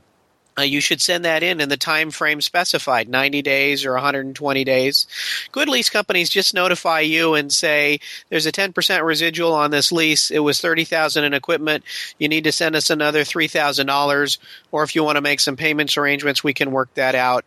uh, 0.58 0.64
you 0.64 0.82
should 0.82 1.02
send 1.02 1.26
that 1.26 1.44
in 1.44 1.62
in 1.62 1.70
the 1.70 1.78
time 1.78 2.10
frame 2.10 2.42
specified 2.42 3.08
90 3.08 3.42
days 3.42 3.86
or 3.86 3.94
120 3.94 4.64
days. 4.64 5.08
Good 5.52 5.70
lease 5.70 5.90
companies 5.90 6.30
just 6.30 6.54
notify 6.54 7.02
you 7.02 7.36
and 7.36 7.52
say 7.52 8.00
there's 8.30 8.46
a 8.46 8.52
10% 8.52 9.04
residual 9.04 9.54
on 9.54 9.72
this 9.72 9.92
lease. 9.92 10.32
It 10.32 10.40
was 10.40 10.60
30000 10.60 11.24
in 11.24 11.34
equipment. 11.34 11.84
You 12.18 12.28
need 12.28 12.46
to 12.46 12.52
send 12.52 12.76
us 12.76 12.90
another 12.90 13.22
$3000 13.22 14.38
or 14.72 14.84
if 14.84 14.96
you 14.96 15.04
want 15.04 15.18
to 15.18 15.22
make 15.22 15.40
some 15.40 15.56
payments 15.56 15.98
arrangements 15.98 16.44
we 16.44 16.54
can 16.54 16.72
work 16.72 16.94
that 16.96 17.14
out. 17.14 17.46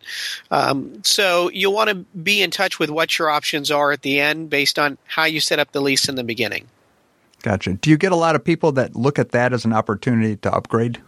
Um, 0.51 1.03
so 1.03 1.51
you'll 1.51 1.75
want 1.75 1.91
to 1.91 1.97
be 1.97 2.43
in 2.43 2.51
touch 2.51 2.79
with 2.79 2.91
what 2.91 3.19
your 3.19 3.31
options 3.31 3.71
are 3.71 3.91
at 3.91 4.03
the 4.03 4.21
end 4.21 4.51
based 4.51 4.79
on 4.79 4.99
how 5.07 5.25
you 5.25 5.41
set 5.41 5.59
up 5.59 5.73
the 5.73 5.81
lease 5.81 6.09
in 6.09 6.15
the 6.15 6.25
beginning. 6.25 6.69
Gotcha. 7.43 7.73
Do 7.73 7.91
you 7.91 7.97
get 7.97 8.13
a 8.13 8.17
lot 8.17 8.37
of 8.37 8.45
people 8.45 8.73
that 8.73 8.95
look 8.95 9.19
at 9.19 9.33
that 9.33 9.53
as 9.53 9.65
an 9.65 9.73
opportunity 9.73 10.37
to 10.37 10.53
upgrade? 10.53 11.01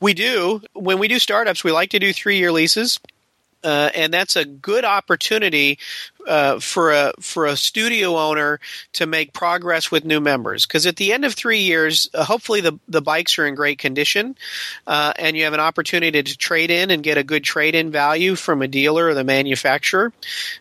We 0.00 0.14
do. 0.14 0.62
When 0.74 0.98
we 0.98 1.08
do 1.08 1.18
startups, 1.18 1.64
we 1.64 1.72
like 1.72 1.90
to 1.90 1.98
do 1.98 2.12
three 2.12 2.38
year 2.38 2.52
leases. 2.52 3.00
Uh, 3.64 3.90
and 3.94 4.12
that's 4.12 4.36
a 4.36 4.44
good 4.44 4.84
opportunity 4.84 5.78
uh, 6.26 6.58
for 6.60 6.92
a 6.92 7.12
for 7.20 7.46
a 7.46 7.56
studio 7.56 8.16
owner 8.16 8.60
to 8.94 9.06
make 9.06 9.32
progress 9.32 9.90
with 9.90 10.04
new 10.04 10.20
members 10.20 10.66
because 10.66 10.86
at 10.86 10.96
the 10.96 11.12
end 11.12 11.24
of 11.24 11.34
three 11.34 11.60
years, 11.60 12.10
uh, 12.14 12.24
hopefully 12.24 12.60
the 12.60 12.78
the 12.88 13.02
bikes 13.02 13.38
are 13.38 13.46
in 13.46 13.54
great 13.54 13.78
condition, 13.78 14.36
uh, 14.86 15.12
and 15.18 15.36
you 15.36 15.44
have 15.44 15.52
an 15.52 15.60
opportunity 15.60 16.22
to 16.22 16.36
trade 16.36 16.70
in 16.70 16.90
and 16.90 17.02
get 17.02 17.18
a 17.18 17.24
good 17.24 17.44
trade 17.44 17.74
in 17.74 17.90
value 17.90 18.34
from 18.34 18.62
a 18.62 18.68
dealer 18.68 19.06
or 19.08 19.14
the 19.14 19.24
manufacturer, 19.24 20.12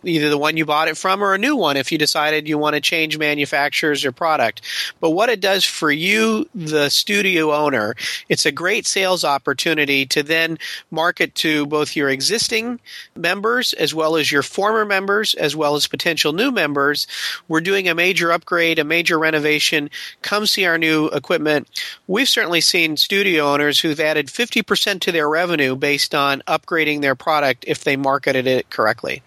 either 0.04 0.30
the 0.30 0.38
one 0.38 0.58
you 0.58 0.66
bought 0.66 0.88
it 0.88 0.98
from 0.98 1.24
or 1.24 1.34
a 1.34 1.38
new 1.38 1.56
one 1.56 1.78
if 1.78 1.92
you 1.92 1.98
decided 1.98 2.48
you 2.48 2.58
want 2.58 2.76
to 2.76 2.82
change 2.82 3.18
manufacturers 3.18 4.06
or 4.06 4.12
product. 4.12 4.62
But 5.00 5.12
what 5.12 5.30
it 5.30 5.40
does 5.40 5.64
for 5.64 5.92
you, 5.92 6.48
the 6.54 6.90
studio 6.90 7.54
owner, 7.54 7.96
it's 8.30 8.46
a 8.46 8.52
great 8.52 8.86
sales 8.86 9.24
opportunity 9.24 10.06
to 10.08 10.24
then 10.24 10.58
market 10.92 11.36
to 11.36 11.66
both 11.66 11.96
your 11.96 12.10
existing 12.10 12.80
members 13.16 13.74
as 13.74 13.94
well 13.94 14.16
as 14.16 14.32
your 14.32 14.44
former 14.44 14.86
members 14.86 15.34
as 15.36 15.55
well 15.56 15.76
as 15.76 15.88
potential 15.88 16.34
new 16.34 16.52
members. 16.52 17.08
We're 17.48 17.62
doing 17.62 17.88
a 17.88 17.96
major 17.96 18.32
upgrade, 18.32 18.80
a 18.80 18.84
major 18.84 19.18
renovation. 19.18 19.90
Come 20.22 20.46
see 20.46 20.66
our 20.66 20.78
new 20.78 21.08
equipment. 21.08 21.70
We've 22.08 22.30
certainly 22.30 22.62
seen 22.62 22.98
studio 22.98 23.54
owners 23.54 23.80
who've 23.80 24.00
added 24.00 24.28
50% 24.28 25.02
to 25.02 25.12
their 25.12 25.30
revenue 25.30 25.76
based 25.76 26.14
on 26.14 26.44
upgrading 26.48 27.02
their 27.02 27.16
product 27.16 27.66
if 27.68 27.84
they 27.84 27.96
marketed 27.96 28.48
it 28.48 28.70
correctly. 28.70 29.22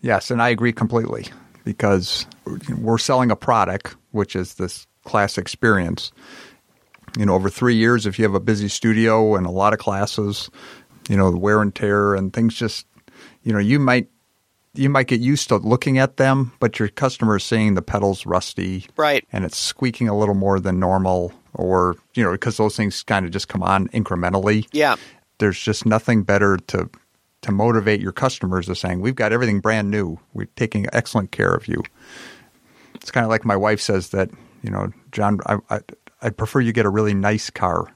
Yes, 0.00 0.30
and 0.30 0.40
I 0.40 0.50
agree 0.50 0.72
completely 0.72 1.26
because 1.64 2.26
we're 2.78 2.98
selling 2.98 3.30
a 3.30 3.36
product, 3.36 3.96
which 4.12 4.36
is 4.36 4.54
this 4.54 4.86
class 5.04 5.36
experience. 5.36 6.12
You 7.18 7.26
know, 7.26 7.34
over 7.34 7.50
three 7.50 7.74
years, 7.74 8.06
if 8.06 8.18
you 8.18 8.24
have 8.24 8.34
a 8.34 8.40
busy 8.40 8.68
studio 8.68 9.36
and 9.36 9.46
a 9.46 9.50
lot 9.50 9.72
of 9.72 9.78
classes, 9.78 10.50
you 11.08 11.16
know, 11.16 11.30
the 11.30 11.38
wear 11.38 11.62
and 11.62 11.74
tear 11.74 12.14
and 12.14 12.32
things 12.32 12.54
just, 12.54 12.86
you 13.42 13.52
know, 13.52 13.58
you 13.58 13.78
might 13.78 14.08
you 14.78 14.90
might 14.90 15.06
get 15.06 15.20
used 15.20 15.48
to 15.48 15.56
looking 15.56 15.98
at 15.98 16.16
them, 16.16 16.52
but 16.60 16.78
your 16.78 16.88
customer 16.88 17.36
is 17.36 17.44
seeing 17.44 17.74
the 17.74 17.82
pedals 17.82 18.26
rusty, 18.26 18.86
right, 18.96 19.26
and 19.32 19.44
it's 19.44 19.56
squeaking 19.56 20.08
a 20.08 20.16
little 20.16 20.34
more 20.34 20.60
than 20.60 20.78
normal, 20.78 21.32
or 21.54 21.96
you 22.14 22.22
know, 22.22 22.32
because 22.32 22.56
those 22.56 22.76
things 22.76 23.02
kind 23.02 23.24
of 23.26 23.32
just 23.32 23.48
come 23.48 23.62
on 23.62 23.88
incrementally. 23.88 24.66
Yeah, 24.72 24.96
there's 25.38 25.60
just 25.60 25.86
nothing 25.86 26.22
better 26.22 26.56
to 26.68 26.90
to 27.42 27.52
motivate 27.52 28.00
your 28.00 28.12
customers 28.12 28.66
to 28.66 28.74
saying, 28.74 29.00
"We've 29.00 29.14
got 29.14 29.32
everything 29.32 29.60
brand 29.60 29.90
new. 29.90 30.18
We're 30.34 30.48
taking 30.56 30.86
excellent 30.92 31.32
care 31.32 31.52
of 31.52 31.68
you." 31.68 31.82
It's 32.94 33.10
kind 33.10 33.24
of 33.24 33.30
like 33.30 33.44
my 33.44 33.56
wife 33.56 33.80
says 33.80 34.08
that, 34.10 34.30
you 34.62 34.70
know, 34.70 34.90
John, 35.12 35.38
I, 35.46 35.58
I 35.70 35.80
I'd 36.22 36.36
prefer 36.36 36.60
you 36.60 36.72
get 36.72 36.86
a 36.86 36.90
really 36.90 37.14
nice 37.14 37.50
car 37.50 37.94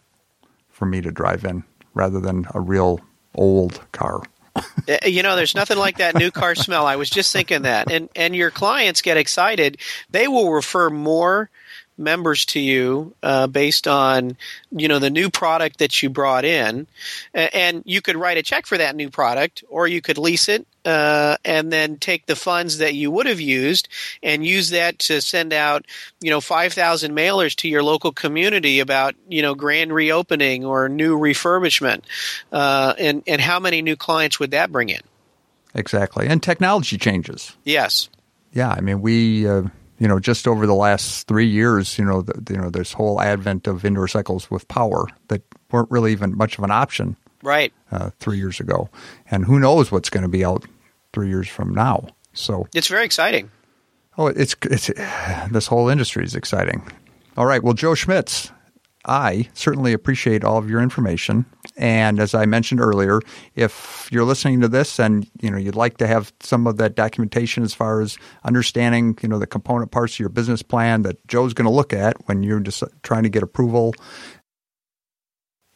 for 0.69 0.87
me 0.87 1.01
to 1.01 1.11
drive 1.11 1.45
in 1.45 1.65
rather 1.95 2.21
than 2.21 2.47
a 2.55 2.61
real 2.61 3.01
old 3.35 3.81
car. 3.93 4.23
Uh, 4.57 4.63
you 5.05 5.23
know, 5.23 5.37
there's 5.37 5.55
nothing 5.55 5.79
like 5.79 5.99
that 5.99 6.15
new 6.15 6.31
car 6.31 6.55
smell. 6.55 6.87
I 6.87 6.97
was 6.97 7.11
just 7.11 7.33
thinking 7.33 7.63
that, 7.63 7.91
and 7.91 8.09
and 8.17 8.35
your 8.35 8.51
clients 8.51 9.03
get 9.03 9.17
excited. 9.17 9.79
They 10.11 10.29
will 10.29 10.53
refer 10.53 10.91
more 10.91 11.51
members 12.01 12.45
to 12.47 12.61
you 12.61 13.15
uh, 13.23 13.47
based 13.47 13.87
on 13.87 14.37
you 14.73 14.89
know 14.89 14.99
the 14.99 15.11
new 15.11 15.31
product 15.31 15.79
that 15.79 16.03
you 16.03 16.11
brought 16.11 16.45
in, 16.45 16.87
and 17.35 17.83
you 17.87 18.01
could 18.01 18.17
write 18.17 18.39
a 18.39 18.43
check 18.43 18.67
for 18.67 18.79
that 18.79 18.97
new 18.97 19.11
product, 19.11 19.63
or 19.69 19.87
you 19.87 20.01
could 20.01 20.19
lease 20.19 20.49
it 20.49 20.67
uh, 20.85 21.37
and 21.45 21.73
then 21.73 21.97
take 21.97 22.27
the 22.27 22.37
funds 22.37 22.79
that 22.79 22.95
you 22.95 23.11
would 23.11 23.27
have 23.27 23.41
used 23.41 23.89
and 24.23 24.45
use 24.45 24.71
that 24.71 24.99
to 24.99 25.21
send 25.21 25.53
out 25.53 25.87
you 26.21 26.31
know 26.31 26.41
5000 26.41 27.13
mailers 27.13 27.55
to 27.57 27.69
your 27.69 27.83
local 27.83 28.13
community 28.13 28.81
about 28.81 29.15
you 29.29 29.43
know 29.43 29.55
grand 29.55 29.93
reopening 29.93 30.65
or 30.65 30.89
new 30.89 31.19
refurbishment. 31.19 32.03
Uh, 32.51 32.95
and 32.99 33.23
and 33.27 33.41
how 33.41 33.61
many 33.61 33.83
new 33.83 33.97
clients 33.97 34.41
would 34.41 34.53
that 34.53 34.73
bring 34.73 34.89
in? 34.89 35.03
Exactly. 35.75 36.27
And 36.27 36.43
technology 36.43 36.99
changes. 36.99 37.57
Yes. 37.65 38.09
Yeah 38.53 38.71
i 38.71 38.81
mean 38.81 39.01
we 39.01 39.47
uh, 39.49 39.63
you 40.01 40.09
know, 40.09 40.19
just 40.19 40.49
over 40.49 40.67
the 40.67 40.75
last 40.75 41.29
three 41.29 41.47
years, 41.47 41.99
you 41.99 42.05
know, 42.05 42.23
the, 42.23 42.53
you 42.53 42.59
know, 42.59 42.71
this 42.71 42.93
whole 42.93 43.21
advent 43.21 43.67
of 43.67 43.85
indoor 43.85 44.09
cycles 44.09 44.51
with 44.51 44.67
power 44.67 45.07
that 45.29 45.43
weren't 45.71 45.91
really 45.91 46.11
even 46.11 46.37
much 46.37 46.57
of 46.59 46.65
an 46.65 46.71
option, 46.71 47.17
right? 47.43 47.73
Uh, 47.93 48.11
three 48.19 48.39
years 48.39 48.59
ago, 48.59 48.89
and 49.31 49.45
who 49.45 49.61
knows 49.61 49.93
what's 49.93 50.11
going 50.11 50.23
to 50.23 50.29
be 50.29 50.45
out 50.45 50.65
three 51.13 51.29
years 51.29 51.49
from 51.49 51.75
now? 51.75 52.09
So 52.33 52.67
it's 52.75 52.89
very 52.89 53.05
exciting. 53.05 53.51
Oh, 54.17 54.29
it's 54.29 54.57
it's 54.63 54.87
this 55.51 55.67
whole 55.67 55.89
industry 55.91 56.25
is 56.25 56.35
exciting. 56.35 56.83
All 57.37 57.47
right, 57.47 57.63
well, 57.63 57.75
Joe 57.75 57.95
Schmitz, 57.95 58.51
I 59.07 59.49
certainly 59.55 59.93
appreciate 59.95 60.45
all 60.45 60.59
of 60.59 60.69
your 60.69 60.83
information. 60.83 61.47
And 61.77 62.21
as 62.21 62.35
I 62.35 62.45
mentioned 62.45 62.81
earlier, 62.81 63.21
if 63.55 64.09
you're 64.13 64.25
listening 64.25 64.61
to 64.61 64.69
this 64.69 65.01
and 65.01 65.27
you 65.41 65.51
know 65.51 65.57
you'd 65.57 65.75
like 65.75 65.97
to 65.99 66.07
have 66.07 66.33
some 66.41 66.67
of 66.67 66.77
that 66.77 66.97
documentation 66.97 67.63
as 67.63 67.73
far 67.73 68.03
as 68.03 68.19
understanding 68.45 69.19
you 69.23 69.29
know 69.29 69.39
the 69.39 69.47
component 69.47 69.91
parts 69.91 70.15
of 70.15 70.21
your 70.21 70.29
business 70.29 70.63
plan 70.63 71.03
that 71.03 71.27
Joe's 71.27 71.55
going 71.55 71.65
to 71.65 71.71
look 71.71 71.95
at 71.95 72.17
when 72.29 72.43
you're 72.43 72.61
just 72.61 72.83
trying 73.03 73.23
to 73.23 73.31
get 73.31 73.43
approval, 73.43 73.95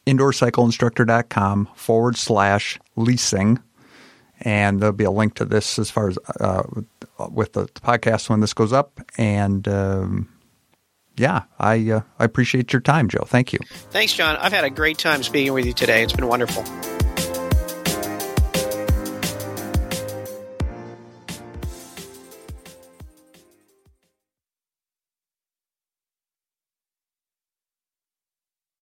indoorcycleinstructor.com 0.05 1.69
forward 1.75 2.17
slash 2.17 2.79
leasing. 2.95 3.59
And 4.41 4.81
there'll 4.81 4.93
be 4.93 5.05
a 5.05 5.11
link 5.11 5.35
to 5.35 5.45
this 5.45 5.79
as 5.79 5.89
far 5.89 6.09
as 6.09 6.19
uh, 6.41 6.63
with 7.31 7.53
the 7.53 7.65
podcast 7.67 8.29
when 8.29 8.41
this 8.41 8.53
goes 8.53 8.73
up. 8.73 8.99
And 9.17 9.65
um, 9.67 10.34
yeah, 11.17 11.43
I 11.59 11.89
uh, 11.89 12.01
I 12.19 12.25
appreciate 12.25 12.73
your 12.73 12.81
time, 12.81 13.07
Joe. 13.09 13.23
Thank 13.25 13.53
you. 13.53 13.59
Thanks, 13.91 14.13
John. 14.13 14.35
I've 14.37 14.53
had 14.53 14.63
a 14.63 14.69
great 14.69 14.97
time 14.97 15.23
speaking 15.23 15.53
with 15.53 15.65
you 15.65 15.73
today. 15.73 16.03
It's 16.03 16.13
been 16.13 16.27
wonderful. 16.27 16.63